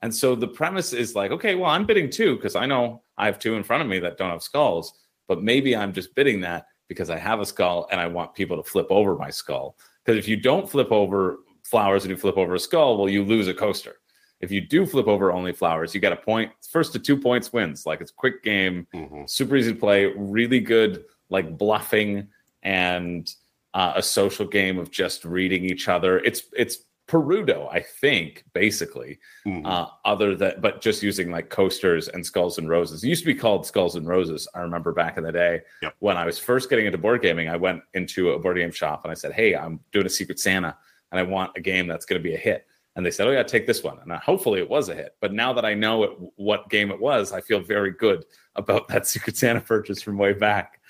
[0.02, 3.26] And so the premise is like, okay, well, I'm bidding two because I know I
[3.26, 4.94] have two in front of me that don't have skulls,
[5.26, 8.56] but maybe I'm just bidding that because I have a skull and I want people
[8.56, 9.76] to flip over my skull.
[10.04, 13.24] Because if you don't flip over flowers and you flip over a skull, well, you
[13.24, 13.96] lose a coaster.
[14.41, 16.53] If you do flip over only flowers, you get a point.
[16.70, 17.86] First to two points wins.
[17.86, 19.28] Like it's a quick game Mhm.
[19.28, 22.28] super easy to play, really good like bluffing
[22.62, 23.32] and
[23.74, 26.18] uh, a social game of just reading each other.
[26.20, 29.18] It's it's Perudo, I think, basically.
[29.47, 29.66] Mhm.
[29.66, 33.03] Uh, other than but just using like coasters and skulls and roses.
[33.03, 34.47] It used to be called Skulls and Roses.
[34.55, 35.95] I remember back in the day Yep.
[36.01, 37.49] when I was first getting into board gaming.
[37.49, 40.39] I went into a board game shop and I said, "Hey, I'm doing a Secret
[40.39, 40.76] Santa,
[41.11, 42.66] and I want a game that's going to be a hit."
[42.99, 45.14] And they said, "Oh yeah, take this one." And hopefully it was a hit.
[45.20, 48.24] But now that I know it, what game it was, I feel very good
[48.57, 50.80] about that Secret Santa purchase from way back.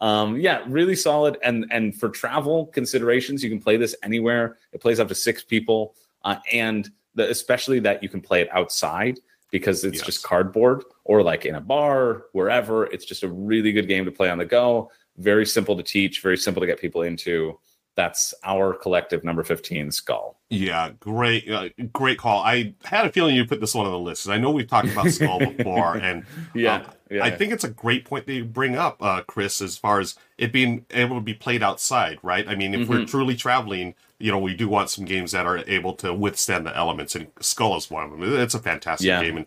[0.00, 1.36] Um, yeah, really solid.
[1.44, 4.56] And and for travel considerations, you can play this anywhere.
[4.72, 5.94] It plays up to six people,
[6.24, 10.06] uh, and the, especially that you can play it outside because it's Yes.
[10.06, 12.86] just cardboard or like in a bar, wherever.
[12.86, 14.90] It's just a really good game to play on the go.
[15.18, 16.22] Very simple to teach.
[16.22, 17.58] Very simple to get people into.
[17.98, 20.36] That's our collective number fifteen skull.
[20.50, 22.44] Yeah, great, uh, great call.
[22.44, 24.88] I had a feeling you put this one on the list I know we've talked
[24.88, 26.24] about Skull before, and
[26.54, 27.24] Yeah, um, yeah.
[27.24, 30.14] I think it's a great point that you bring up, uh, Chris, as far as
[30.38, 32.46] it being able to be played outside, right?
[32.48, 33.06] I mean, if we're Mm-hmm.
[33.06, 36.76] truly traveling, you know, we do want some games that are able to withstand the
[36.76, 38.22] elements, and Skull is one of them.
[38.22, 39.20] It's a fantastic Yeah.
[39.22, 39.46] game, and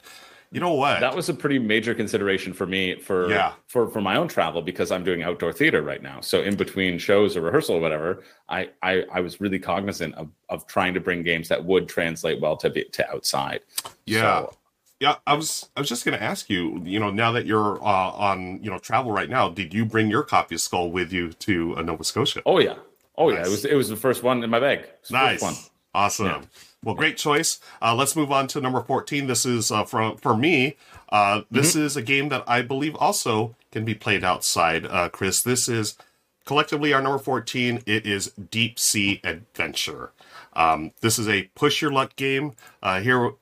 [0.52, 1.00] you know what?
[1.00, 3.54] that was a pretty major consideration for me for Yeah.
[3.68, 6.20] for for my own travel because I'm doing outdoor theater right now.
[6.22, 10.30] So in between shows or rehearsal or whatever, I I, I was really cognizant of
[10.50, 13.62] of trying to bring games that would translate well to be, to outside.
[14.06, 14.22] Yeah.
[14.22, 14.54] So,
[15.00, 17.82] Yeah, I was I was just going to ask you, you know, now that you're
[17.82, 21.12] uh, on, you know, travel right now, did you bring your copy of Skull with
[21.14, 22.42] you to uh, Nova Scotia?
[22.46, 22.76] oh yeah.
[23.18, 24.80] Oh yeah, it was it was the first one in my bag.
[24.80, 25.42] It was the nice.
[25.42, 25.56] one.
[25.94, 26.26] Awesome.
[26.28, 26.42] Yeah.
[26.84, 27.60] Well, great choice.
[27.80, 29.28] Uh, let's move on to number 14.
[29.28, 30.78] This is uh, from for me.
[31.10, 31.86] Uh, this mm-hmm.
[31.86, 34.88] is a game that I believe also can be played outside.
[34.88, 35.96] Uh, Chris, this is
[36.44, 37.84] collectively our number 14.
[37.86, 40.12] It is Deep Sea Adventure.
[40.54, 42.54] Um, this is a push your luck game.
[42.82, 43.34] Uh, here,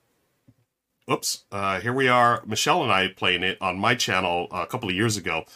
[1.10, 2.42] oops, uh, here we are.
[2.44, 5.46] Michelle and I playing it on my channel a couple of years ago.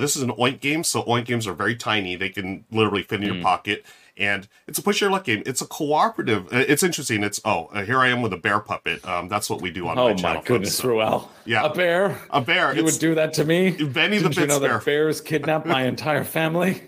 [0.00, 2.16] this is an Oink game, so Oink games are very tiny.
[2.16, 3.34] They can literally fit in mm.
[3.34, 3.84] your pocket
[4.16, 5.42] and it's a push your luck game.
[5.46, 6.46] It's a cooperative.
[6.52, 7.22] Uh, it's interesting.
[7.22, 9.06] It's oh, uh, here I am with a bear puppet.
[9.06, 10.36] Um, that's what we do on oh my channel.
[10.36, 11.30] Oh my goodness, so, Ruel.
[11.44, 12.18] Yeah, a bear.
[12.30, 12.74] A bear.
[12.74, 13.70] You would do that to me.
[13.70, 14.78] Benny Didn't the you know bear.
[14.78, 16.82] that bears kidnapped my entire family?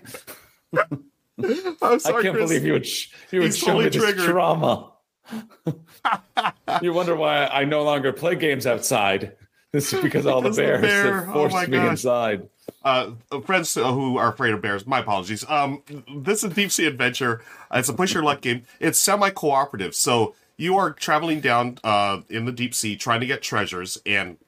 [0.73, 2.49] I'm sorry, I can't Chris.
[2.49, 4.93] believe you would sh- you would show me this trauma.
[6.83, 9.33] you wonder why I no longer play games outside.
[9.73, 11.25] This is because all the bears the bear.
[11.25, 12.49] have forced oh me inside.
[12.83, 13.11] Uh,
[13.45, 15.45] friends who are afraid of bears, my apologies.
[15.49, 15.83] Um,
[16.17, 17.43] this is Deep Sea Adventure.
[17.73, 18.63] It's a push your luck game.
[18.79, 19.95] It's semi cooperative.
[19.95, 24.39] So you are traveling down uh, in the deep sea trying to get treasures, and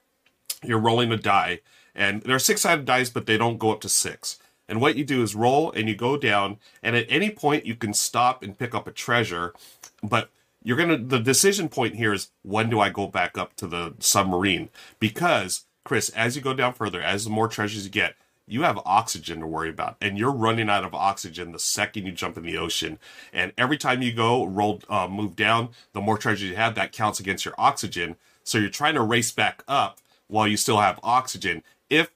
[0.63, 1.61] you're rolling a die.
[1.95, 4.39] And there are six sided dice, but they don't go up to six.
[4.69, 7.75] And what you do is roll and you go down, and at any point you
[7.75, 9.55] can stop and pick up a treasure.
[10.03, 10.31] But
[10.63, 13.95] you're gonna the decision point here is when do I go back up to the
[13.99, 14.69] submarine?
[15.01, 18.15] Because Chris, as you go down further, as the more treasures you get,
[18.47, 22.13] you have oxygen to worry about and you're running out of oxygen the second you
[22.13, 22.99] jump in the ocean.
[23.33, 26.93] And every time you go roll uh, move down the more treasures you have that
[26.93, 28.17] counts against your oxygen.
[28.45, 31.63] So you're trying to race back up while you still have oxygen.
[31.89, 32.11] If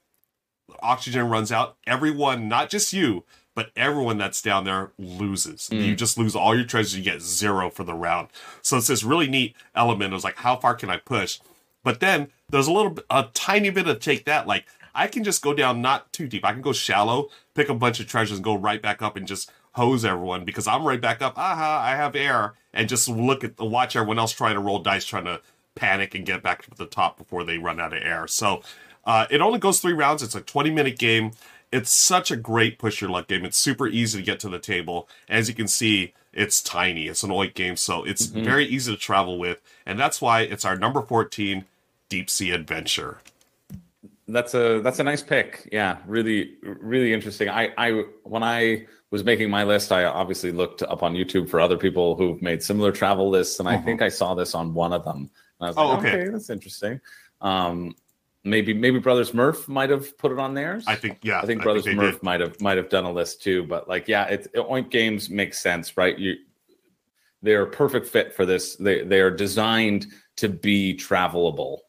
[0.83, 3.23] oxygen runs out everyone not just you
[3.55, 5.67] but everyone that's down there loses.
[5.71, 5.83] Mm.
[5.83, 8.27] you just lose all your treasures you get zero for the round.
[8.61, 11.39] So it's this really neat element of like how far can i push?
[11.83, 15.41] But then there's a little a tiny bit of take that like I can just
[15.41, 16.45] go down not too deep.
[16.45, 19.27] I can go shallow, pick a bunch of treasures, and go right back up and
[19.27, 21.35] just hose everyone because I'm right back up.
[21.35, 24.79] Aha, I have air, and just look at the watch everyone else trying to roll
[24.79, 25.41] dice, trying to
[25.73, 28.27] panic and get back to the top before they run out of air.
[28.27, 28.61] So
[29.03, 30.21] uh, it only goes three rounds.
[30.21, 31.31] It's a 20 minute game.
[31.71, 33.45] It's such a great push your luck game.
[33.45, 35.09] It's super easy to get to the table.
[35.27, 37.07] As you can see, it's tiny.
[37.07, 38.43] It's an oink game, so it's mm-hmm.
[38.43, 41.65] very easy to travel with, and that's why it's our number 14
[42.13, 43.19] deep sea adventure
[44.27, 45.67] that's a that's a nice pick.
[45.71, 47.49] Yeah, really really interesting.
[47.49, 51.59] I I when I was making my list, I obviously looked up on YouTube for
[51.59, 53.85] other people who've made similar travel lists, and I uh-huh.
[53.85, 55.29] think I saw this on one of them.
[55.59, 56.13] And I was oh, like, okay.
[56.13, 57.01] okay, that's interesting.
[57.41, 57.95] Um,
[58.43, 60.85] maybe maybe Brothers Murph might have put it on theirs.
[60.87, 61.41] I think yeah.
[61.41, 62.23] I think Brothers I think Murph did.
[62.23, 63.63] might have might have done a list too.
[63.63, 66.17] But like yeah, it, it, Oink Games makes sense, right?
[66.17, 66.35] You
[67.41, 68.77] they're a perfect fit for this.
[68.77, 70.07] They they are designed
[70.37, 71.79] to be travelable.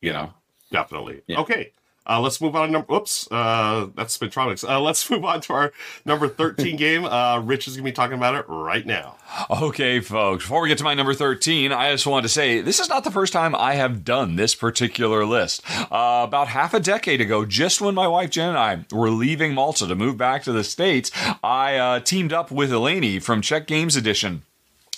[0.00, 0.32] You know,
[0.70, 1.22] definitely.
[1.26, 1.40] Yeah.
[1.40, 1.72] Okay.
[2.08, 2.68] Uh, let's move on.
[2.68, 4.66] To number, oops, uh, that's Spintronics.
[4.66, 5.72] Uh, let's move on to our
[6.06, 7.04] number 13 game.
[7.04, 9.16] Uh, Rich is going to be talking about it right now.
[9.50, 12.80] Okay, folks, before we get to my number 13, I just wanted to say this
[12.80, 15.62] is not the first time I have done this particular list.
[15.92, 19.52] Uh, about half a decade ago, just when my wife Jen and I were leaving
[19.52, 21.10] Malta to move back to the States,
[21.44, 24.44] I uh, teamed up with Eleni from Czech Games Edition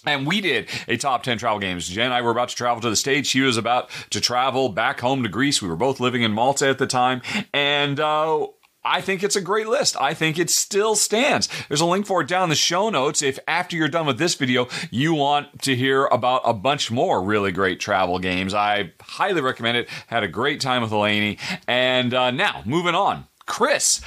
[0.06, 1.88] and we did a top 10 travel games.
[1.88, 3.28] Jen and I were about to travel to the States.
[3.28, 5.60] She was about to travel back home to Greece.
[5.60, 7.22] We were both living in Malta at the time.
[7.52, 8.46] And, uh,
[8.82, 9.94] I think it's a great list.
[10.00, 11.48] I think it still stands.
[11.68, 14.16] There's a link for it down in the show notes if after you're done with
[14.16, 18.54] this video, you want to hear about a bunch more really great travel games.
[18.54, 19.88] I highly recommend it.
[20.06, 21.38] Had a great time with Eleni.
[21.68, 23.26] And uh, now, moving on.
[23.44, 24.00] Chris,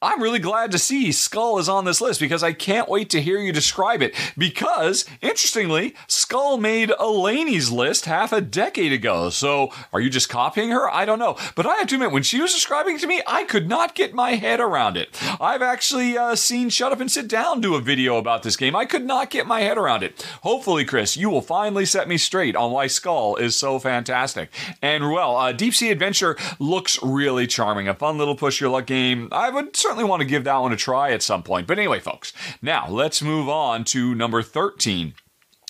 [0.00, 3.20] I'm really glad to see Skull is on this list because I can't wait to
[3.20, 4.14] hear you describe it.
[4.38, 9.28] Because, interestingly, Skull made Eleni's list half a decade ago.
[9.30, 10.88] So, are you just copying her?
[10.88, 11.36] I don't know.
[11.56, 13.96] But I have to admit, when she was describing it to me, I could not
[13.96, 15.20] get my head around it.
[15.40, 18.76] I've actually uh, seen Shut Up and Sit Down do a video about this game.
[18.76, 20.24] I could not get my head around it.
[20.42, 24.50] Hopefully, Chris, you will finally set me straight on why Skull is so fantastic.
[24.80, 27.88] And, well, uh, Deep Sea Adventure looks really charming.
[27.88, 29.28] A fun little push your luck game.
[29.32, 31.66] I would certainly want to give that one a try at some point.
[31.66, 35.14] But anyway, folks, now let's move on to number 13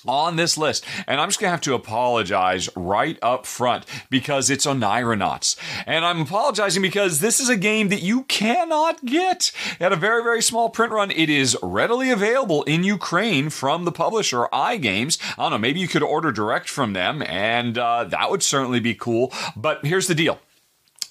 [0.09, 0.85] on this list.
[1.07, 5.57] And I'm just going to have to apologize right up front because it's Oneironauts.
[5.87, 10.25] And I'm apologizing because this is a game that you cannot get at a very,
[10.25, 11.13] very small print run.
[11.13, 15.19] It is readily available in Ukraine from the publisher iGames.
[15.39, 18.81] I don't know, maybe you could order direct from them, and uh, that would certainly
[18.81, 19.33] be cool.
[19.55, 20.41] But here's the deal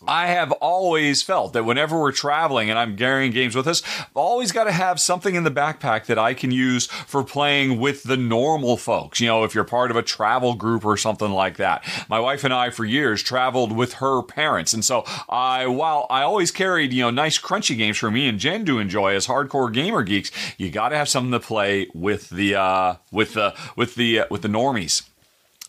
[0.05, 4.15] I have always felt that whenever we're traveling and I'm carrying games with us, I've
[4.15, 8.03] always got to have something in the backpack that I can use for playing with
[8.03, 9.19] the normal folks.
[9.19, 11.83] You know, if you're part of a travel group or something like that.
[12.09, 14.73] My wife and I, for years, traveled with her parents.
[14.73, 18.39] And so I, while I always carried, you know, nice crunchy games for me and
[18.39, 22.29] Jen to enjoy as hardcore gamer geeks, you got to have something to play with
[22.29, 25.07] the, uh, with the, with the, uh, with the normies.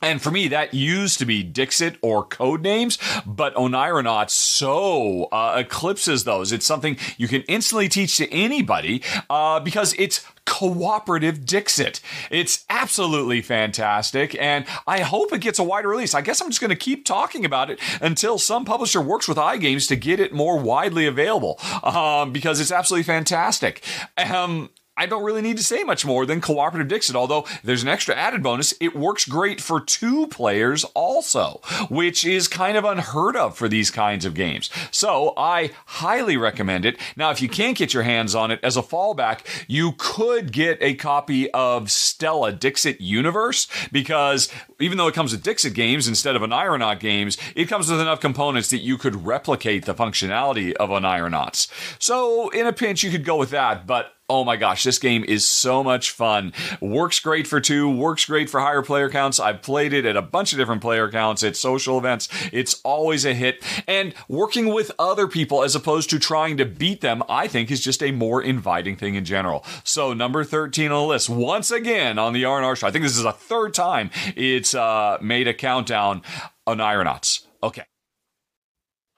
[0.00, 6.24] And for me, that used to be Dixit or Codenames, but Oneironauts so uh, eclipses
[6.24, 6.52] those.
[6.52, 12.00] It's something you can instantly teach to anybody uh, because it's cooperative Dixit.
[12.30, 16.14] It's absolutely fantastic, and I hope it gets a wider release.
[16.14, 19.36] I guess I'm just going to keep talking about it until some publisher works with
[19.36, 23.82] iGames to get it more widely available um, because it's absolutely fantastic.
[24.16, 27.88] Um, I don't really need to say much more than cooperative Dixit, although there's an
[27.88, 28.74] extra added bonus.
[28.80, 33.92] It works great for two players also, which is kind of unheard of for these
[33.92, 34.68] kinds of games.
[34.90, 36.98] So I highly recommend it.
[37.16, 40.78] Now, if you can't get your hands on it as a fallback, you could get
[40.80, 44.50] a copy of Stella Dixit Universe because
[44.80, 48.20] even though it comes with Dixit games instead of Oneironaut games, it comes with enough
[48.20, 51.70] components that you could replicate the functionality of Oneironauts.
[52.00, 55.24] So in a pinch, you could go with that, but Oh my gosh, this game
[55.26, 56.52] is so much fun.
[56.82, 59.40] Works great for two, works great for higher player counts.
[59.40, 62.28] I've played it at a bunch of different player counts at social events.
[62.52, 63.64] It's always a hit.
[63.86, 67.80] And working with other people as opposed to trying to beat them, I think is
[67.80, 69.64] just a more inviting thing in general.
[69.82, 72.86] So, number 13 on the list, once again on the R&R show.
[72.86, 76.22] I think this is a third time it's uh, made a countdown
[76.66, 77.46] Oneironauts.
[77.62, 77.84] Okay.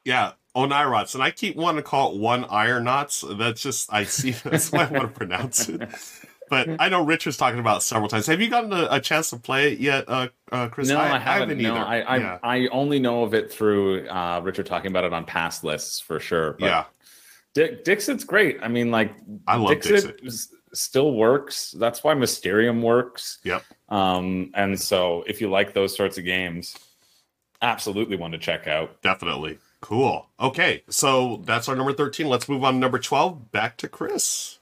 [0.05, 3.25] Yeah, Oneironauts, and I keep wanting to call it one Ironauts.
[3.29, 5.89] That's just I see that's why I want to pronounce it.
[6.49, 8.27] But I know Rich was talking about several times.
[8.27, 10.89] Have you gotten a, a chance to play it yet, uh, uh, Chris?
[10.89, 11.59] No, I, I haven't.
[11.59, 12.39] no, I I, yeah.
[12.43, 16.19] I, only know of it through uh, Richard talking about it on past lists for
[16.19, 16.57] sure.
[16.59, 16.89] But
[17.55, 18.59] yeah, Dixit's great.
[18.63, 19.15] I mean, like
[19.47, 20.21] I love Dixit.
[20.23, 20.57] Dixit.
[20.73, 21.73] Still works.
[21.73, 23.39] That's why Mysterium works.
[23.45, 23.65] Yep.
[23.89, 26.77] Um, and so if you like those sorts of games,
[27.63, 29.03] absolutely one to check out.
[29.03, 29.59] Definitely.
[29.81, 30.29] Cool.
[30.39, 32.29] Okay, so that's our number 13.
[32.29, 33.51] Let's move on to number 12.
[33.51, 34.59] Back to Chris.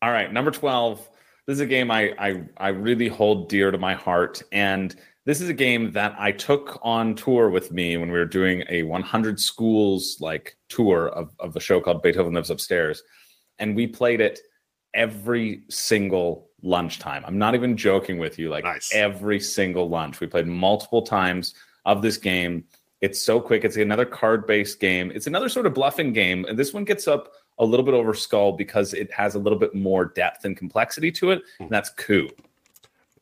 [0.00, 1.08] All right, number 12.
[1.46, 4.42] This is a game I, I I really hold dear to my heart.
[4.52, 4.94] And
[5.26, 8.64] this is a game that I took on tour with me when we were doing
[8.68, 13.02] a 100 schools like tour of, of the show called Beethoven Lives Upstairs.
[13.58, 14.40] And we played it
[14.94, 17.24] every single lunchtime.
[17.26, 18.48] I'm not even joking with you.
[18.48, 18.90] Like nice.
[18.94, 20.20] every single lunch.
[20.20, 21.54] We played multiple times
[21.84, 22.64] of this game
[23.04, 23.64] it's so quick.
[23.64, 25.12] It's another card based game.
[25.14, 26.46] It's another sort of bluffing game.
[26.46, 29.58] And this one gets up a little bit over Skull because it has a little
[29.58, 31.42] bit more depth and complexity to it.
[31.60, 32.30] And that's Coup.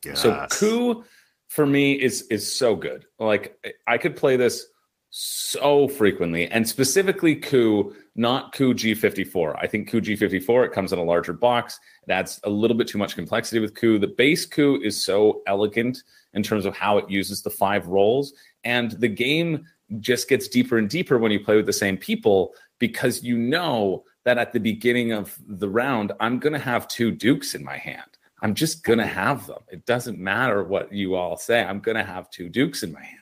[0.05, 0.21] Yes.
[0.21, 1.05] So Coup
[1.49, 3.07] for me is is so good.
[3.19, 4.67] Like I could play this
[5.11, 9.57] so frequently and specifically Coup, not Coup G54.
[9.61, 11.81] I think Coup G54, it comes in a larger box.
[12.07, 13.99] It adds a little bit too much complexity with Coup.
[13.99, 16.05] The base Coup is so elegant
[16.35, 18.33] in terms of how it uses the five roles.
[18.65, 19.67] And the game
[20.01, 24.05] just gets deeper and deeper when you play with the same people because you know
[24.25, 27.77] that at the beginning of the round, I'm going to have two dukes in my
[27.77, 28.03] hand.
[28.41, 29.61] I'm just going to have them.
[29.69, 31.63] It doesn't matter what you all say.
[31.63, 33.19] I'm going to have two dukes in my hand.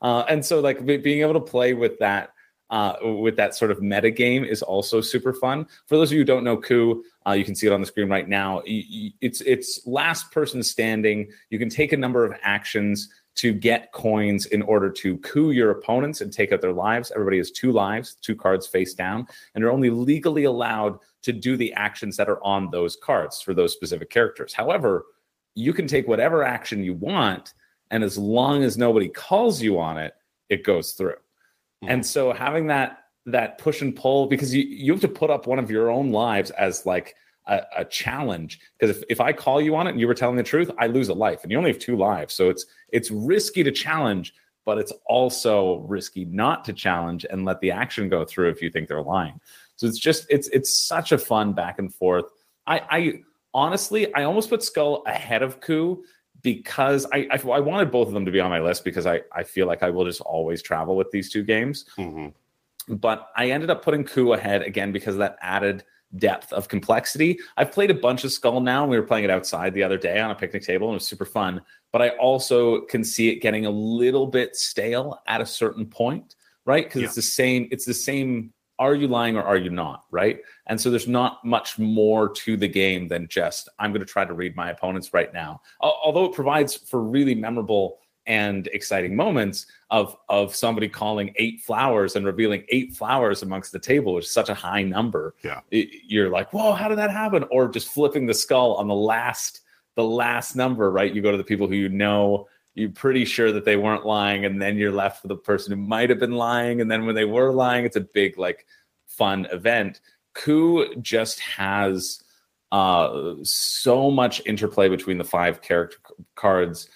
[0.00, 2.30] Uh, and so, like being able to play with that,
[2.70, 5.66] uh, with that sort of meta game is also super fun.
[5.86, 7.86] For those of you who don't know Coup, uh, you can see it on the
[7.86, 8.62] screen right now.
[8.64, 11.30] It's it's last person standing.
[11.50, 15.70] You can take a number of actions to get coins in order to coup your
[15.70, 17.10] opponents and take out their lives.
[17.12, 21.56] Everybody has two lives, two cards face down, and are only legally allowed to do
[21.56, 24.52] the actions that are on those cards for those specific characters.
[24.52, 25.06] However,
[25.54, 27.54] you can take whatever action you want,
[27.90, 30.14] and as long as nobody calls you on it,
[30.48, 31.12] it goes through.
[31.12, 31.88] Mm-hmm.
[31.88, 35.46] And so having that that push and pull because you you have to put up
[35.46, 37.14] one of your own lives as like
[37.46, 40.36] a, a challenge because if, if I call you on it and you were telling
[40.36, 42.34] the truth, I lose a life and you only have two lives.
[42.34, 47.60] So it's it's risky to challenge, but it's also risky not to challenge and let
[47.60, 49.40] the action go through if you think they're lying.
[49.76, 52.26] So it's just it's it's such a fun back and forth.
[52.66, 53.22] I, I
[53.54, 56.04] honestly I almost put Skull ahead of Coup
[56.42, 59.22] because I, I, I wanted both of them to be on my list because I
[59.32, 61.86] I feel like I will just always travel with these two games.
[61.98, 62.94] Mm-hmm.
[62.96, 65.84] But I ended up putting Coup ahead again because that added
[66.16, 67.38] depth of complexity.
[67.56, 68.82] I've played a bunch of Skull now.
[68.82, 70.96] And we were playing it outside the other day on a picnic table and it
[70.96, 71.62] was super fun.
[71.92, 76.36] But I also can see it getting a little bit stale at a certain point,
[76.64, 76.84] right?
[76.84, 77.06] Because yeah.
[77.06, 80.40] it's the same, it's the same are you lying or are you not, right?
[80.66, 84.24] And so there's not much more to the game than just I'm going to try
[84.24, 85.60] to read my opponents right now.
[85.80, 92.14] Although it provides for really memorable and exciting moments of of somebody calling eight flowers
[92.16, 95.34] and revealing eight flowers amongst the table, which is such a high number.
[95.42, 95.60] Yeah.
[95.70, 97.44] It- you're like, whoa, how did that happen?
[97.50, 99.60] Or just flipping the skull on the last
[99.94, 101.12] the last number, right?
[101.12, 104.44] You go to the people who you know, you're pretty sure that they weren't lying,
[104.46, 107.14] and then you're left with the person who might have been lying, and then when
[107.14, 108.64] they were lying, it's a big like
[109.06, 110.00] fun event.
[110.34, 112.22] Coup just has
[112.70, 115.98] uh so much interplay between the five character
[116.36, 116.88] cards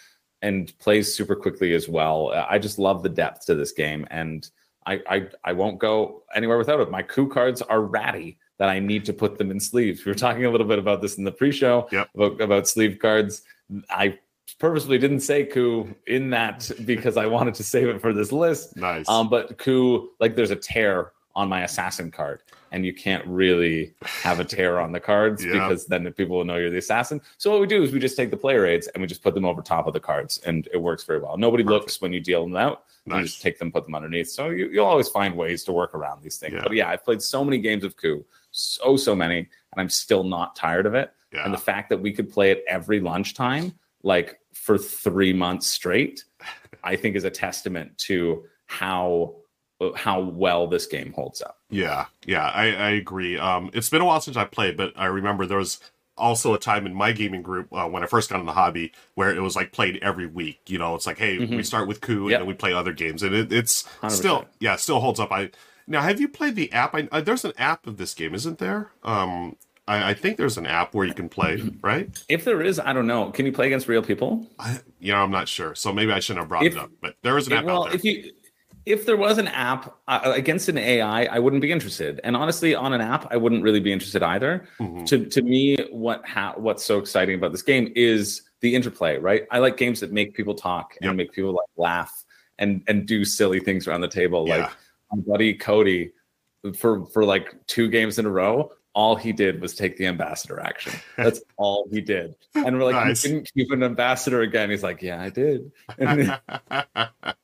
[0.47, 2.19] and plays super quickly as well.
[2.33, 4.49] Uh, I just love the depth to this game, and
[4.87, 6.91] I I, I won't go anywhere without it.
[6.91, 10.05] My coup cards are ratty that I need to put them in sleeves.
[10.05, 12.09] We were talking a little bit about this in the pre-show Yep.
[12.15, 13.43] about, about sleeve cards.
[13.91, 14.19] I
[14.59, 18.75] purposely didn't say coup in that because I wanted to save it for this list.
[18.77, 19.07] Nice.
[19.11, 22.41] Um, but coup, like there's a tear on my assassin card,
[22.77, 25.53] and you can't really have a tear on the cards Yeah.
[25.53, 27.23] because then people will know you're the assassin.
[27.39, 29.35] So what we do is we just take the player aids and we just put
[29.35, 31.39] them over top of the cards, and it works very well.
[31.39, 32.85] Nobody looks when you deal them out.
[33.07, 34.29] You just take them, put them underneath.
[34.29, 36.55] So you, you'll always find ways to work around these things.
[36.55, 36.63] Yeah.
[36.65, 40.23] But yeah, I've played so many games of coup, so so many, and I'm still
[40.25, 41.13] not tired of it.
[41.33, 41.45] yeah.
[41.45, 43.73] And the fact that we could play it every lunchtime,
[44.03, 46.25] like for three months straight,
[46.85, 49.37] I think is a testament to how
[49.97, 51.59] how well this game holds up.
[51.71, 53.39] Yeah, yeah, I, I agree.
[53.39, 55.79] Um, it's been a while since I played, but I remember there was
[56.19, 58.93] also a time in my gaming group uh, when I first got in the hobby
[59.17, 60.61] where it was like played every week.
[60.67, 62.37] You know, it's like, hey, we start with coup Yep.
[62.37, 64.11] and then we play other games, and it, it's 100%.
[64.11, 65.31] still, yeah, it still holds up.
[65.31, 65.51] I
[65.87, 66.95] now have you played the app?
[66.95, 68.91] I, uh, there's an app of this game, isn't there?
[69.05, 72.09] Um, I, I think there's an app where you can play, right?
[72.31, 73.31] If there is, I don't know.
[73.31, 74.47] Can you play against real people?
[74.59, 76.91] I, you know, I'm not sure, so maybe I shouldn't have brought If- it up.
[77.03, 77.95] But there is an app well, out there.
[77.97, 78.33] if you
[78.87, 82.21] if there was an app uh, against an AI, I wouldn't be interested.
[82.23, 84.67] And honestly, on an app, I wouldn't really be interested either.
[84.79, 85.05] Mhm.
[85.07, 89.47] To to me, what ha- what's so exciting about this game is the interplay, right?
[89.51, 91.17] I like games that make people talk and Yep.
[91.17, 92.25] make people like laugh
[92.59, 94.47] and and do silly things around the table.
[94.49, 94.57] Yeah.
[94.57, 94.71] Like
[95.13, 96.13] my buddy Cody,
[96.75, 100.61] for for like two games in a row, all he did was take the ambassador
[100.61, 100.93] action.
[101.17, 102.35] That's all he did.
[102.55, 103.25] And we're like, Nice.
[103.25, 104.71] you didn't keep an ambassador again.
[104.71, 105.73] He's like, yeah, I did.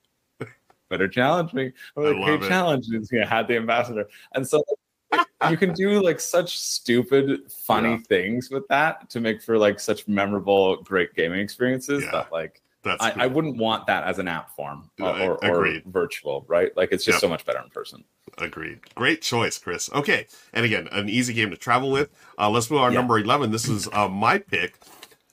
[0.92, 1.72] Better challenge me.
[1.96, 2.48] Or like, hey, it.
[2.50, 4.06] challenge is you know, had the ambassador.
[4.34, 4.62] And so
[5.50, 7.98] you can do like such stupid, funny Yeah.
[8.10, 12.10] things with that to make for like such memorable, great gaming experiences Yeah.
[12.10, 13.14] that like That's I.
[13.20, 16.76] I wouldn't want that as an app form or, Uh, or, virtual, right?
[16.76, 17.20] Like it's just Yep.
[17.22, 18.04] so much better in person.
[18.36, 18.80] Agreed.
[18.94, 19.90] Great choice, Chris.
[19.94, 22.10] Okay, and again, an easy game to travel with.
[22.38, 22.92] Uh, let's move on.
[22.92, 22.98] Yeah.
[22.98, 23.50] Number eleven.
[23.50, 24.74] This is uh, my pick.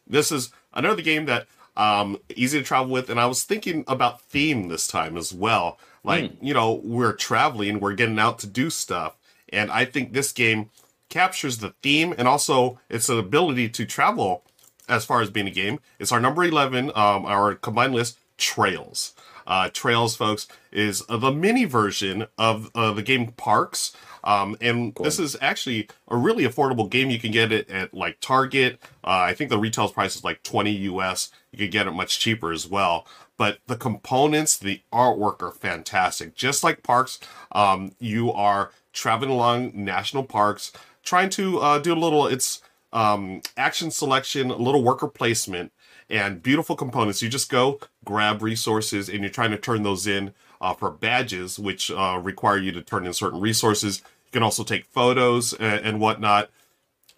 [0.08, 1.48] This is another game that
[1.80, 5.80] um, easy to travel with, and I was thinking about theme this time as well.
[6.04, 9.18] Like you know, we're traveling, we're getting out to do stuff,
[9.52, 10.70] and I think this game
[11.10, 14.44] captures the theme and also its an ability to travel
[14.88, 15.80] as far as being a game.
[16.00, 19.14] It's our number 11, um, our combined list, Trails.
[19.48, 23.96] Uh, Trails, folks, is uh, the mini version of uh, the game Parks.
[24.24, 27.10] Um, and this is actually a really affordable game.
[27.10, 28.80] You can get it at like Target.
[29.04, 31.32] Uh, I think the retail price is like 20 US.
[31.52, 33.08] You could get it much cheaper as well.
[33.38, 36.36] But the components, the artwork are fantastic.
[36.36, 37.20] Just like Parks,
[37.54, 40.74] um, you are traveling along national parks,
[41.04, 42.28] trying to uh, do a little.
[42.28, 45.72] It's um, action selection, a little worker placement,
[46.10, 47.22] and beautiful components.
[47.22, 51.58] You just go grab resources and you're trying to turn those in uh, for badges,
[51.58, 54.02] which uh, require you to turn in certain resources.
[54.26, 56.50] You can also take photos and, and whatnot.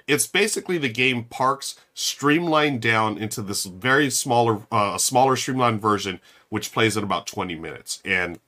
[0.07, 6.19] It's basically the game Parks streamlined down into this very smaller, uh, smaller streamlined version,
[6.49, 8.01] which plays in about 20 minutes.
[8.03, 8.39] And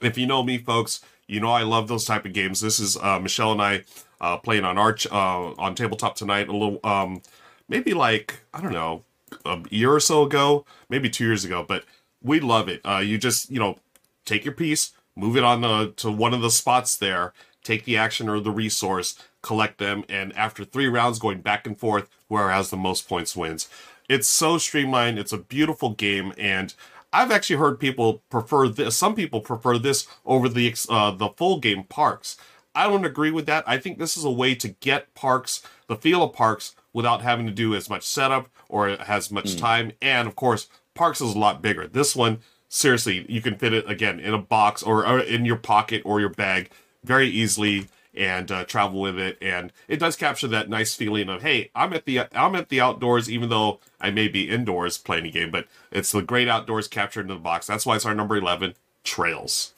[0.00, 2.60] if you know me, folks, you know I love those type of games.
[2.60, 3.84] This is uh, Michelle and I
[4.20, 6.48] uh, playing on Arch uh, on tabletop tonight.
[6.48, 7.22] A little, um,
[7.68, 9.04] maybe like I don't know,
[9.44, 11.64] a year or so ago, maybe two years ago.
[11.66, 11.84] But
[12.22, 12.80] we love it.
[12.84, 13.78] Uh, you just you know
[14.24, 17.32] take your piece, move it on uh, to one of the spots there,
[17.64, 21.78] take the action or the resource, collect them, and after three rounds, going back and
[21.78, 23.68] forth, whoever has the most points wins.
[24.08, 25.18] It's so streamlined.
[25.18, 26.74] It's a beautiful game, and
[27.12, 28.96] I've actually heard people prefer this.
[28.96, 32.36] Some people prefer this over the uh, the full game Parks.
[32.74, 33.64] I don't agree with that.
[33.66, 37.46] I think this is a way to get Parks, the feel of Parks, without having
[37.46, 39.92] to do as much setup or as much time.
[40.00, 41.86] And of course, Parks is a lot bigger.
[41.88, 42.38] This one,
[42.70, 46.20] seriously, you can fit it again in a box or, or in your pocket or
[46.20, 46.70] your bag
[47.04, 49.36] very easily and uh, travel with it.
[49.42, 52.80] And it does capture that nice feeling of, hey, I'm at the I'm at the
[52.80, 55.50] outdoors, even though I may be indoors playing a game.
[55.50, 57.66] But it's the great outdoors captured in the box.
[57.66, 58.74] That's why it's our number eleven,
[59.04, 59.74] Trails.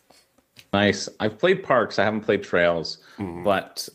[0.73, 1.06] Nice.
[1.20, 1.98] I've played Parks.
[1.98, 3.44] I haven't played Trails, Mhm.
[3.44, 3.86] but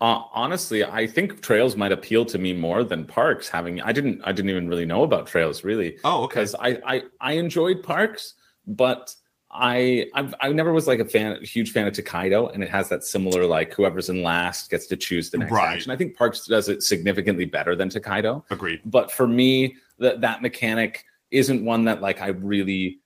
[0.00, 3.48] uh, honestly, I think Trails might appeal to me more than Parks.
[3.48, 6.40] Having I didn't I didn't even really know about Trails really Oh, okay.
[6.40, 8.34] because I, I I enjoyed Parks,
[8.66, 9.14] but
[9.50, 12.70] I I've, I never was like a fan, a huge fan of Tokaido, and it
[12.70, 15.74] has that similar like whoever's in last gets to choose the next Right.
[15.76, 15.92] action.
[15.92, 18.80] I think Parks does it significantly better than Tokaido Agreed.
[18.84, 22.98] but for me that that mechanic isn't one that like i really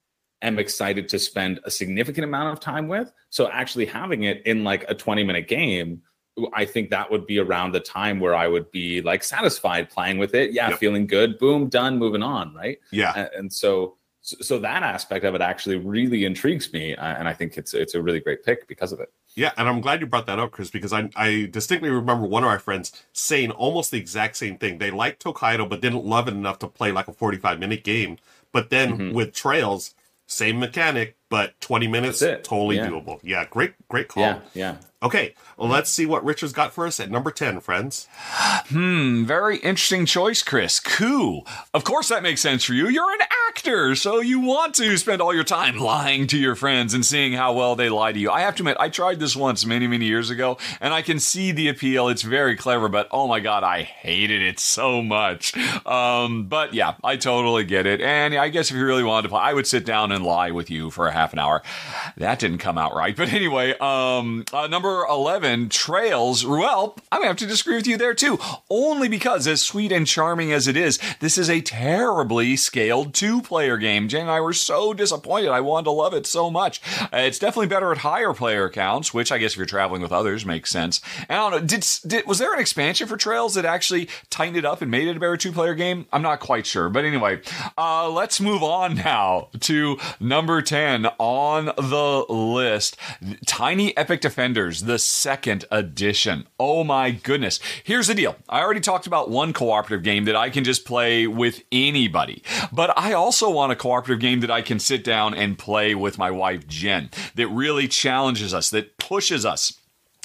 [0.42, 4.64] am excited to spend a significant amount of time with so actually having it in
[4.64, 6.00] like a 20 minute game
[6.54, 10.16] i think that would be around the time where i would be like satisfied playing
[10.18, 10.78] with it yeah Yep.
[10.78, 13.12] feeling good boom done moving on right Yeah.
[13.16, 13.96] and, and so
[14.40, 17.94] so that aspect of it actually really intrigues me uh, and i think it's it's
[17.94, 20.50] a really great pick because of it Yeah, and I'm glad you brought that up,
[20.50, 24.58] Chris, because I I distinctly remember one of our friends saying almost the exact same
[24.58, 24.78] thing.
[24.78, 28.16] They liked Tokaido, but didn't love it enough to play like a 45 minute game.
[28.52, 29.12] But then Mhm.
[29.12, 29.94] with Trails,
[30.26, 32.88] same mechanic, but 20 minutes, totally Yeah.
[32.88, 33.20] doable.
[33.22, 34.22] Yeah, great, great call.
[34.22, 38.08] yeah yeah Okay, well, let's see what Richard's got for us at number 10, friends.
[38.68, 40.80] Hmm, very interesting choice, Chris.
[40.80, 41.46] Cool.
[41.72, 42.88] Of course, that makes sense for you.
[42.88, 46.94] You're an actor, so you want to spend all your time lying to your friends
[46.94, 48.28] and seeing how well they lie to you.
[48.28, 51.20] I have to admit, I tried this once many, many years ago, and I can
[51.20, 52.08] see the appeal.
[52.08, 55.56] It's very clever, but oh my god, I hated it so much.
[55.86, 58.00] Um, but yeah, I totally get it.
[58.00, 60.50] And I guess if you really wanted to play, I would sit down and lie
[60.50, 61.62] with you for a half an hour.
[62.16, 63.16] That didn't come out right.
[63.28, 66.46] But anyway, um, uh, number 11, Trails.
[66.46, 68.38] Well, I'm going to have to disagree with you there too.
[68.70, 73.42] Only because, as sweet and charming as it is, this is a terribly scaled two
[73.42, 74.08] player game.
[74.08, 75.50] Jen and I were so disappointed.
[75.50, 76.80] I wanted to love it so much.
[77.02, 80.12] Uh, it's definitely better at higher player counts, which I guess if you're traveling with
[80.12, 81.00] others makes sense.
[81.28, 84.56] And I don't know, did, did, was there an expansion for Trails that actually tightened
[84.56, 86.06] it up and made it a better two player game?
[86.12, 86.88] I'm not quite sure.
[86.88, 87.40] But anyway,
[87.76, 92.96] uh, let's move on now to number 10 on the list
[93.46, 96.46] Tiny Epic Defenders, the second edition.
[96.58, 97.60] Oh my goodness.
[97.84, 101.26] Here's the deal I already talked about one cooperative game that I can just play
[101.26, 105.58] with anybody, but I also want a cooperative game that I can sit down and
[105.58, 109.78] play with my wife, Jen, that really challenges us, that pushes us.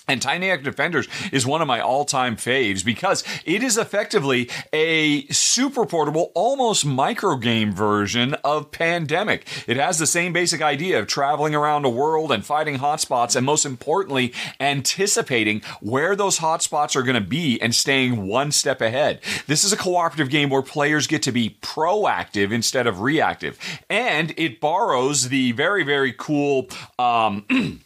[0.06, 4.50] And Tiny Epic Defenders is one of my all time faves because it is effectively
[4.74, 9.48] a super portable, almost micro game version of Pandemic.
[9.66, 13.46] It has the same basic idea of traveling around a world and fighting hotspots, and
[13.46, 19.22] most importantly, anticipating where those hotspots are going to be and staying one step ahead.
[19.48, 23.58] This is a cooperative game where players get to be proactive instead of reactive.
[23.90, 26.68] And it borrows the very, very cool.
[27.00, 27.46] Um,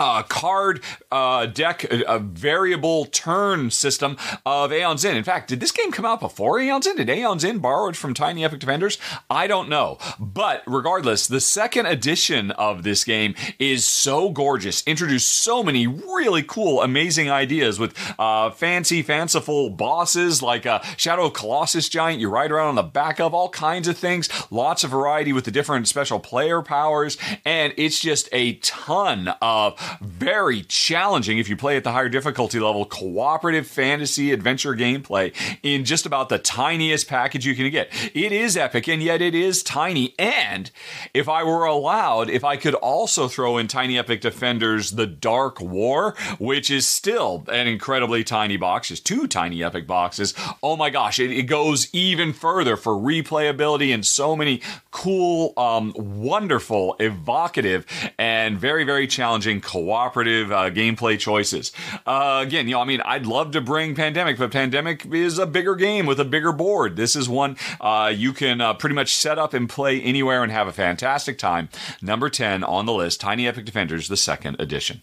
[0.00, 0.82] uh, card
[1.12, 4.16] uh, deck, a, variable turn system
[4.46, 5.18] of Aeon's End.
[5.18, 6.96] In fact, did this game come out before Aeon's End?
[6.96, 8.98] Did Aeon's End borrow it from Tiny Epic Defenders?
[9.28, 9.98] I don't know.
[10.18, 16.42] But regardless, the second edition of this game is so gorgeous, introduced so many really
[16.42, 22.50] cool, amazing ideas with uh, fancy, fanciful bosses like a Shadow Colossus giant you ride
[22.50, 25.88] around on the back of, all kinds of things, lots of variety with the different
[25.88, 31.84] special player powers, and it's just a ton of very challenging, if you play at
[31.84, 37.54] the higher difficulty level, cooperative fantasy adventure gameplay in just about the tiniest package you
[37.54, 37.90] can get.
[38.14, 40.14] It is epic, and yet it is tiny.
[40.18, 40.70] And
[41.14, 45.60] if I were allowed, if I could also throw in Tiny Epic Defenders The Dark
[45.60, 50.34] War, which is still an incredibly tiny box, is two tiny epic boxes.
[50.62, 54.60] Oh my gosh, it, it goes even further for replayability and so many
[54.90, 57.86] cool, um, wonderful, evocative,
[58.18, 61.72] and very, very challenging cooperative uh, gameplay choices.
[62.06, 65.46] Uh, again, you know, I mean, I'd love to bring Pandemic, but Pandemic is a
[65.46, 66.96] bigger game with a bigger board.
[66.96, 70.52] This is one uh, you can uh, pretty much set up and play anywhere and
[70.52, 71.68] have a fantastic time.
[72.02, 75.02] Number 10 on the list Tiny Epic Defenders, the second edition.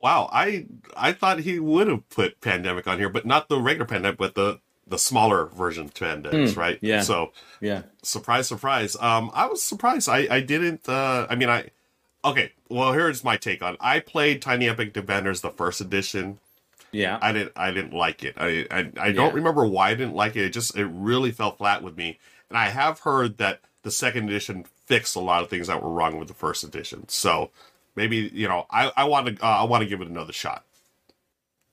[0.00, 3.86] Wow, I I thought he would have put Pandemic on here, but not the regular
[3.86, 6.78] Pandemic, but the the smaller version of Pandemics, Hmm, right?
[6.80, 7.00] yeah.
[7.02, 8.96] So yeah surprise, surprise.
[9.00, 10.08] Um, I was surprised.
[10.08, 10.88] I I didn't.
[10.88, 11.70] Uh, I mean, I
[12.26, 12.52] okay.
[12.68, 13.76] Well, here's my take on.
[13.80, 16.38] I played Tiny Epic Defenders the first edition.
[16.92, 17.52] yeah I didn't.
[17.56, 18.34] I didn't like it.
[18.36, 20.44] I I, I don't remember why I didn't like it.
[20.44, 22.18] It just it really fell flat with me.
[22.48, 25.90] And I have heard that the second edition fixed a lot of things that were
[25.90, 27.08] wrong with the first edition.
[27.08, 27.50] So
[27.94, 30.64] maybe you know I I want to uh, I want to give it another shot.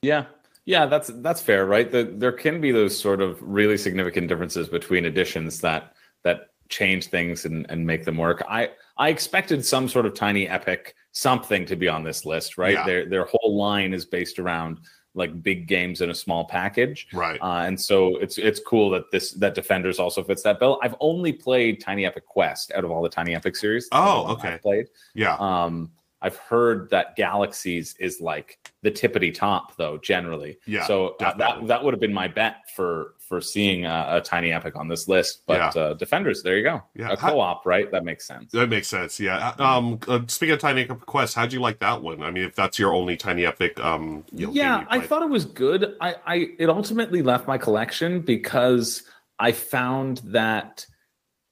[0.02, 0.26] Yeah.
[0.66, 1.92] Yeah, that's that's fair, right?
[1.92, 5.94] The, there can be those sort of really significant differences between editions that
[6.24, 8.42] that change things and, and make them work.
[8.48, 12.74] I I expected some sort of tiny epic something to be on this list, right?
[12.74, 12.86] Yeah.
[12.86, 14.80] Their their whole line is based around
[15.16, 17.08] like big games in a small package.
[17.14, 17.40] Right.
[17.42, 20.80] Uh, and so it's it's cool that this that Defenders also fits that bill.
[20.82, 23.88] I've only played Tiny Epic Quest out of all the Tiny Epic series.
[23.92, 24.54] Oh, okay.
[24.54, 24.88] I've played.
[25.14, 25.36] yeah.
[25.40, 25.92] Um,
[26.24, 29.98] I've heard that Galaxies is like the tippity top, though.
[29.98, 34.08] Generally, Yeah, So uh, that that would have been my bet for for seeing uh,
[34.10, 35.44] a tiny epic on this list.
[35.48, 35.82] But Yeah.
[35.82, 36.84] uh, Defenders, there you go.
[36.96, 37.12] Yeah.
[37.12, 37.90] a co-op, right?
[37.92, 38.52] That makes sense.
[38.52, 39.20] That makes sense.
[39.20, 39.54] Yeah.
[39.60, 40.00] Um.
[40.08, 42.22] Uh, speaking of Tiny Epic Quest, how'd you like that one?
[42.22, 45.30] I mean, if that's your only Tiny Epic, um, you know, yeah i thought it
[45.30, 49.04] was good i i it ultimately left my collection because
[49.40, 50.86] i found that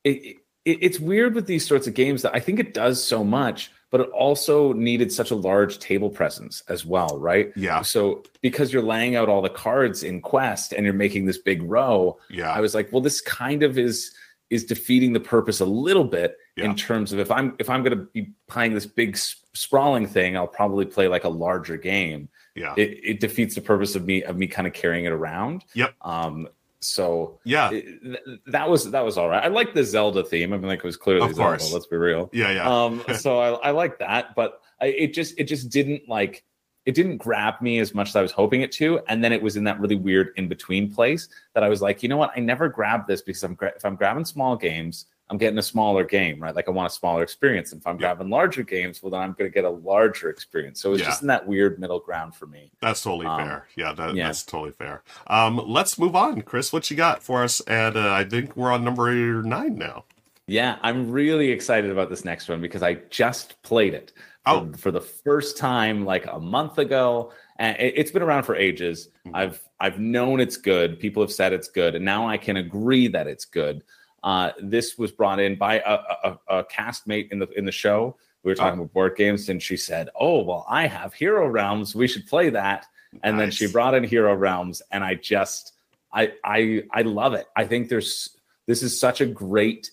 [0.03, 3.23] it, it it's weird with these sorts of games that i think it does so
[3.23, 7.81] much but it also needed such a large table presence as well right Yeah.
[7.81, 11.61] so because you're laying out all the cards in quest and you're making this big
[11.61, 12.51] row Yeah.
[12.51, 14.11] I was like, well, this kind of is
[14.49, 16.65] is defeating the purpose a little bit Yeah.
[16.65, 19.17] in terms of if I'm if I'm going to be playing this big
[19.53, 22.27] sprawling thing, I'll probably play like a larger game.
[22.55, 22.73] yeah.
[22.77, 25.63] It, it defeats the purpose of me of me kind of carrying it around.
[25.73, 25.93] Yep.
[26.01, 26.47] Um.
[26.81, 27.69] So yeah.
[27.71, 29.43] it- th- that was that was all right.
[29.43, 30.51] I like the Zelda theme.
[30.53, 31.49] I mean, like it was clearly Of Zelda.
[31.57, 31.71] course.
[31.73, 32.29] Let's be real.
[32.33, 32.51] yeah.
[32.51, 32.67] Yeah.
[32.85, 33.03] Um.
[33.17, 36.43] so I I like that, but I, it just it just didn't like
[36.87, 38.99] it didn't grab me as much as I was hoping it to.
[39.07, 42.01] And then it was in that really weird in between place that I was like,
[42.01, 42.31] you know what?
[42.35, 45.63] I never grabbed this because I'm gra- if I'm grabbing small games, I'm getting a
[45.63, 46.53] smaller game, right?
[46.53, 47.71] Like I want a smaller experience.
[47.71, 47.99] And if I'm Yeah.
[48.13, 50.81] grabbing larger games, well, then I'm going to get a larger experience.
[50.81, 51.07] So it's Yeah.
[51.07, 52.69] just in that weird middle ground for me.
[52.81, 53.67] That's totally Um, fair.
[53.77, 54.25] Yeah, that, yeah.
[54.27, 55.03] that's totally fair.
[55.27, 56.73] Um, let's move on, Chris.
[56.73, 57.61] What you got for us?
[57.61, 60.03] And uh, I think we're on number nine now.
[60.47, 64.11] Yeah, I'm really excited about this next one because I just played it
[64.45, 64.71] for, Oh.
[64.77, 67.31] for the first time like a month ago.
[67.57, 69.07] And it, it's been around for ages.
[69.25, 69.31] Mhm.
[69.33, 70.99] I've I've known it's good.
[70.99, 73.81] People have said it's good, and now I can agree that it's good.
[74.23, 78.15] Uh, this was brought in by a, a, a castmate in the in the show.
[78.43, 78.83] We were talking Oh.
[78.83, 81.95] about board games, and she said, "Oh, well, I have Hero Realms.
[81.95, 82.85] We should play that."
[83.23, 85.73] And then she brought in Hero Realms, and I just
[86.13, 87.47] I I I love it.
[87.55, 88.37] I think there's
[88.67, 89.91] this is such a great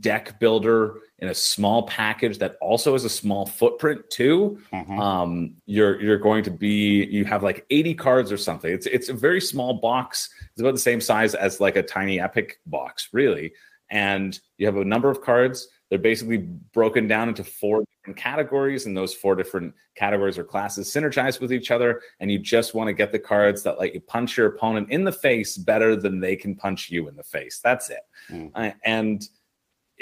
[0.00, 4.58] deck builder in a small package that also has a small footprint too.
[4.72, 4.98] Mhm.
[4.98, 8.72] Um, you're you're going to be you have like 80 cards or something.
[8.72, 10.30] It's it's a very small box.
[10.52, 13.52] It's about the same size as like a tiny epic box, really.
[13.90, 15.68] And you have a number of cards.
[15.90, 20.88] They're basically broken down into four different categories, and those four different categories or classes
[20.88, 22.00] synergize with each other.
[22.18, 25.04] And you just want to get the cards that let you punch your opponent in
[25.04, 27.60] the face better than they can punch you in the face.
[27.62, 28.00] That's it.
[28.30, 28.50] Mm.
[28.54, 29.22] Uh, and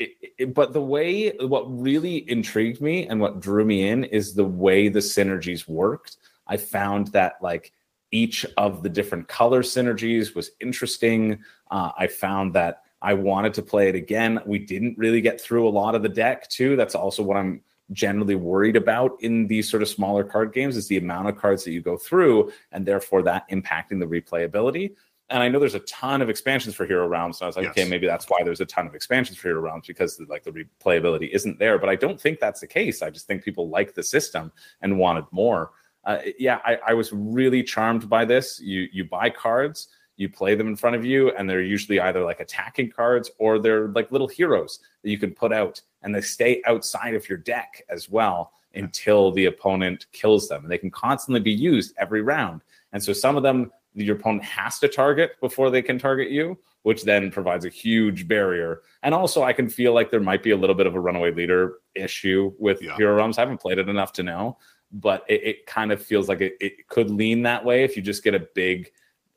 [0.01, 4.45] it, but the way what really intrigued me and what drew me in is the
[4.45, 6.17] way the synergies worked.
[6.47, 7.73] I found that like
[8.11, 11.45] each of the different color synergies was interesting.
[11.71, 14.41] Uh, I found that I wanted to play it again.
[14.45, 16.77] We didn't really get through a lot of the deck too.
[16.77, 17.63] That's also what I'm
[17.93, 21.65] generally worried about in these sort of smaller card games is the amount of cards
[21.65, 24.93] that you go through and therefore that impacting the replayability.
[25.31, 27.41] And I know there's a ton of expansions for Hero Realms.
[27.41, 27.73] And I was like, Yes.
[27.73, 30.51] okay, maybe that's why there's a ton of expansions for Hero Realms because like the
[30.51, 31.79] replayability isn't there.
[31.79, 33.01] But I don't think that's the case.
[33.01, 34.53] I just think people like the system
[34.83, 35.71] and wanted more.
[36.05, 38.61] Uh, yeah, I, I was really charmed by this.
[38.61, 42.25] You you buy cards, you play them in front of you, and they're usually either
[42.25, 46.23] like attacking cards or they're like little heroes that you can put out, and they
[46.23, 50.63] stay outside of your deck as well until the opponent kills them.
[50.63, 52.63] And they can constantly be used every round.
[52.93, 56.59] And so some of them your opponent has to target before they can target you,
[56.83, 58.83] which then provides a huge barrier.
[59.03, 61.33] And also, I can feel like there might be a little bit of a runaway
[61.33, 62.97] leader issue with Yeah.
[62.97, 63.39] Hero Realms.
[63.39, 64.59] I haven't played it enough to know,
[64.93, 68.03] but it, it kind of feels like it, it could lean that way if you
[68.03, 68.91] just get a big,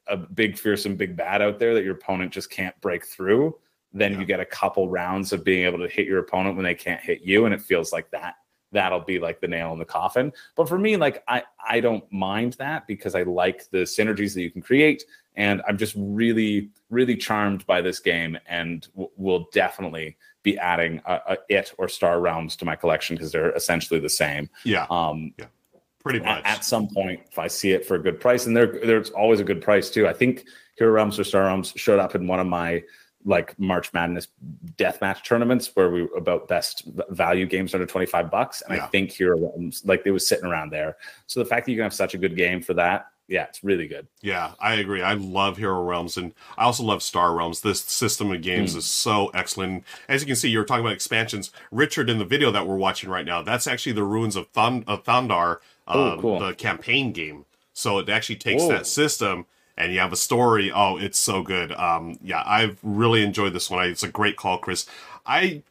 [0.07, 3.55] a big fearsome big bad out there that your opponent just can't break through.
[3.91, 4.19] Then Yeah.
[4.19, 7.01] you get a couple rounds of being able to hit your opponent when they can't
[7.01, 8.35] hit you, and it feels like that
[8.73, 10.33] that'll be like the nail in the coffin.
[10.55, 14.41] But for me, like I I don't mind that because I like the synergies that
[14.41, 15.03] you can create,
[15.35, 21.01] and I'm just really really charmed by this game, and w- will definitely be adding
[21.05, 24.49] a, a it or Star Realms to my collection because they're essentially the same.
[24.65, 25.33] Yeah, Um,
[26.03, 26.41] pretty at, much.
[26.45, 29.39] at some point, if I see it for a good price, and there there's always
[29.39, 30.07] a good price too.
[30.07, 30.45] I think
[30.77, 32.83] Hero Realms or Star Realms showed up in one of my
[33.25, 34.27] like March Madness
[34.77, 38.61] deathmatch tournaments where we about best value games under 25 bucks.
[38.67, 38.83] And Yeah.
[38.85, 40.97] I think Hero Realms, like it was sitting around there.
[41.27, 43.63] So the fact that you can have such a good game for that, yeah, it's
[43.63, 44.07] really good.
[44.21, 45.01] Yeah, I agree.
[45.01, 47.61] I love Hero Realms, and I also love Star Realms.
[47.61, 48.77] This system of games Mm.
[48.79, 49.85] is so excellent.
[50.09, 51.49] As you can see, you were talking about expansions.
[51.71, 54.83] Richard, in the video that we're watching right now, that's actually the Ruins of, Thun-
[54.87, 56.39] of Thandar, Oh, uh, cool.
[56.39, 57.45] the campaign game.
[57.73, 58.69] So it actually takes Whoa.
[58.69, 59.45] that system,
[59.77, 60.71] and you have a story.
[60.71, 61.71] Oh, it's so good.
[61.73, 63.79] Um, yeah, I've really enjoyed this one.
[63.79, 64.85] I, it's a great call, Chris.
[65.25, 65.61] I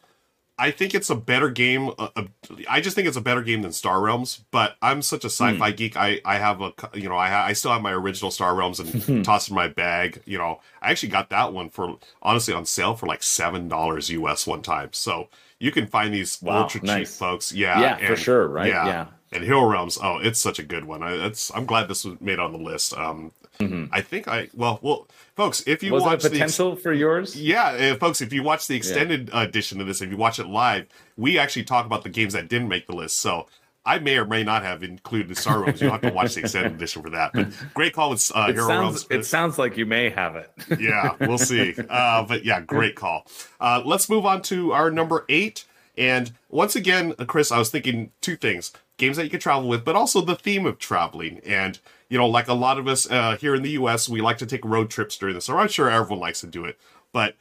[0.59, 1.89] I think it's a better game.
[1.99, 2.25] Uh, uh,
[2.69, 4.45] I just think it's a better game than Star Realms.
[4.51, 5.77] But I'm such a sci-fi Hmm.
[5.77, 5.97] geek.
[5.97, 8.79] I I have a you know I ha- I still have my original Star Realms
[8.79, 10.21] and tossed in my bag.
[10.27, 14.11] You know I actually got that one for honestly on sale for like seven dollars
[14.11, 14.91] US one time.
[14.93, 17.53] So you can find these Wow, ultra cheap folks.
[17.53, 18.67] Yeah, Yeah, for sure, right?
[18.69, 19.07] Yeah.
[19.33, 19.99] And Hero Realms.
[20.03, 21.03] Oh, it's such a good one.
[21.03, 22.93] I, it's I'm glad this was made on the list.
[22.99, 25.07] Um, I think I well well
[25.37, 25.95] folks if you Mm-hmm.
[25.95, 27.37] Was watch a the ex- potential for yours?
[27.41, 30.47] yeah, uh, folks, if you watch the extended edition of this, if you watch it
[30.49, 33.19] live, we actually talk about the games that didn't make the list.
[33.19, 33.47] So
[33.85, 35.81] I may or may not have included Star Realms.
[35.81, 37.33] You'll have to watch the extended edition for that.
[37.35, 39.07] But great call with uh, It Hero sounds, Realms.
[39.11, 40.51] it sounds like you may have it.
[40.81, 41.75] yeah, we'll see.
[41.91, 43.27] Uh, but yeah, great call.
[43.61, 45.65] Uh, let's move on to our number eight.
[45.99, 49.69] And once again, uh, Chris, I was thinking two things games that you could travel
[49.69, 51.41] with, but also the theme of traveling.
[51.45, 51.81] And,
[52.13, 54.45] you know, like a lot of us uh, here in the US, we like to
[54.45, 55.49] take road trips during this.
[55.49, 56.79] I'm not sure everyone likes to do it.
[57.11, 57.37] But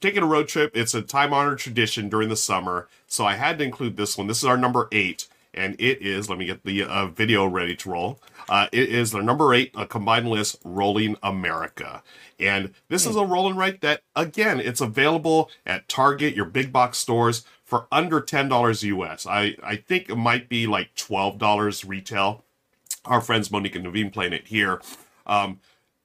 [0.00, 2.88] taking a road trip, it's a time honored tradition during the summer.
[3.06, 4.26] So I had to include this one.
[4.26, 5.28] This is our number eight.
[5.52, 8.18] And it is, let me get the uh, video ready to roll.
[8.48, 12.02] Uh, it is the number eight, a combined list, Rolling America.
[12.40, 16.96] And this is a rolling right that, again, it's available at Target, your big box
[16.96, 19.26] stores, for under $10 US.
[19.26, 22.44] I, I think it might be like $12 retail.
[23.04, 24.80] Our friends Monique and Naveen playing it here.
[25.26, 25.60] Um,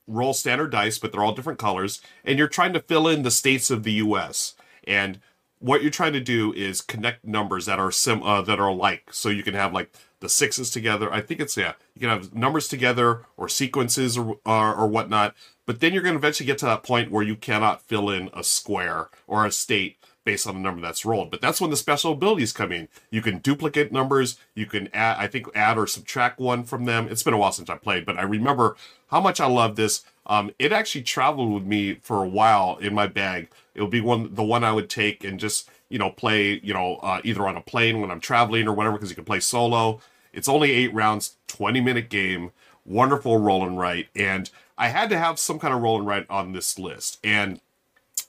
[0.08, 3.32] roll standard dice, but they're all different colors, and you're trying to fill in the
[3.32, 4.56] states of the U.S.
[4.86, 5.20] And
[5.60, 9.10] what you're trying to do is connect numbers that are sim uh, that are alike,
[9.12, 11.12] so you can have like the sixes together.
[11.14, 15.36] I think it's yeah, you can have numbers together or sequences or or, or whatnot.
[15.68, 18.30] But then you're going to eventually get to that point where you cannot fill in
[18.34, 21.32] a square or a state based on the number that's rolled.
[21.32, 22.88] But that's when the special abilities come in.
[23.10, 24.38] You can duplicate numbers.
[24.56, 27.08] You can add, I think, add or subtract one from them.
[27.10, 28.76] It's been a while since I played, but I remember
[29.10, 30.04] how much I love this.
[30.26, 33.50] Um, it actually traveled with me for a while in my bag.
[33.74, 36.74] It would be one, the one I would take and just, you know, play, you
[36.74, 39.40] know, uh, either on a plane when I'm traveling or whatever, because you can play
[39.40, 40.02] solo.
[40.34, 42.52] It's only eight rounds, 20 minute game,
[42.86, 44.08] wonderful roll and write.
[44.16, 47.20] And I had to have some kind of roll and write on this list.
[47.24, 47.60] And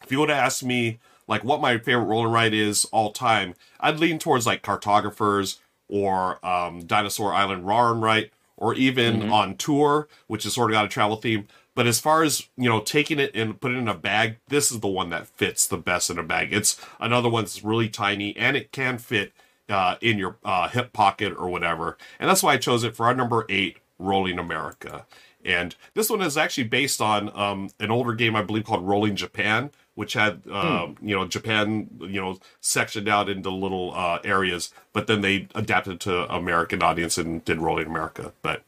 [0.02, 0.98] if you would have asked me
[1.32, 5.60] like what my favorite roll and write is all time, I'd lean towards like cartographers
[5.88, 10.74] or um, Dinosaur Island Raw and Write, or even on tour, which is sort of
[10.74, 11.48] got a travel theme.
[11.74, 14.70] But as far as you know, taking it and putting it in a bag, this
[14.70, 16.52] is the one that fits the best in a bag.
[16.52, 19.32] It's another one that's really tiny and it can fit
[19.70, 21.96] uh, in your uh, hip pocket or whatever.
[22.20, 25.06] And that's why I chose it for our number eight, Rolling America.
[25.44, 29.16] And this one is actually based on um, an older game, I believe, called Rolling
[29.16, 34.72] Japan, which had um, you know Japan you know sectioned out into little uh, areas,
[34.92, 38.32] but then they adapted to American audience and did Rolling America.
[38.42, 38.62] But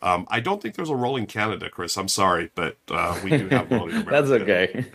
[0.00, 1.96] um, I don't think there's a Rolling Canada, Chris.
[1.96, 4.10] I'm sorry, but uh, we do have Rolling America.
[4.10, 4.86] That's okay.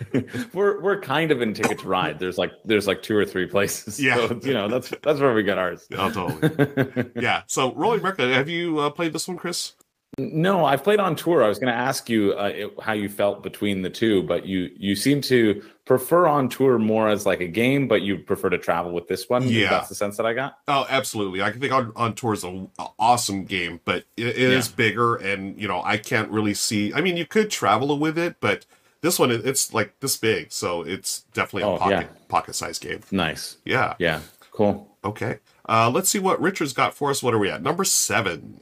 [0.54, 2.20] we're we're kind of in Ticket to Ride.
[2.20, 4.00] There's like there's like two or three places.
[4.00, 4.16] Yeah.
[4.28, 5.88] So, you know that's that's where we got ours.
[5.98, 7.12] Oh, totally.
[7.16, 7.44] yeah.
[7.48, 8.28] So Rolling America.
[8.34, 9.74] Have you uh, played this one, Chris?
[10.20, 11.44] No, I've played on tour.
[11.44, 14.46] I was going to ask you uh, it- how you felt between the two, but
[14.46, 18.50] you you seem to prefer on tour more as like a game, but you prefer
[18.50, 19.48] to travel with this one.
[19.50, 19.70] Yeah.
[19.72, 20.60] that's the sense that I got.
[20.68, 21.42] Oh, absolutely.
[21.42, 22.70] I think on, on tour is an
[23.00, 24.76] awesome game, but it, it is Yeah.
[24.76, 26.94] bigger, and you know I can't really see.
[26.94, 28.66] I mean, you could travel with it, but
[29.02, 32.18] this one it's like this big, so it's definitely a Oh, pocket yeah.
[32.28, 33.02] pocket size game.
[33.12, 33.58] Nice.
[33.66, 33.96] Yeah.
[33.98, 34.22] Yeah.
[34.52, 34.96] Cool.
[35.04, 35.40] Okay.
[35.68, 37.24] Uh, let's see what Richard's got for us.
[37.24, 37.64] What are we at?
[37.64, 38.60] Number seven.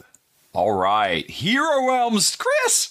[0.54, 2.91] All right, Hero Realms, Chris.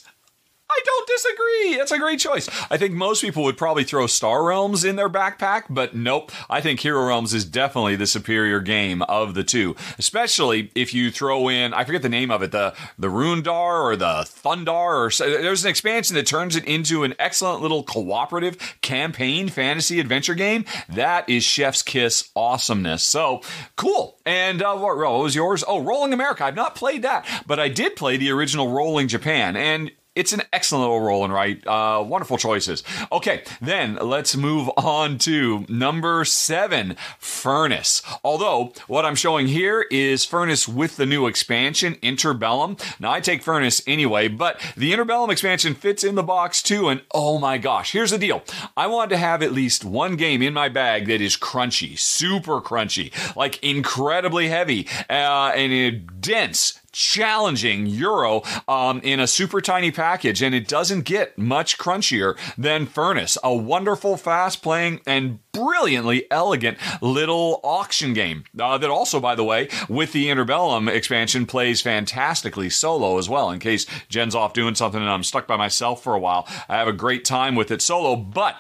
[0.71, 1.77] I don't disagree.
[1.77, 2.49] That's a great choice.
[2.71, 6.31] I think most people would probably throw Star Realms in their backpack, but nope.
[6.49, 11.11] I think Hero Realms is definitely the superior game of the two, especially if you
[11.11, 15.41] throw in, I forget the name of it, the, the Rundar or the Thundar, or
[15.41, 20.65] there's an expansion that turns it into an excellent little cooperative campaign fantasy adventure game.
[20.89, 23.03] That is Chef's Kiss awesomeness.
[23.03, 23.43] So
[23.77, 24.19] cool.
[24.25, 25.65] And uh, what, what was yours?
[25.67, 26.45] Oh, Rolling America.
[26.45, 29.57] I've not played that, but I did play the original Rolling Japan.
[29.57, 29.91] And
[30.21, 31.67] it's an excellent little roll and right.
[31.67, 32.85] Uh, wonderful choices.
[33.11, 38.03] Okay, then let's move on to number seven, Furnace.
[38.23, 42.79] Although what I'm showing here is Furnace with the new expansion, Interbellum.
[43.01, 46.91] Now I take Furnace anyway, but the Interbellum expansion fits in the box too.
[46.91, 48.43] And oh my gosh, here's the deal.
[48.77, 52.61] I want to have at least one game in my bag that is crunchy, super
[52.61, 60.43] crunchy, like incredibly heavy, uh, and dense challenging euro um, in a super tiny package
[60.43, 66.79] and it doesn't get much crunchier than furnace a wonderful fast playing and brilliantly elegant
[67.01, 72.71] little auction game uh, that also by the way with the interbellum expansion plays fantastically
[72.71, 76.15] solo as well in case jen's off doing something and i'm stuck by myself for
[76.15, 76.47] a while.
[76.69, 78.57] I have a great time with it solo but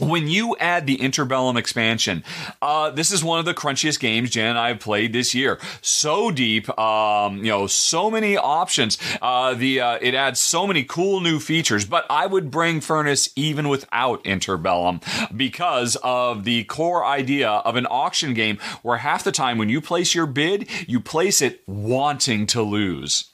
[0.00, 2.24] when you add the Interbellum expansion,
[2.62, 5.58] uh, this is one of the crunchiest games Jen and I have played this year.
[5.80, 8.98] So deep, um, you know, so many options.
[9.20, 11.84] Uh, the uh, it adds so many cool new features.
[11.84, 15.02] But I would bring Furnace even without Interbellum
[15.36, 19.80] because of the core idea of an auction game where half the time when you
[19.80, 23.30] place your bid, you place it wanting to lose.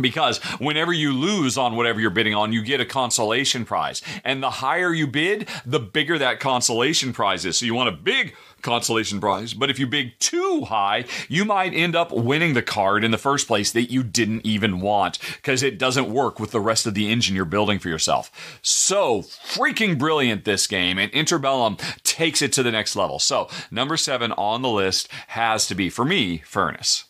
[0.00, 4.02] Because whenever you lose on whatever you're bidding on, you get a consolation prize.
[4.24, 7.56] And the higher you bid, the bigger that consolation prize is.
[7.56, 9.54] So you want a big consolation prize.
[9.54, 13.18] But if you bid too high, you might end up winning the card in the
[13.18, 16.94] first place that you didn't even want because it doesn't work with the rest of
[16.94, 18.58] the engine you're building for yourself.
[18.62, 23.18] So freaking brilliant this game, and Interbellum takes it to the next level.
[23.18, 27.04] So number seven on the list has to be, for me, Furnace.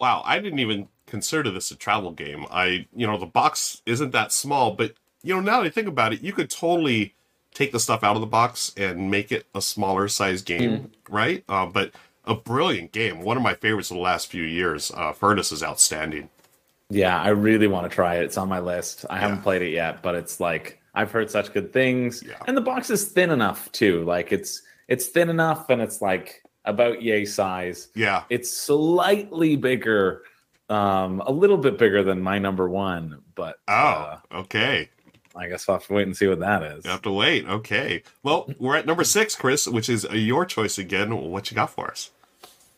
[0.00, 2.44] Wow, I didn't even consider this a travel game.
[2.50, 5.88] I, you know, the box isn't that small, but you know, now that I think
[5.88, 7.14] about it, you could totally
[7.54, 10.90] take the stuff out of the box and make it a smaller size game, mm.
[11.08, 11.42] right?
[11.48, 11.92] Uh, but
[12.26, 14.92] a brilliant game, one of my favorites of the last few years.
[14.94, 16.28] Uh, Furnace is outstanding.
[16.90, 18.24] Yeah, I really want to try it.
[18.24, 19.06] It's on my list.
[19.08, 19.20] I yeah.
[19.22, 22.34] haven't played it yet, but it's like I've heard such good things, yeah.
[22.46, 24.04] and the box is thin enough too.
[24.04, 27.88] Like it's it's thin enough, and it's like about yay size.
[27.94, 30.24] Yeah, it's slightly bigger
[30.68, 34.90] um, a little bit bigger than my number one, but oh, uh, okay.
[35.36, 36.84] I guess I'll have to wait and see what that is.
[36.84, 37.46] You have to wait.
[37.46, 38.02] Okay.
[38.22, 41.14] Well, we're at number six, Chris, which is your choice again.
[41.30, 42.10] What you got for us?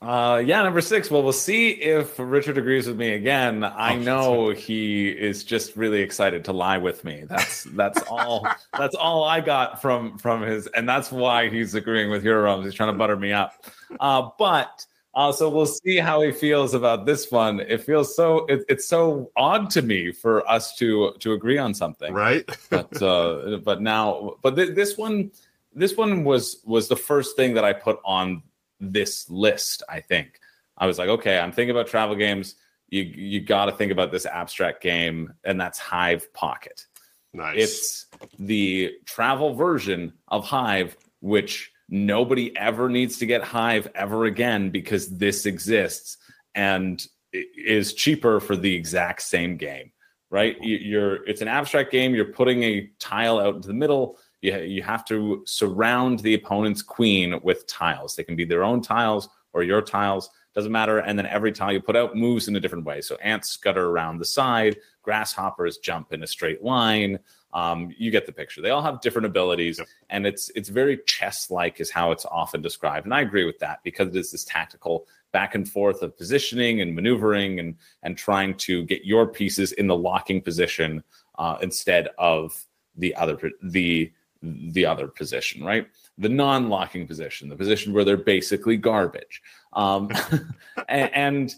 [0.01, 1.11] Uh, yeah, number six.
[1.11, 3.65] Well, we'll see if Richard agrees with me again.
[3.65, 7.25] I oh, know he is just really excited to lie with me.
[7.29, 8.47] That's that's all.
[8.79, 12.65] that's all I got from from his, and that's why he's agreeing with your rums.
[12.65, 13.65] He's trying to butter me up.
[13.99, 14.87] Uh, but
[15.19, 17.59] uh, so we'll see how he feels about this one.
[17.59, 21.75] It feels so it, it's so odd to me for us to to agree on
[21.75, 22.49] something, right?
[22.71, 25.33] but uh, but now, but th- this one
[25.75, 28.45] this one was was the first thing that I put on
[28.79, 29.83] this list.
[29.89, 30.39] I think
[30.77, 32.55] I was like, okay, I'm thinking about travel games.
[32.89, 36.87] You you got to think about this abstract game, and that's Hive Pocket.
[37.33, 37.57] Nice.
[37.57, 38.07] It's
[38.39, 45.09] the travel version of Hive, which nobody ever needs to get Hive ever again because
[45.09, 46.19] this exists
[46.55, 49.93] and is cheaper for the exact same game,
[50.31, 50.57] right?
[50.61, 52.15] You're it's an abstract game.
[52.15, 54.19] You're putting a tile out into the middle.
[54.41, 58.17] You, you have to surround the opponent's queen with tiles.
[58.17, 60.99] They can be their own tiles or your tiles, doesn't matter.
[60.99, 63.01] And then every tile you put out moves in a different way.
[63.01, 67.19] So ants scutter around the side, grasshoppers jump in a straight line.
[67.53, 68.61] Um, you get the picture.
[68.61, 69.89] They all have different abilities, yep.
[70.11, 73.07] and it's it's very chess-like, is how it's often described.
[73.07, 76.81] And I agree with that because it is this tactical back and forth of positioning
[76.81, 81.03] and maneuvering and and trying to get your pieces in the locking position
[81.39, 82.65] uh, instead of
[82.97, 84.13] the other the
[84.43, 85.89] the other position, right?
[86.19, 89.43] The non-locking position, the position where they're basically garbage.
[89.73, 90.11] Um,
[90.89, 91.55] and, and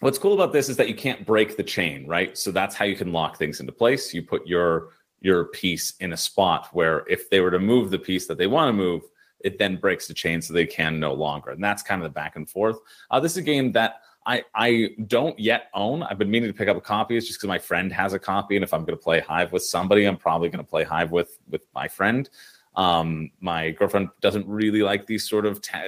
[0.00, 2.36] what's cool about this is that you can't break the chain, right?
[2.36, 4.12] So that's how you can lock things into place.
[4.12, 4.90] You put your
[5.20, 8.46] your piece in a spot where if they were to move the piece that they
[8.46, 9.02] want to move,
[9.40, 11.50] it then breaks the chain so they can no longer.
[11.50, 12.78] And that's kind of the back and forth.
[13.10, 16.02] Uh, this is a game that I I don't yet own.
[16.02, 17.16] I've been meaning to pick up a copy.
[17.16, 19.52] It's just because my friend has a copy, and if I'm going to play Hive
[19.52, 22.28] with somebody, I'm probably going to play Hive with with my friend.
[22.76, 25.82] Um, my girlfriend doesn't really like these sort of ta-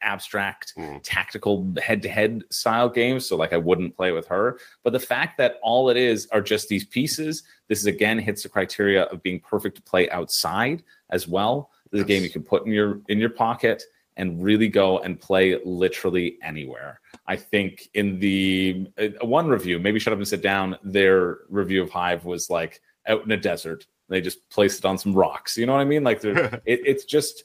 [0.00, 0.98] abstract, mm.
[1.02, 4.58] tactical head-to-head style games, so like I wouldn't play with her.
[4.82, 8.42] But the fact that all it is are just these pieces, this is again hits
[8.42, 11.70] the criteria of being perfect to play outside as well.
[11.90, 13.82] This is a game you can put in your in your pocket
[14.16, 17.00] and really go and play literally anywhere.
[17.26, 20.78] I think in the uh, one review, maybe shut up and sit down.
[20.82, 24.98] Their review of Hive was like out in a desert they just placed it on
[24.98, 25.56] some rocks.
[25.56, 26.04] You know what I mean?
[26.04, 27.44] Like it, it's just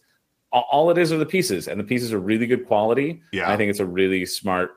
[0.51, 3.21] all it is are the pieces, and the pieces are really good quality.
[3.31, 4.71] Yeah, I think it's a really smart,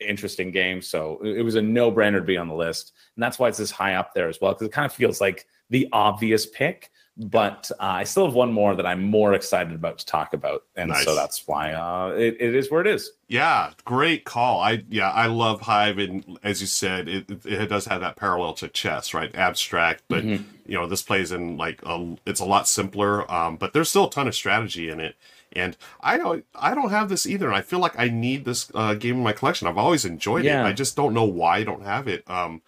[0.00, 0.82] interesting game.
[0.82, 3.58] So it was a no brainer to be on the list, and that's why it's
[3.58, 6.90] this high up there as well because it kind of feels like the obvious pick
[7.16, 10.64] but uh, I still have one more that I'm more excited about to talk about,
[10.76, 11.04] and nice.
[11.04, 13.12] so that's why uh, it, it is where it is.
[13.28, 14.60] Yeah, great call.
[14.60, 18.52] I yeah, I love Hive, and as you said, it it does have that parallel
[18.54, 19.34] to chess, right?
[19.34, 20.44] Abstract, but mm-hmm.
[20.66, 24.08] you know this plays in like a, it's a lot simpler, um, but there's still
[24.08, 25.16] a ton of strategy in it.
[25.52, 27.46] And I don't, I don't have this either.
[27.46, 29.66] And I feel like I need this uh, game in my collection.
[29.66, 30.62] I've always enjoyed yeah.
[30.62, 30.66] it.
[30.66, 32.28] I just don't know why I don't have it.
[32.28, 32.60] Um,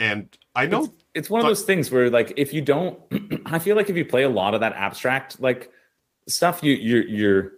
[0.00, 2.98] and I know it's, it's one of those things where like if you don't
[3.46, 5.70] I feel like if you play a lot of that abstract like
[6.28, 7.52] stuff you you're you're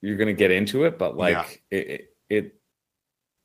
[0.00, 1.78] you're gonna get into it, but like yeah.
[1.78, 2.54] it, it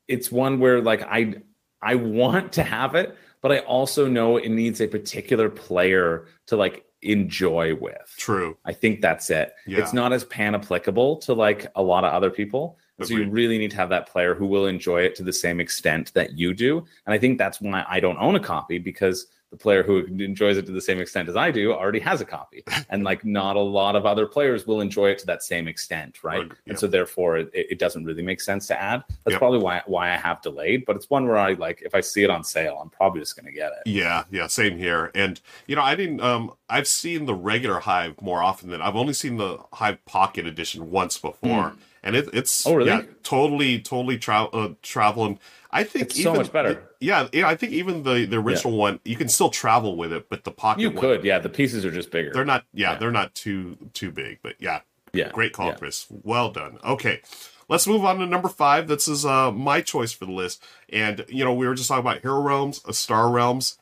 [0.07, 1.35] it's one where like I
[1.81, 6.55] I want to have it, but I also know it needs a particular player to
[6.55, 8.13] like enjoy with.
[8.17, 8.57] True.
[8.65, 9.53] I think that's it.
[9.67, 9.79] Yeah.
[9.79, 12.77] It's not as pan applicable to like a lot of other people.
[13.01, 15.59] So you really need to have that player who will enjoy it to the same
[15.59, 16.85] extent that you do.
[17.05, 20.57] And I think that's why I don't own a copy because the player who enjoys
[20.57, 22.63] it to the same extent as I do already has a copy.
[22.89, 26.23] and like not a lot of other players will enjoy it to that same extent,
[26.23, 26.39] right?
[26.39, 26.55] Right, yeah.
[26.71, 29.03] And so therefore it, it doesn't really make sense to add.
[29.23, 29.37] That's Yep.
[29.39, 32.23] probably why why I have delayed, but it's one where I like if I see
[32.23, 33.87] it on sale, I'm probably just gonna get it.
[33.89, 35.11] Yeah, yeah, same here.
[35.13, 36.19] And you know, I didn't.
[36.21, 40.47] Um, I've seen the regular Hive more often than I've only seen the Hive Pocket
[40.47, 42.65] Edition once before, and it, it's.
[42.65, 42.89] Oh, really?
[42.89, 45.37] yeah, totally, totally tra- uh, traveling.
[45.75, 46.83] I think It's so even, much better.
[46.99, 50.29] Yeah, yeah, I think even the the original one, you can still travel with it,
[50.29, 51.39] but the pocket You one, could, yeah.
[51.39, 52.31] The pieces are just bigger.
[52.31, 52.63] they're not.
[52.73, 52.97] Yeah, Yeah.
[52.99, 54.81] they're not too too big, but yeah,
[55.13, 55.31] yeah.
[55.31, 55.75] Great call, yeah.
[55.75, 56.05] Chris.
[56.09, 56.77] Well done.
[56.85, 57.21] Okay.
[57.69, 58.87] Let's move on to number five.
[58.87, 60.61] This is uh, my choice for the list.
[60.89, 63.79] And, you know, we were just talking about Hero Realms, uh, Star Realms.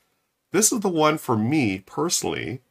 [0.52, 2.62] This is the one for me personally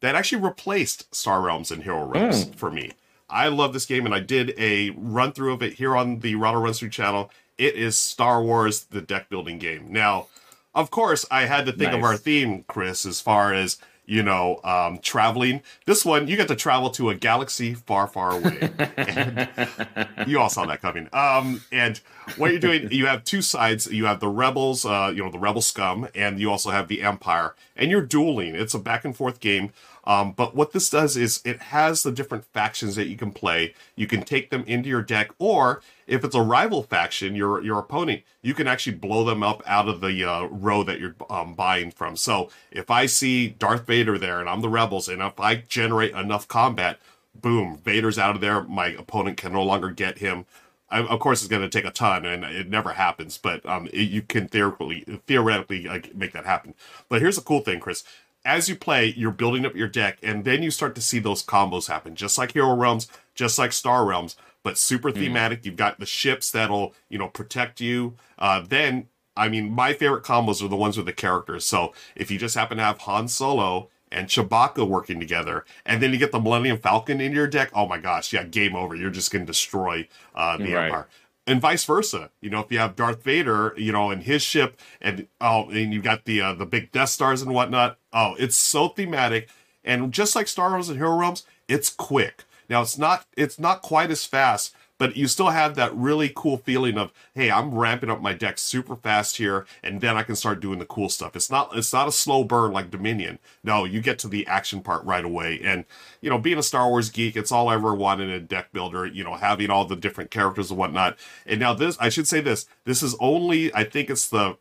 [0.00, 2.92] that actually replaced Star Realms and Hero Realms for me.
[3.30, 6.34] I love this game and I did a run through of it here on the
[6.34, 7.30] Ronald Runs Through channel.
[7.58, 9.92] It is Star Wars, the deck building game.
[9.92, 10.28] Now,
[10.74, 13.78] of course, I had to think of our theme, Chris, as far as
[14.08, 15.60] you know, um, traveling.
[15.84, 18.70] This one, you get to travel to a galaxy far, far away.
[18.96, 21.10] and you all saw that coming.
[21.12, 22.00] Um, and
[22.38, 23.86] what you're doing, you have two sides.
[23.86, 27.02] You have the rebels, uh, you know, the rebel scum, and you also have the
[27.02, 27.54] empire.
[27.76, 28.54] And you're dueling.
[28.54, 29.72] It's a back and forth game.
[30.04, 33.74] Um, but what this does is it has the different factions that you can play.
[33.94, 37.78] You can take them into your deck, or if it's a rival faction, your your
[37.78, 41.54] opponent, you can actually blow them up out of the uh, row that you're um,
[41.54, 42.16] buying from.
[42.16, 46.14] So if I see Darth Vader there and I'm the rebels, and if I generate
[46.14, 46.98] enough combat,
[47.34, 48.62] boom, Vader's out of there.
[48.62, 50.46] My opponent can no longer get him.
[50.90, 53.36] I, of course, it's going to take a ton, and it never happens.
[53.38, 56.74] But um, it, you can theoretically theoretically like, make that happen.
[57.08, 58.04] But here's the cool thing, Chris.
[58.44, 61.44] As you play, you're building up your deck, and then you start to see those
[61.44, 65.64] combos happen, just like Hero Realms, just like Star Realms, but super thematic.
[65.64, 68.14] You've got the ships that'll you know protect you.
[68.38, 71.64] Uh, then, I mean, my favorite combos are the ones with the characters.
[71.64, 76.12] So if you just happen to have Han Solo and Chewbacca working together, and then
[76.12, 77.70] you get the Millennium Falcon in your deck.
[77.74, 78.94] Oh my gosh, yeah, game over.
[78.94, 80.84] You're just going to destroy uh, the Right.
[80.86, 81.06] Empire.
[81.46, 84.78] And vice versa, you know, if you have Darth Vader, you know, and his ship,
[85.00, 87.96] and oh, and you've got the uh, the big Death Stars and whatnot.
[88.12, 89.48] Oh, it's so thematic,
[89.82, 92.44] and just like Star Wars and Hero Realms, it's quick.
[92.68, 96.58] Now it's not it's not quite as fast, but you still have that really cool
[96.58, 100.36] feeling of hey, I'm ramping up my deck super fast here, and then I can
[100.36, 101.36] start doing the cool stuff.
[101.36, 103.38] It's not it's not a slow burn like Dominion.
[103.62, 105.60] No, you get to the action part right away.
[105.62, 105.84] And
[106.20, 108.72] you know, being a Star Wars geek, it's all I ever wanted in a deck
[108.72, 109.06] builder.
[109.06, 111.16] You know, having all the different characters and whatnot.
[111.46, 112.66] And now this, I should say this.
[112.84, 114.58] This is only I think it's the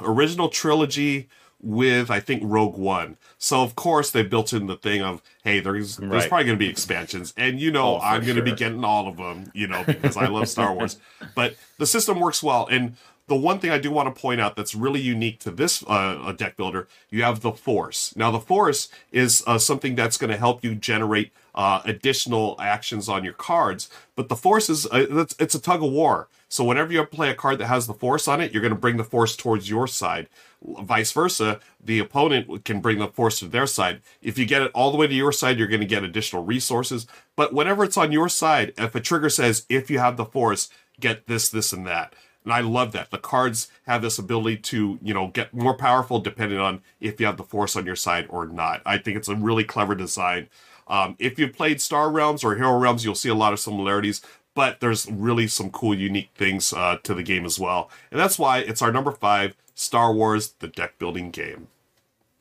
[0.00, 1.28] original trilogy
[1.64, 3.16] with I think Rogue One.
[3.38, 6.64] So of course they built in the thing of hey, there's there's probably going to
[6.64, 9.66] be expansions, and you know Oh, I'm going to be getting all of them, you
[9.66, 10.98] know, because I love Star Wars.
[11.34, 12.96] But the system works well, and
[13.26, 16.32] the one thing I do want to point out that's really unique to this uh,
[16.32, 18.14] deck builder, you have the Force.
[18.16, 23.08] Now the Force is uh, something that's going to help you generate uh, additional actions
[23.08, 26.28] on your cards, but the Force is uh, it's, it's a tug of war.
[26.48, 28.78] So whenever you play a card that has the Force on it, you're going to
[28.78, 30.28] bring the Force towards your side.
[30.62, 34.02] Vice versa, the opponent can bring the Force to their side.
[34.22, 36.44] If you get it all the way to your side, you're going to get additional
[36.44, 37.06] resources.
[37.34, 40.70] But whenever it's on your side, if a trigger says, if you have the Force,
[41.00, 42.14] get this, this, and that.
[42.44, 43.10] And I love that.
[43.10, 47.26] The cards have this ability to, you know, get more powerful depending on if you
[47.26, 48.82] have the Force on your side or not.
[48.86, 50.48] I think it's a really clever design.
[50.88, 54.20] Um, if you've played Star Realms or Hero Realms, you'll see a lot of similarities,
[54.54, 57.90] but there's really some cool, unique things uh, to the game as well.
[58.10, 61.68] And that's why it's our number five Star Wars, the deck building game.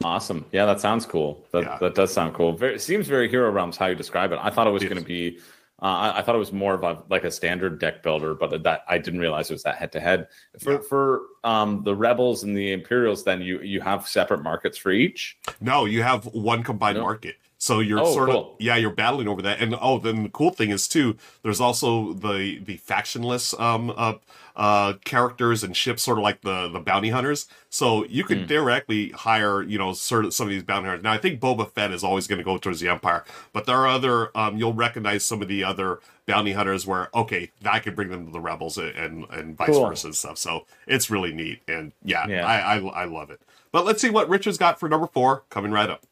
[0.03, 0.45] Awesome.
[0.51, 1.45] Yeah, that sounds cool.
[1.51, 1.77] That Yeah.
[1.79, 2.51] that does sound cool.
[2.53, 4.39] Very, seems very Hero Realms how you describe it.
[4.41, 4.91] I thought it was Yes.
[4.91, 5.39] going to be.
[5.81, 8.63] Uh, I, I thought it was more of a like a standard deck builder, but
[8.63, 10.27] that I didn't realize it was that head to head.
[10.59, 10.79] For Yeah.
[10.89, 15.37] for um the rebels and the Imperials, then you you have separate markets for each.
[15.61, 17.03] No, you have one combined No.
[17.03, 17.35] market.
[17.63, 19.61] So you're Oh, sort of yeah, you're battling over that.
[19.61, 24.15] And oh, then the cool thing is too, there's also the the factionless um uh,
[24.57, 27.47] uh characters and ships, sort of like the the bounty hunters.
[27.69, 31.05] So you could theoretically hire, you know, sort of some of these bounty hunters.
[31.05, 33.23] Now I think Boba Fett is always going to go towards the Empire,
[33.53, 37.49] but there are other um you'll recognize some of the other bounty hunters where okay,
[37.65, 39.87] I could bring them to the rebels and and, and vice Cool.
[39.87, 40.37] versa and stuff.
[40.37, 41.61] So it's really neat.
[41.69, 42.45] And yeah, Yeah.
[42.45, 43.39] I, I I love it.
[43.71, 46.03] But let's see what Richard's got for number four coming right up.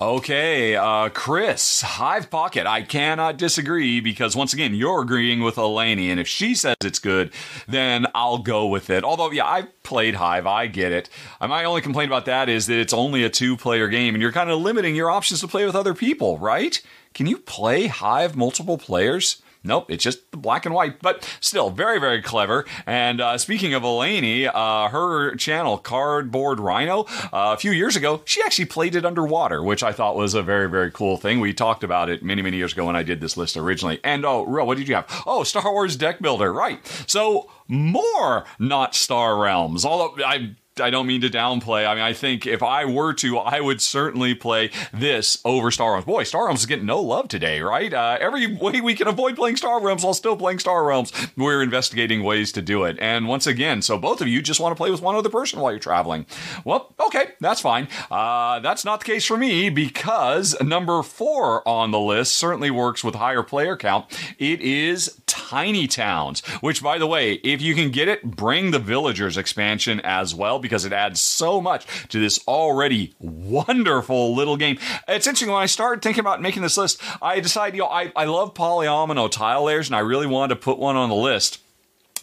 [0.00, 2.66] Okay, uh, Chris, Hive Pocket.
[2.66, 6.98] I cannot disagree because once again, you're agreeing with Elaney, and if she says it's
[6.98, 7.30] good,
[7.68, 9.04] then I'll go with it.
[9.04, 11.10] Although, yeah, I played Hive, I get it.
[11.40, 14.50] My only complaint about that is that it's only a two-player game, and you're kind
[14.50, 16.80] of limiting your options to play with other people, right?
[17.12, 19.42] Can you play Hive multiple players?
[19.66, 22.64] Nope, it's just black and white, but still very, very clever.
[22.86, 27.00] And uh, speaking of Elaney, uh, her channel, Cardboard Rhino,
[27.32, 30.42] uh, a few years ago, she actually played it underwater, which I thought was a
[30.42, 31.40] very, very cool thing.
[31.40, 34.00] We talked about it many, many years ago when I did this list originally.
[34.04, 35.22] And oh, what did you have?
[35.26, 36.80] Oh, Star Wars Deck Builder, right.
[37.06, 39.84] So more not Star Realms.
[39.84, 41.86] Although I I don't mean to downplay.
[41.86, 45.92] I mean, I think if I were to, I would certainly play this over Star
[45.92, 46.04] Realms.
[46.04, 47.92] Boy, Star Realms is getting no love today, right?
[47.92, 51.62] Uh, every way we can avoid playing Star Realms while still playing Star Realms, we're
[51.62, 52.98] investigating ways to do it.
[53.00, 55.60] And once again, so both of you just want to play with one other person
[55.60, 56.26] while you're traveling.
[56.64, 57.88] Well, okay, that's fine.
[58.10, 63.02] Uh, that's not the case for me because number four on the list certainly works
[63.02, 64.06] with higher player count.
[64.38, 68.78] It is Tiny Towns, which, by the way, if you can get it, bring the
[68.78, 74.78] Villagers expansion as well because it adds so much to this already wonderful little game.
[75.08, 78.12] It's interesting when I started thinking about making this list, I decided, you know, I,
[78.14, 81.60] I love polyomino tile layers and I really wanted to put one on the list.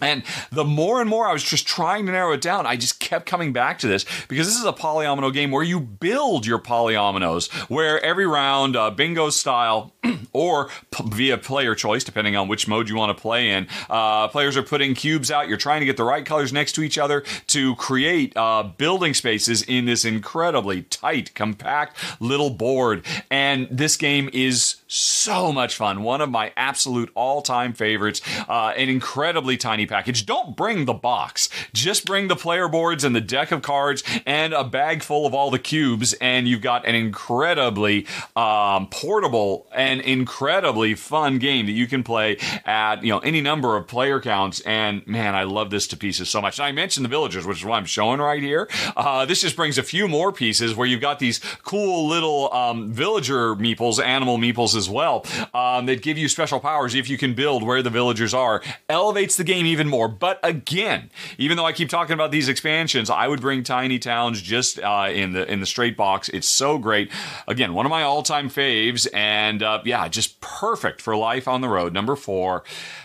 [0.04, 3.00] And the more and more I was just trying to narrow it down, I just
[3.00, 6.60] kept coming back to this because this is a polyomino game where you build your
[6.60, 9.94] polyominoes, where every round, uh, bingo style,
[10.34, 14.28] or p- via player choice, depending on which mode you want to play in, uh,
[14.28, 15.48] players are putting cubes out.
[15.48, 19.14] You're trying to get the right colors next to each other to create uh, building
[19.14, 23.06] spaces in this incredibly tight, compact little board.
[23.32, 26.04] And this game is so much fun.
[26.04, 28.22] One of my absolute all time favorites.
[28.48, 30.26] Uh, an incredibly tiny package.
[30.26, 34.52] Don't bring the box, just bring the player boards and the deck of cards and
[34.52, 40.02] a bag full of all the cubes, and you've got an incredibly um, portable and
[40.02, 44.62] incredibly fun game that you can play at you know any number of player counts.
[44.62, 46.58] And man, I love this to pieces so much.
[46.58, 48.68] And I mentioned the villagers, which is what I'm showing right here.
[48.98, 52.92] Uh, this just brings a few more pieces where you've got these cool little um,
[52.92, 57.36] villager meeples, animal meeples as well, um, that give you special powers if you can
[57.36, 58.64] build where the villagers are.
[58.90, 60.08] Elevates the game even more.
[60.08, 64.42] But again, even though I keep talking about these expansions, I would bring Tiny Towns
[64.42, 66.30] just uh, in the in the straight box.
[66.30, 67.12] It's so great.
[67.48, 71.60] Again, one of my all time faves, and uh, yeah, just perfect for life on
[71.60, 71.92] the road.
[71.92, 72.64] Number four,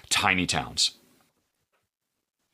[0.08, 0.92] Tiny Towns.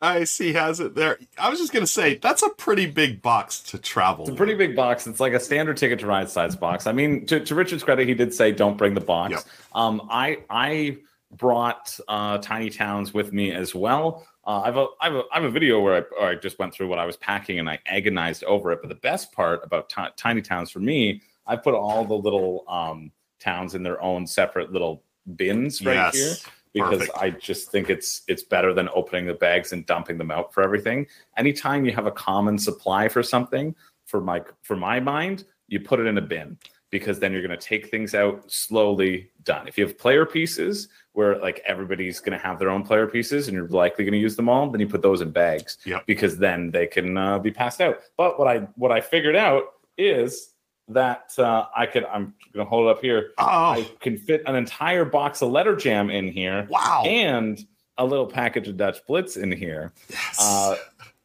[0.01, 1.19] I see has it there.
[1.39, 4.24] I was just gonna say that's a pretty big box to travel.
[4.24, 5.07] It's a pretty big box.
[5.07, 6.86] It's like a standard ticket to ride size box.
[6.86, 9.32] I mean, to, to Richard's credit, he did say don't bring the box.
[9.32, 9.43] Yep.
[9.74, 10.99] Um, I I
[11.36, 14.27] brought uh, Tiny Towns with me as well.
[14.47, 16.89] Uh, I've a, I've a, I have a video where I, I just went through
[16.89, 18.81] what I was packing and I agonized over it.
[18.82, 22.65] But the best part about ti- Tiny Towns for me, I put all the little
[22.69, 25.02] um, towns in their own separate little
[25.36, 26.15] bins right Yes.
[26.15, 27.19] here because Perfect.
[27.19, 30.62] I just think it's it's better than opening the bags and dumping them out for
[30.62, 31.06] everything.
[31.36, 33.74] Anytime you have a common supply for something,
[34.06, 36.59] for my for my mind, you put it in a bin
[36.95, 39.31] because then you're going to take things out slowly.
[39.43, 39.66] Done.
[39.69, 43.49] If you have player pieces where like everybody's going to have their own player pieces
[43.49, 46.07] and you're likely going to use them all, then you put those in bags Yep.
[46.07, 47.99] because then they can uh, be passed out.
[48.16, 49.65] But what I what I figured out
[49.99, 50.53] is
[50.89, 53.33] that uh, I could I'm going to hold it up here.
[53.39, 57.03] I Oh can fit an entire box of letter jam in here wow!
[57.05, 57.59] and
[57.99, 60.37] a little package of Dutch Blitz in here Yes.
[60.41, 60.77] uh,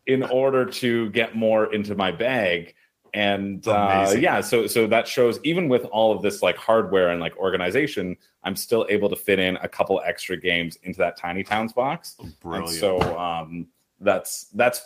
[0.07, 2.73] in order to get more into my bag.
[3.13, 7.19] And uh, yeah, so so that shows even with all of this like hardware and
[7.19, 11.43] like organization, I'm still able to fit in a couple extra games into that Tiny
[11.43, 12.15] Towns box.
[12.41, 12.69] Brilliant.
[12.69, 13.67] And so um,
[13.99, 14.81] that's that's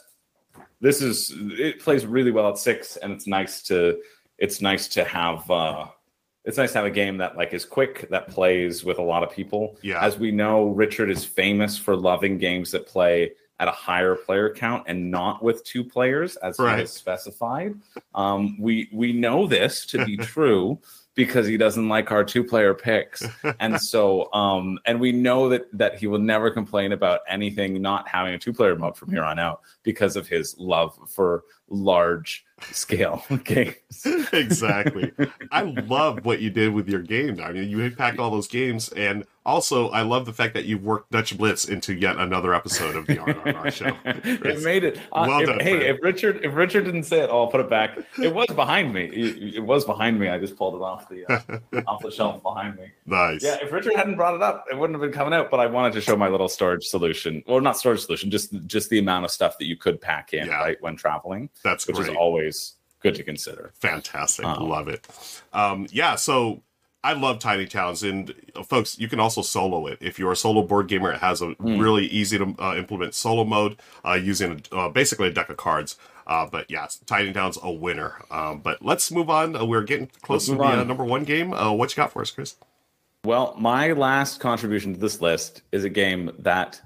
[0.82, 4.00] this is it plays really well at six, and it's nice to
[4.38, 5.88] it's nice to have uh,
[6.46, 9.24] it's nice to have a game that like is quick that plays with a lot
[9.24, 9.78] of people.
[9.82, 10.04] Yeah.
[10.04, 14.54] As we know, Richard is famous for loving games that play at a higher player
[14.54, 16.80] count and not with two players, as he Right.
[16.80, 17.76] has specified.
[18.16, 20.80] Um, we we know this to be true
[21.16, 23.22] because he doesn't like our two player picks
[23.60, 28.08] and so um and we know that that he will never complain about anything not
[28.08, 32.44] having a two player mode from here on out because of his love for large
[32.72, 33.76] scale games
[34.34, 35.12] exactly.
[35.52, 37.40] I love what you did with your game.
[37.42, 40.78] I mean, you packed all those games, and also I love the fact that you
[40.78, 43.96] worked Dutch Blitz into yet another episode of the RRR show.
[44.50, 47.30] it made it uh, Well if- done, hey if richard if richard didn't say it
[47.30, 50.38] oh, i'll put it back it was behind me it, it was behind me i
[50.40, 53.44] just pulled it off the uh, off the shelf behind me Nice.
[53.44, 55.52] Yeah, if Richard hadn't brought it up, it wouldn't have been coming out.
[55.52, 58.90] But I wanted to show my little storage solution, or not storage solution, just just
[58.90, 60.60] the amount of stuff that you could pack in Yeah.
[60.62, 62.12] right when traveling, That's which great.
[62.12, 62.53] is always
[63.02, 63.72] good to consider.
[63.80, 64.46] Fantastic.
[64.46, 65.08] Um, love it.
[65.54, 66.62] Um, yeah, so
[67.04, 68.02] I love Tiny Towns.
[68.04, 69.98] And uh, folks, you can also solo it.
[70.02, 71.78] If you're a solo board gamer, it has a Hmm.
[71.80, 75.98] really easy to uh, implement solo mode uh, using uh, basically a deck of cards.
[76.26, 78.22] Uh, but yeah, Tiny Towns a winner.
[78.32, 79.58] Um, but let's move on.
[79.58, 81.54] Uh, we're getting close to the uh, number one game.
[81.54, 82.56] Uh, what you got for us, Chris?
[83.26, 86.82] Well, my last contribution to this list is a game that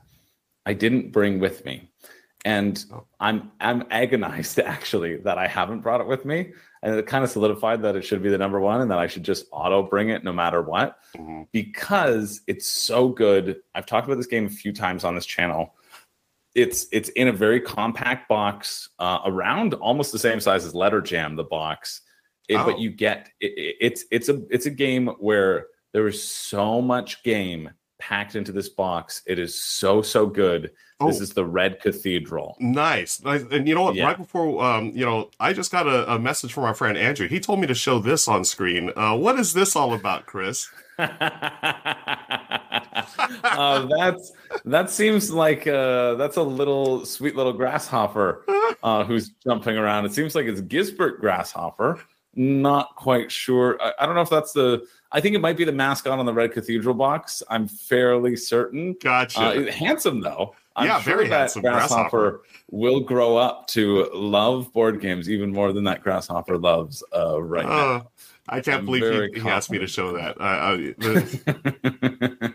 [0.65, 1.89] I didn't bring with me.
[2.45, 2.84] And
[3.19, 6.53] I'm I'm agonized actually that I haven't brought it with me.
[6.84, 9.07] And it kind of solidified that it should be the number one and that I
[9.07, 10.99] should just auto bring it no matter what.
[11.15, 11.47] Mhm.
[11.51, 13.57] Because it's so good.
[13.76, 15.73] I've talked about this game a few times on this channel.
[16.55, 21.01] It's it's in a very compact box, uh, around almost the same size as Letter
[21.01, 22.01] Jam, the box.
[22.47, 22.65] It- Oh.
[22.65, 26.81] But you get it, it- it's it's a it's a game where there is so
[26.81, 29.22] much game packed into this box.
[29.26, 30.72] It is so so good.
[31.06, 31.24] This Oh.
[31.24, 32.57] is the Red Cathedral.
[32.60, 33.22] Nice.
[33.24, 33.44] Nice.
[33.52, 33.95] And you know what?
[33.95, 34.06] Yeah.
[34.06, 37.28] Right before, um, you know, I just got a, a message from our friend Andrew.
[37.28, 38.91] He told me to show this on screen.
[38.95, 40.68] Uh, what is this all about, Chris?
[40.98, 41.07] uh,
[43.86, 44.32] that's
[44.65, 48.44] that seems like uh, that's a little sweet little grasshopper
[48.84, 50.06] uh, who's jumping around.
[50.06, 51.99] It seems like it's Gisbert Grasshopper.
[52.36, 53.78] Not quite sure.
[53.82, 54.86] I, I don't know if that's the.
[55.11, 57.41] I think it might be the mascot on the Red Cathedral box.
[57.49, 58.95] I'm fairly certain.
[59.02, 59.40] Gotcha.
[59.40, 60.56] Uh, handsome though.
[60.78, 62.41] I'm Yeah, sure very that handsome grasshopper, grasshopper.
[62.72, 67.66] will grow up to love board games even more than that grasshopper loves uh, right
[67.66, 67.72] now.
[67.95, 68.02] Uh,
[68.49, 70.40] I can't I'm believe he, he asked me to show that.
[70.40, 70.44] Uh,
[71.04, 72.48] uh,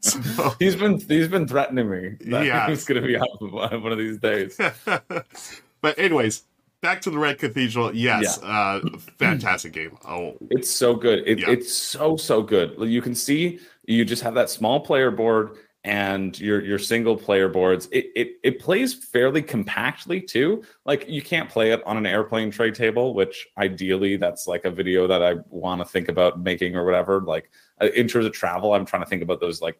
[0.00, 2.68] so- he's been he's been threatening me that Yeah.
[2.68, 4.58] he's going to be out one of these days.
[5.80, 6.44] but anyways,
[6.80, 7.94] back to the Red Cathedral.
[7.94, 8.80] Yes, uh,
[9.18, 9.96] fantastic game.
[10.06, 11.22] Oh, It's so good.
[11.26, 11.50] It, Yeah.
[11.50, 12.74] It's so so good.
[12.80, 17.48] You can see you just have that small player board and your your single player
[17.48, 17.88] boards.
[17.90, 20.62] It it it plays fairly compactly too.
[20.84, 24.70] Like you can't play it on an airplane tray table, which ideally that's like a
[24.70, 27.20] video that I want to think about making or whatever.
[27.20, 27.50] Like
[27.80, 29.78] uh, in terms of travel, I'm trying to think about those like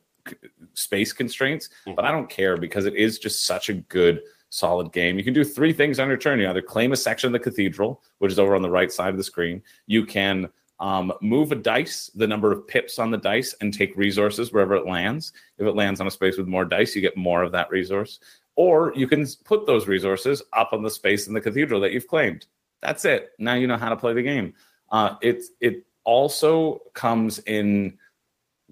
[0.74, 5.19] space constraints, but I don't care because it is just such a good solid game.
[5.19, 6.39] You can do three things on your turn.
[6.39, 9.11] You either claim a section of the cathedral, which is over on the right side
[9.11, 9.62] of the screen.
[9.87, 10.49] You can
[10.83, 14.75] um, move a dice, the number of pips on the dice, and take resources wherever
[14.75, 15.33] it lands.
[15.57, 18.19] If it lands on a space with more dice, you get more of that resource.
[18.57, 22.09] Or you can put those resources up on the space in the cathedral that you've
[22.09, 22.47] claimed.
[22.83, 23.31] That's it.
[23.39, 24.55] Now you know how to play the game.
[24.91, 27.97] Uh, it it also comes in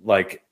[0.02, 0.42] like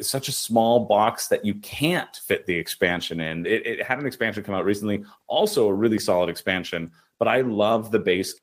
[0.00, 3.44] such a small box that you can't fit the expansion in.
[3.44, 6.92] It, it had an expansion come out recently, also a really solid expansion.
[7.18, 8.40] But I love the base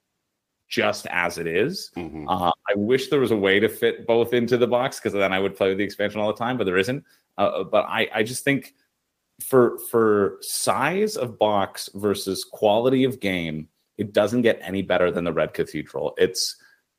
[0.67, 1.91] just as it is.
[1.95, 2.25] mhm.
[2.27, 5.33] Uh, I wish there was a way to fit both into the box because then
[5.33, 7.03] I would play with the expansion all the time, but there isn't.
[7.37, 8.73] Uh, but I, I just think
[9.43, 13.67] for for size of box versus quality of game,
[13.97, 16.13] it doesn't get any better than the Red Cathedral.
[16.17, 16.55] It's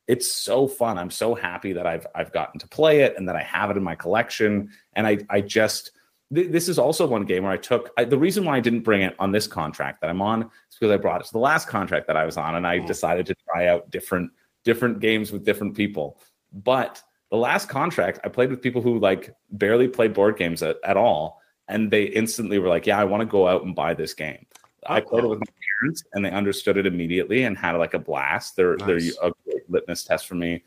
[0.07, 0.97] it's so fun.
[0.97, 3.77] I'm so happy that I've I've gotten to play it and that I have it
[3.77, 4.69] in my collection.
[4.93, 5.91] And I I just
[6.33, 8.81] th- this is also one game where I took I, the reason why I didn't
[8.81, 11.39] bring it on this contract that I'm on is because I brought it to the
[11.39, 12.87] last contract that I was on, and I Mm.
[12.87, 14.31] decided to try out different
[14.63, 16.19] different games with different people.
[16.51, 17.01] But
[17.31, 20.97] the last contract, I played with people who like barely played board games at, at
[20.97, 24.13] all, and they instantly were like, "Yeah, I want to go out and buy this
[24.13, 24.45] game."
[24.85, 25.45] I played it with my
[25.81, 28.55] parents, and they understood it immediately and had like a blast.
[28.55, 30.63] They're they're a great litmus test for me.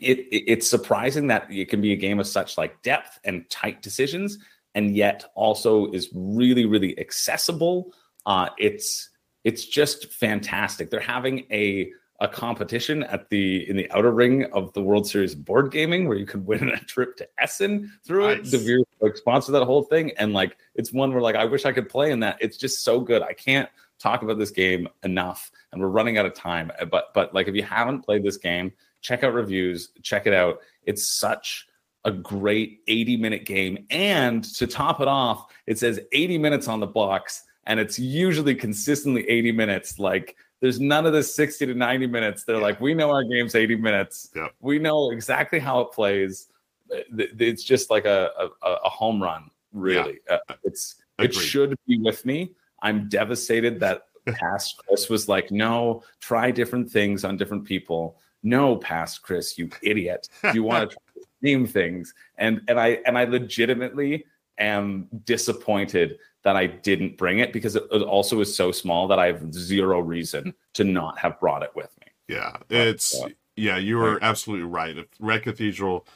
[0.00, 3.48] It, it it's surprising that it can be a game of such like depth and
[3.50, 4.38] tight decisions,
[4.74, 7.92] and yet also is really really accessible.
[8.26, 9.10] Uh, it's
[9.44, 10.90] it's just fantastic.
[10.90, 15.34] They're having a a competition at the in the outer ring of the World Series
[15.34, 18.52] board gaming where you could win a trip to Essen through Nice.
[18.52, 18.60] it.
[18.60, 21.72] Devir like sponsor that whole thing, and like it's one where like I wish I
[21.72, 22.38] could play in that.
[22.40, 23.22] It's just so good.
[23.22, 23.68] I can't
[24.00, 26.72] talk about this game enough, and we're running out of time.
[26.90, 28.72] But but like if you haven't played this game,
[29.04, 30.58] check out reviews, check it out.
[30.82, 31.68] It's such
[32.04, 33.86] a great 80 minute game.
[33.90, 38.54] And to top it off, it says 80 minutes on the box, and it's usually
[38.54, 39.98] consistently 80 minutes.
[39.98, 42.44] Like there's none of the 60 to 90 minutes.
[42.44, 44.30] They're like, we know our game's 80 minutes.
[44.34, 44.54] Yep.
[44.60, 46.48] We know exactly how it plays.
[46.90, 48.30] It's just like a,
[48.62, 50.20] a, a home run, really.
[50.28, 52.52] Uh, it's it should be with me.
[52.82, 58.18] I'm devastated that past Chris was like, no, try different things on different people.
[58.44, 60.28] No, past Chris, you idiot.
[60.52, 60.96] You want to
[61.44, 62.14] same things.
[62.38, 64.24] And and I and I legitimately
[64.58, 69.18] am disappointed that I didn't bring it because it, it also is so small that
[69.18, 72.12] I have zero reason to not have brought it with me.
[72.28, 74.96] Yeah, it's uh, yeah, you were absolutely right.
[75.20, 76.06] Red Cathedral,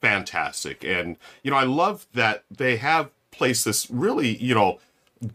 [0.00, 4.78] fantastic, and you know I love that they have placed this really you know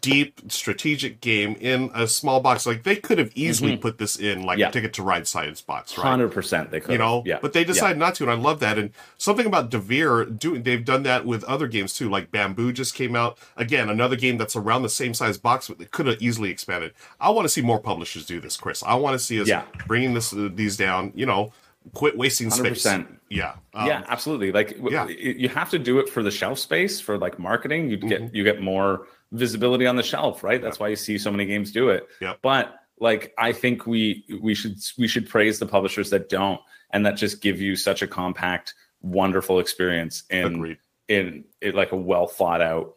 [0.02, 2.66] deep strategic game in a small box.
[2.66, 4.60] Like they could have easily put this in like Mm-hmm.
[4.62, 4.70] Yeah.
[4.70, 6.07] a Ticket to Ride science box, right?
[6.07, 6.94] Hundred percent, they could.
[6.94, 7.38] you know yeah.
[7.41, 10.84] but they decided not to and i love that and something about Devir doing they've
[10.84, 14.56] done that with other games too like bamboo just came out again another game that's
[14.56, 17.62] around the same size box but it could have easily expanded i want to see
[17.62, 19.64] more publishers do this chris i want to see us Yeah.
[19.88, 21.52] bringing this uh, these down you know
[21.94, 23.07] quit wasting space 100%.
[23.30, 24.52] yeah um, yeah, absolutely.
[24.53, 25.07] Like, w- yeah.
[25.07, 27.90] you have to do it for the shelf space for like marketing.
[27.90, 28.36] You get Mm-hmm.
[28.36, 30.61] you get more visibility on the shelf, right?
[30.61, 32.07] That's why you see so many games do it.
[32.22, 32.39] Yep.
[32.41, 36.60] But like, I think we we should we should praise the publishers that don't,
[36.91, 40.77] and that just give you such a compact, wonderful experience in Agreed.
[41.07, 42.95] in, in like a well thought out,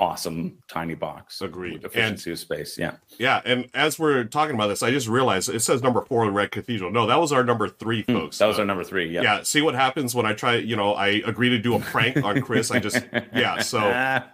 [0.00, 1.40] awesome tiny box.
[1.42, 1.84] Agreed.
[1.84, 2.78] Efficiency of space.
[2.78, 2.92] Yeah.
[3.18, 6.32] yeah and as we're talking about this i just realized it says number four in
[6.32, 8.82] red cathedral no that was our number three folks Hmm, That was Uh, our number
[8.82, 9.08] three.
[9.10, 9.22] Yeah.
[9.22, 12.16] yeah see what happens when i try you know i agree to do a prank
[12.24, 13.04] on chris i just
[13.34, 13.78] yeah so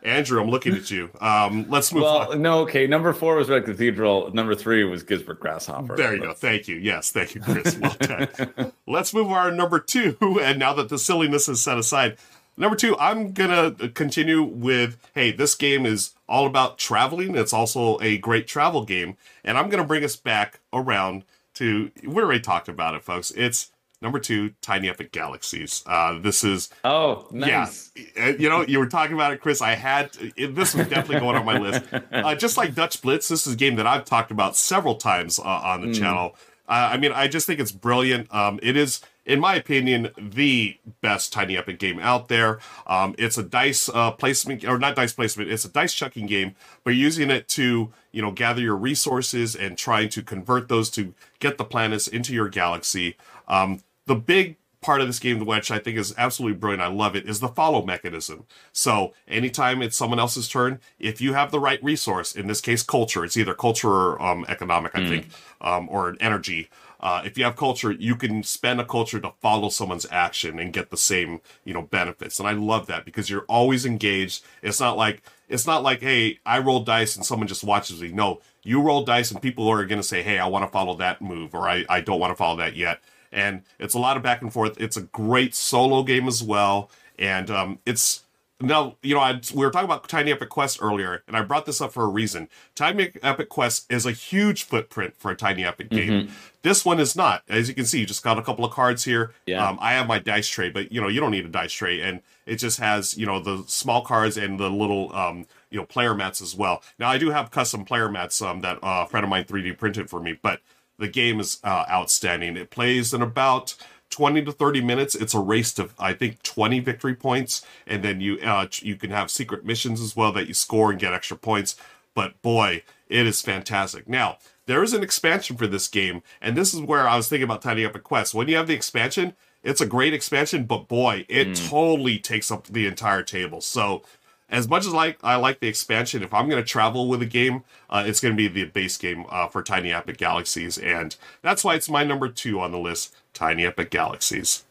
[0.04, 2.86] andrew i'm looking at you um let's move on Well, no, okay.
[2.86, 4.32] Number four was Red Cathedral.
[4.32, 5.96] Number three was Gisbert Grasshopper.
[5.96, 6.32] There you go.
[6.32, 6.76] Thank you.
[6.76, 7.76] Yes, thank you, Chris.
[7.78, 8.72] Well done.
[8.86, 10.16] Let's move our number two.
[10.42, 12.16] And now that the silliness is set aside,
[12.56, 14.96] number two, I'm gonna continue with.
[15.14, 17.36] Hey, this game is all about traveling.
[17.36, 21.24] It's also a great travel game, and I'm gonna bring us back around
[21.54, 21.90] to.
[22.04, 23.30] We already talked about it, folks.
[23.32, 23.70] It's
[24.02, 25.82] number two, Tiny Epic Galaxies.
[25.86, 27.90] Uh, this is Oh, nice.
[27.96, 29.62] yeah, Uh, you know, you were talking about it, Chris.
[29.62, 31.82] I had it, this was definitely going on my list.
[32.12, 35.38] Uh, just like Dutch Blitz, this is a game that I've talked about several times
[35.38, 36.34] uh, on the channel.
[36.68, 38.32] Uh, I mean, I just think it's brilliant.
[38.34, 42.60] Um, it is, in my opinion, the best Tiny Epic game out there.
[42.86, 45.50] Um, it's a dice uh, placement, or not dice placement.
[45.50, 46.54] It's a dice chucking game,
[46.84, 51.12] but using it to, you know, gather your resources and trying to convert those to
[51.40, 53.16] get the planets into your galaxy.
[53.48, 57.16] Um, the big part of this game, which I think is absolutely brilliant, I love
[57.16, 58.44] it, is the follow mechanism.
[58.72, 62.84] So anytime it's someone else's turn, if you have the right resource, in this case,
[62.84, 65.28] culture, it's either culture or um, economic, I think,
[65.60, 66.68] um, or energy.
[67.06, 70.72] Uh, if you have culture, you can spend a culture to follow someone's action and
[70.72, 72.40] get the same, you know, benefits.
[72.40, 74.42] And I love that because you're always engaged.
[74.60, 78.10] It's not like it's not like, hey, I roll dice and someone just watches me.
[78.10, 80.96] No, you roll dice and people are going to say, hey, I want to follow
[80.96, 83.00] that move or I, I don't want to follow that yet
[83.30, 84.80] and it's a lot of back and forth.
[84.80, 88.24] It's a great solo game as well, and um, it's
[88.60, 91.66] now you know I, we were talking about Tiny Epic Quest earlier, and I brought
[91.66, 92.48] this up for a reason.
[92.74, 96.30] Tiny Epic Quest is a huge footprint for a Tiny Epic game.
[96.62, 98.00] This one is not, as you can see.
[98.00, 99.32] You just got a couple of cards here.
[99.46, 99.66] Yeah.
[99.66, 102.00] Um, I have my dice tray, but you know you don't need a dice tray,
[102.00, 105.84] and it just has you know the small cards and the little um, you know
[105.84, 106.82] player mats as well.
[106.98, 109.76] Now I do have custom player mats um, that uh, a friend of mine 3D
[109.76, 110.60] printed for me, but
[110.98, 112.56] the game is uh, outstanding.
[112.56, 113.74] It plays in about
[114.16, 115.14] 20 to 30 minutes.
[115.14, 117.64] It's a race to, I think, 20 victory points.
[117.86, 120.98] And then you uh, you can have secret missions as well that you score and
[120.98, 121.76] get extra points.
[122.14, 124.08] But boy, it is fantastic.
[124.08, 126.22] Now, there is an expansion for this game.
[126.40, 128.32] And this is where I was thinking about Tiny Epic Quest.
[128.32, 132.68] When you have the expansion, it's a great expansion, but boy, it totally takes up
[132.68, 133.60] the entire table.
[133.60, 134.02] So,
[134.48, 137.26] as much as like I like the expansion, if I'm going to travel with a
[137.26, 141.16] game, uh, it's going to be the base game uh, for Tiny Epic Galaxies, and
[141.42, 143.14] that's why it's my number two on the list.
[143.36, 144.64] Tiny Epic Galaxies.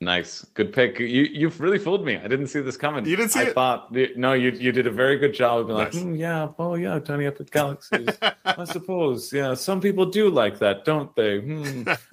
[0.00, 0.98] Nice, good pick.
[0.98, 2.16] You you've really fooled me.
[2.16, 3.04] I didn't see this coming.
[3.04, 3.54] You didn't see I it?
[3.54, 6.02] thought no, you you did a very good job of being like, Nice.
[6.02, 8.08] "Hmm, yeah, oh yeah, tiny epic galaxies.
[8.46, 9.52] I suppose, yeah.
[9.54, 11.40] Some people do like that, don't they?
[11.40, 11.82] Hmm.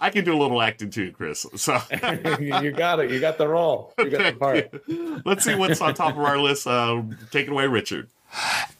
[0.00, 1.46] I can do a little acting too, Chris.
[1.54, 1.80] So
[2.40, 3.12] you you got it.
[3.12, 3.94] You got the role.
[3.98, 5.24] You got the part.
[5.24, 6.66] let's see what's on top of our list.
[6.66, 8.08] Uh, take it away, Richard.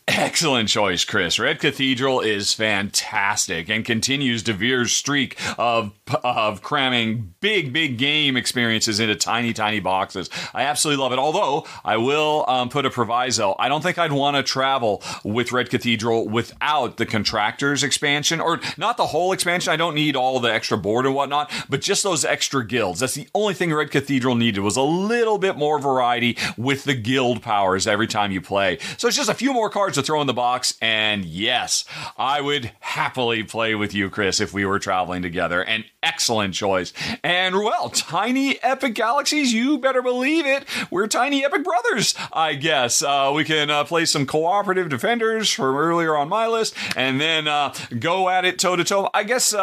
[0.08, 1.38] Excellent choice, Chris.
[1.38, 5.92] Red Cathedral is fantastic and continues Devir's streak of
[6.24, 10.30] of cramming big, big game experiences into tiny, tiny boxes.
[10.54, 11.18] I absolutely love it.
[11.18, 13.54] Although I will um, put a proviso.
[13.58, 18.60] I don't think I'd want to travel with Red Cathedral without the Contractors expansion, or
[18.78, 19.72] not the whole expansion.
[19.72, 23.00] I don't need all the extra board and whatnot, but just those extra guilds.
[23.00, 26.94] That's the only thing Red Cathedral needed was a little bit more variety with the
[26.94, 28.78] guild powers every time you play.
[28.96, 31.84] So it's just a few more cards to throw in the box, and yes,
[32.16, 35.62] I would happily play with you, Chris, if we were traveling together.
[35.62, 36.92] An excellent choice.
[37.22, 40.64] And well, Tiny Epic Galaxies, you better believe it.
[40.90, 43.00] We're Tiny Epic Brothers, I guess.
[43.00, 47.46] Uh, we can uh, play some cooperative defenders from earlier on my list, and then
[47.46, 49.08] uh, go at it toe to toe.
[49.14, 49.54] I guess.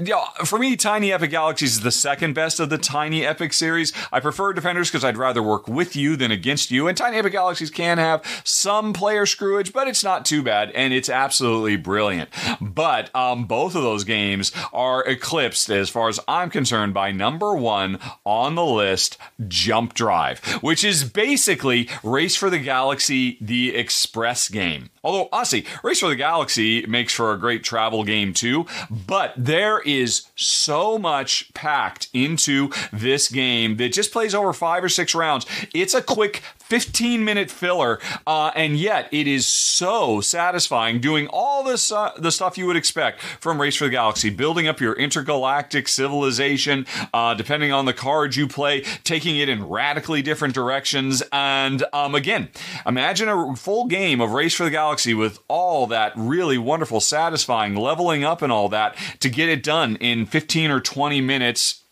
[0.00, 3.92] Yeah, for me, Tiny Epic Galaxies is the second best of the Tiny Epic series.
[4.12, 6.86] I prefer Defenders because I'd rather work with you than against you.
[6.86, 10.92] And Tiny Epic Galaxies can have some player screwage, but it's not too bad, and
[10.92, 12.30] it's absolutely brilliant.
[12.60, 17.56] But um, both of those games are eclipsed, as far as I'm concerned, by number
[17.56, 19.18] one on the list,
[19.48, 24.90] Jump Drive, which is basically Race for the Galaxy, the Express game.
[25.08, 29.80] Although, honestly, Race for the Galaxy makes for a great travel game too, but there
[29.80, 35.46] is so much packed into this game that just plays over five or six rounds.
[35.72, 41.64] It's a quick 15 minute filler, uh, and yet it is so satisfying doing all
[41.64, 44.92] this uh, the stuff you would expect from Race for the Galaxy, building up your
[44.92, 51.22] intergalactic civilization, uh, depending on the cards you play, taking it in radically different directions,
[51.32, 52.50] and um, again,
[52.84, 57.74] imagine a full game of Race for the Galaxy with all that really wonderful, satisfying
[57.74, 61.82] leveling up and all that to get it done in 15 or 20 minutes,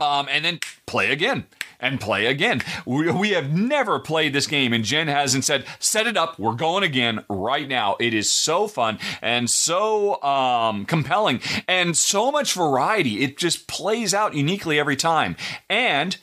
[0.00, 1.46] um, and then play again
[1.80, 2.62] and play again.
[2.84, 6.54] We, we have never played this game, and Jen hasn't said, set it up, we're
[6.54, 7.96] going again right now.
[8.00, 13.22] It is so fun and so um, compelling and so much variety.
[13.22, 15.36] It just plays out uniquely every time.
[15.68, 16.16] And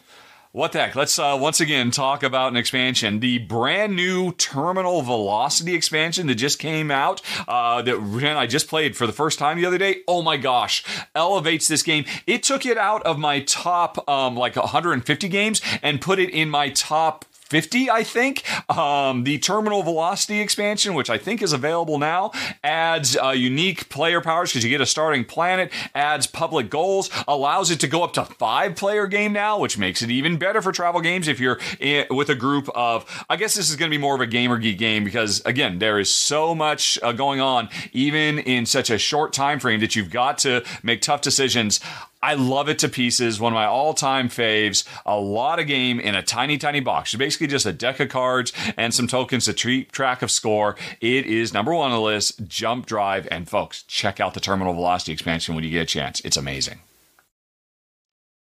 [0.53, 0.95] what the heck?
[0.95, 3.21] Let's uh, once again talk about an expansion.
[3.21, 8.95] The brand new Terminal Velocity expansion that just came out, uh, that I just played
[8.95, 10.03] for the first time the other day.
[10.07, 10.83] Oh my gosh,
[11.15, 12.05] elevates this game.
[12.27, 16.51] It took it out of my top um, like 150 games and put it in
[16.51, 18.43] my top 50, I think.
[18.67, 22.31] Um, the Terminal Velocity expansion, which I think is available now,
[22.63, 27.69] adds uh, unique player powers because you get a starting planet, adds public goals, allows
[27.69, 30.71] it to go up to five player game now, which makes it even better for
[30.71, 33.05] travel games if you're in, with a group of.
[33.29, 35.77] I guess this is going to be more of a gamer geek game because again,
[35.77, 39.95] there is so much uh, going on, even in such a short time frame that
[39.95, 41.79] you've got to make tough decisions.
[42.23, 43.37] I love it to pieces.
[43.41, 44.87] One of my all time faves.
[45.05, 47.13] A lot of game in a tiny, tiny box.
[47.13, 50.77] It's basically just a deck of cards and some tokens to keep track of score.
[51.01, 53.27] It is number one on the list, Jump Drive.
[53.29, 56.21] And folks, check out the Terminal Velocity expansion when you get a chance.
[56.21, 56.79] It's amazing.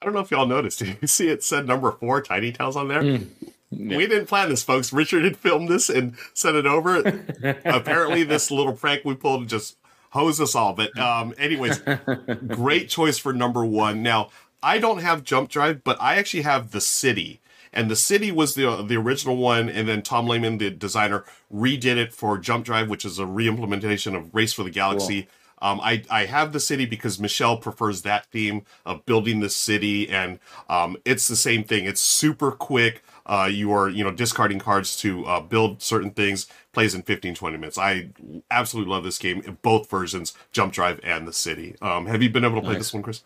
[0.01, 0.78] I don't know if y'all noticed.
[0.84, 3.02] Did you see it said number four, Tiny Towns on there?
[3.02, 3.26] Mm.
[3.72, 3.97] Yeah.
[3.97, 4.93] We didn't plan this, folks.
[4.93, 6.98] Richard had filmed this and sent it over.
[7.64, 9.76] Apparently, this little prank we pulled just
[10.16, 10.72] hose us all.
[10.72, 11.80] But um, anyways,
[12.48, 14.02] great choice for number one.
[14.02, 14.30] Now,
[14.62, 17.40] I don't have Jump Drive, but I actually have the City.
[17.72, 21.97] And the City was the the original one, and then Tom Lehmann, the designer, redid
[21.97, 25.22] it for Jump Drive, which is a re-implementation of Race for the Galaxy.
[25.22, 25.30] Cool.
[25.62, 30.09] Um, I, I have the city because Michelle prefers that theme of building the city,
[30.09, 30.38] and
[30.68, 31.86] um, it's the same thing.
[31.86, 33.02] It's super quick.
[33.24, 36.47] Uh, you are you know discarding cards to uh, build certain things.
[36.77, 37.78] Plays in 15, 20 minutes.
[37.78, 38.11] I
[38.51, 41.74] absolutely love this game in both versions, Jump Drive and the City.
[41.81, 42.81] Um, have you been able to play Nice.
[42.81, 43.23] this one, Chris?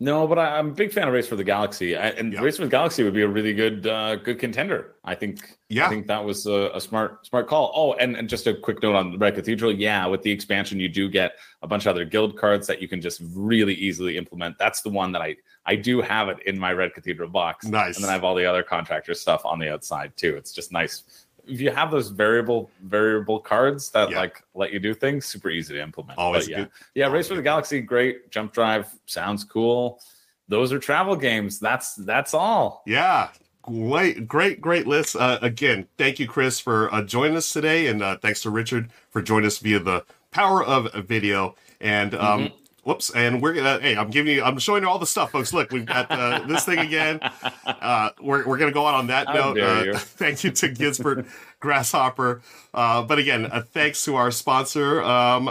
[0.00, 2.40] No, but I, I'm a big fan of Race for the Galaxy, I, and Yeah.
[2.40, 4.96] Race for the Galaxy would be a really good, uh, good contender.
[5.04, 5.56] I think.
[5.68, 5.86] Yeah.
[5.86, 7.70] I think that was a, a smart, smart call.
[7.76, 9.70] Oh, and, and just a quick note on Red Cathedral.
[9.72, 12.88] Yeah, with the expansion, you do get a bunch of other guild cards that you
[12.88, 14.58] can just really easily implement.
[14.58, 17.66] That's the one that I, I do have it in my Red Cathedral box.
[17.66, 17.94] Nice.
[17.96, 20.34] And then I have all the other contractor stuff on the outside too.
[20.36, 21.26] It's just nice.
[21.50, 24.18] If you have those variable variable cards that Yeah.
[24.20, 26.18] like let you do things, super easy to implement.
[26.18, 26.70] Always But yeah, good.
[26.94, 27.42] yeah, Race for the.
[27.42, 28.30] Galaxy, great.
[28.30, 30.00] Jump Drive sounds cool.
[30.48, 31.58] Those are travel games.
[31.58, 32.82] That's that's all.
[32.86, 33.28] Yeah,
[33.62, 35.16] great, great, great list.
[35.16, 38.90] Uh, again, thank you, Chris, for uh, joining us today, and uh, thanks to Richard
[39.10, 41.54] for joining us via the power of video.
[41.80, 42.54] And um, Mm-hmm.
[42.84, 43.78] Whoops, and we're gonna.
[43.80, 44.42] Hey, I'm giving you.
[44.42, 45.52] I'm showing you all the stuff, folks.
[45.52, 47.20] Look, we've got uh, this thing again.
[47.64, 49.60] Uh, we're we're gonna go on on that How note.
[49.60, 49.94] Uh, you.
[49.96, 51.26] thank you to Gisbert
[51.60, 52.42] Grasshopper.
[52.74, 55.02] Uh, but again, uh, thanks to our sponsor.
[55.02, 55.50] Um,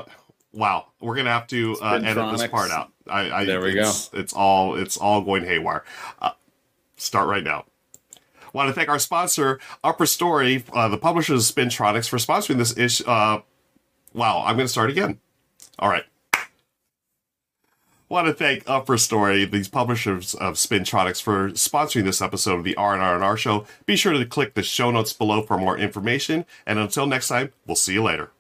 [0.53, 2.91] wow, we're gonna have to uh, edit this part out.
[3.07, 3.81] I, I, There we go.
[3.81, 5.83] it's, It's all it's all going haywire.
[6.21, 6.31] Uh,
[6.97, 7.65] start right now.
[8.53, 12.75] Want to thank our sponsor, Upper Story, uh, the publishers of Spintronics, for sponsoring this
[12.77, 13.01] ish.
[13.05, 13.41] Uh,
[14.13, 15.19] wow, I'm going to start again.
[15.77, 16.03] All right.
[18.09, 22.75] Want to thank Upper Story, these publishers of Spintronics, for sponsoring this episode of the
[22.75, 23.67] R&R and R Show.
[23.85, 26.47] Be sure to click the show notes below for more information.
[26.65, 28.31] And until next time, we'll see you later.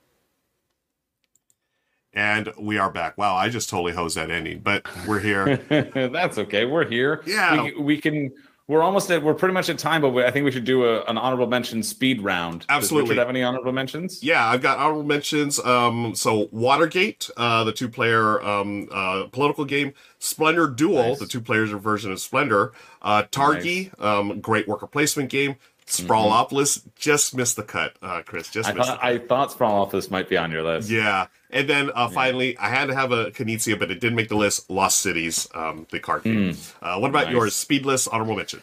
[2.13, 3.15] And we are back.
[3.15, 5.57] Wow, I just totally hosed that ending, but we're here.
[5.93, 6.65] that's okay.
[6.65, 7.21] We're here.
[7.27, 7.61] Yeah.
[7.61, 8.31] we, we can.
[8.69, 9.23] We're almost at.
[9.23, 11.47] We're pretty much at time, but we, I think we should do a, an honorable
[11.47, 12.67] mention speed round.
[12.69, 13.07] Absolutely.
[13.07, 14.23] Does Richard have any honorable mentions?
[14.23, 15.59] Yeah, I've got honorable mentions.
[15.59, 21.19] Um, so Watergate, uh, the two-player um, uh, political game, Splendor Duel, Nice.
[21.19, 22.71] the two-player version of Splendor,
[23.01, 25.55] uh, Targi, um, great worker placement game,
[25.89, 28.49] Sprawlopolis just missed the cut, uh, Chris.
[28.49, 28.87] Just I missed.
[28.89, 30.89] thought I thought Sprawlopolis might be on your list.
[30.89, 31.27] Yeah.
[31.49, 34.35] And then uh, finally, I had to have a Knizia, but it didn't make the
[34.37, 34.69] list.
[34.69, 36.55] Lost Cities, um, the card game.
[36.81, 37.33] Uh, what about Nice.
[37.33, 37.53] yours?
[37.55, 38.61] Speedless, honorable mention.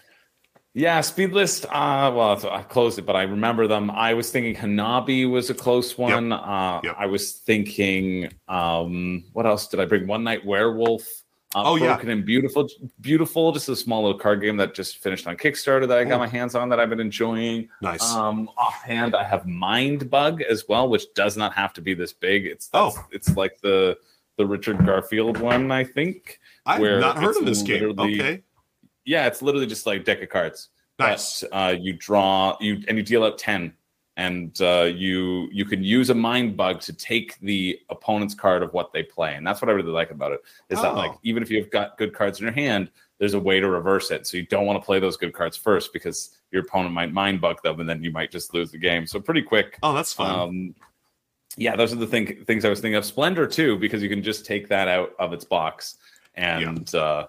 [0.73, 1.65] Yeah, speed list.
[1.65, 3.91] Uh, well, I closed it, but I remember them.
[3.91, 6.33] I was thinking Hanabi was a close one.
[6.33, 6.95] Uh, Yep.
[6.99, 10.07] I was thinking, um, what else did I bring?
[10.07, 11.03] One Night Werewolf.
[11.65, 11.99] Oh, yeah.
[11.99, 12.69] And Beautiful.
[13.01, 16.17] Beautiful, just a small little card game that just finished on Kickstarter that I got
[16.17, 16.19] Ooh.
[16.19, 17.69] my hands on that I've been enjoying.
[17.81, 18.03] Nice.
[18.13, 22.13] Um, offhand, I have Mind Bug as well, which does not have to be this
[22.13, 22.47] big.
[22.47, 22.93] It's Oh.
[23.11, 23.97] it's like the
[24.37, 26.41] the Richard Garfield one, I think.
[26.67, 27.99] I've where not heard of this game.
[27.99, 28.43] Okay.
[29.07, 30.69] Yeah, it's literally just like deck of cards.
[30.99, 31.43] Nice.
[31.43, 33.73] But, uh, you draw you and you deal out ten,
[34.17, 38.73] and uh, you you can use a mind bug to take the opponent's card of
[38.73, 40.41] what they play, and that's what I really like about it.
[40.71, 40.97] Is that Oh.
[40.97, 44.11] like even if you've got good cards in your hand, there's a way to reverse
[44.11, 44.27] it.
[44.27, 47.41] So you don't want to play those good cards first because your opponent might mind
[47.41, 49.07] bug them, and then you might just lose the game.
[49.07, 49.79] So pretty quick.
[49.83, 50.31] Oh, that's fun.
[50.41, 50.75] Um,
[51.59, 53.05] yeah, those are the thing, things I was thinking of.
[53.05, 55.97] Splendor too, because you can just take that out of its box
[56.35, 57.27] and uh,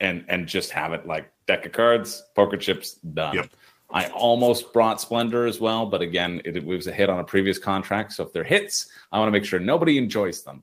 [0.00, 3.34] and and just have it like deck of cards, poker chips, done.
[3.36, 3.50] Yep.
[3.90, 7.24] I almost brought Splendor as well, but again, it, it was a hit on a
[7.24, 8.12] previous contract.
[8.12, 10.62] So if they're hits, I want to make sure nobody enjoys them.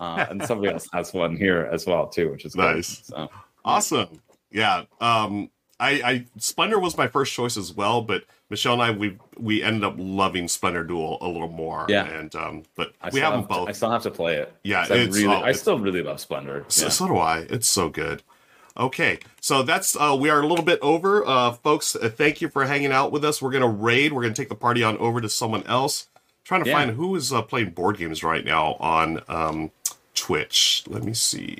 [0.00, 2.76] Uh, and somebody else has one here as well too, which is good.
[2.76, 3.02] Nice.
[3.06, 3.30] So
[3.64, 4.20] Awesome.
[4.50, 4.84] Yeah.
[5.00, 9.18] Um, I, I Splendor was my first choice as well, but Michelle and I we
[9.38, 11.86] we ended up loving Splendor Duel a little more.
[11.88, 12.04] Yeah.
[12.06, 13.68] And um, but I we have them have to- both.
[13.68, 14.52] I still have to play it.
[14.64, 16.64] Yeah, I really, I still really love Splendor.
[16.68, 16.88] So, Yeah.
[16.90, 17.38] so do I.
[17.50, 18.22] It's so good.
[18.76, 21.94] Okay, so that's uh, we are a little bit over, uh, folks.
[21.94, 23.42] Uh, thank you for hanging out with us.
[23.42, 24.12] We're gonna raid.
[24.12, 26.08] We're gonna take the party on over to someone else.
[26.44, 26.76] trying to Yeah.
[26.78, 29.70] find who is uh, playing board games right now on um,
[30.14, 30.82] Twitch.
[30.88, 31.58] Let me see.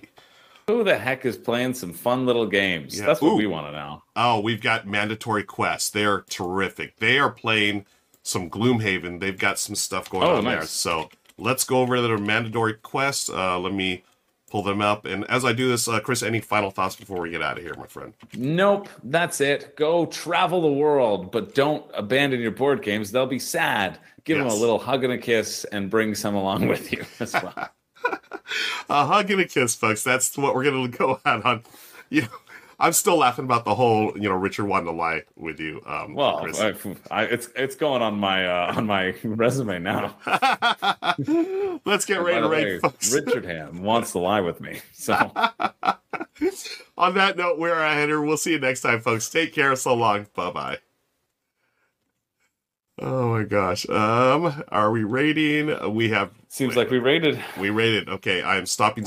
[0.66, 2.98] Who the heck is playing some fun little games?
[2.98, 3.06] Yeah.
[3.06, 3.36] That's what Ooh.
[3.36, 4.02] we want to know.
[4.16, 5.92] Oh, we've got Mandatory Quest.
[5.92, 6.96] They're terrific.
[6.98, 7.84] They are playing
[8.22, 9.20] some Gloomhaven.
[9.20, 10.62] They've got some stuff going Oh, on there.
[10.66, 13.28] So let's go over to their Mandatory Quest.
[13.30, 14.02] Uh, let me
[14.52, 15.06] pull them up.
[15.06, 17.64] And as I do this, uh, Chris, any final thoughts before we get out of
[17.64, 18.12] here, my friend?
[18.36, 19.74] Nope, that's it.
[19.76, 23.10] Go travel the world, but don't abandon your board games.
[23.10, 23.98] They'll be sad.
[24.24, 27.32] Give them a little hug and a kiss and bring some along with you as
[27.32, 27.70] well.
[28.90, 30.04] A hug and a kiss, folks.
[30.04, 31.62] That's what we're gonna go out on.
[32.10, 32.28] You know,
[32.82, 35.80] I'm still laughing about the whole, you know, Richard wanting to lie with you.
[35.86, 36.44] Um, well.
[36.60, 36.74] I,
[37.12, 40.16] I, it's it's going on my uh, on my resume now.
[41.86, 43.14] let's get ready to raid, folks.
[43.14, 44.80] Richard Ham wants to lie with me.
[44.92, 45.14] So
[46.98, 48.20] On that note, we're a header.
[48.20, 49.30] We'll see you next time, folks.
[49.30, 49.76] Take care.
[49.76, 50.26] So long.
[50.34, 50.78] Bye bye.
[52.98, 53.88] Oh my gosh.
[53.88, 55.94] Um, are we rating?
[55.94, 57.38] We have seems like we rated.
[57.60, 58.08] we rated.
[58.08, 59.06] Okay, I am stopping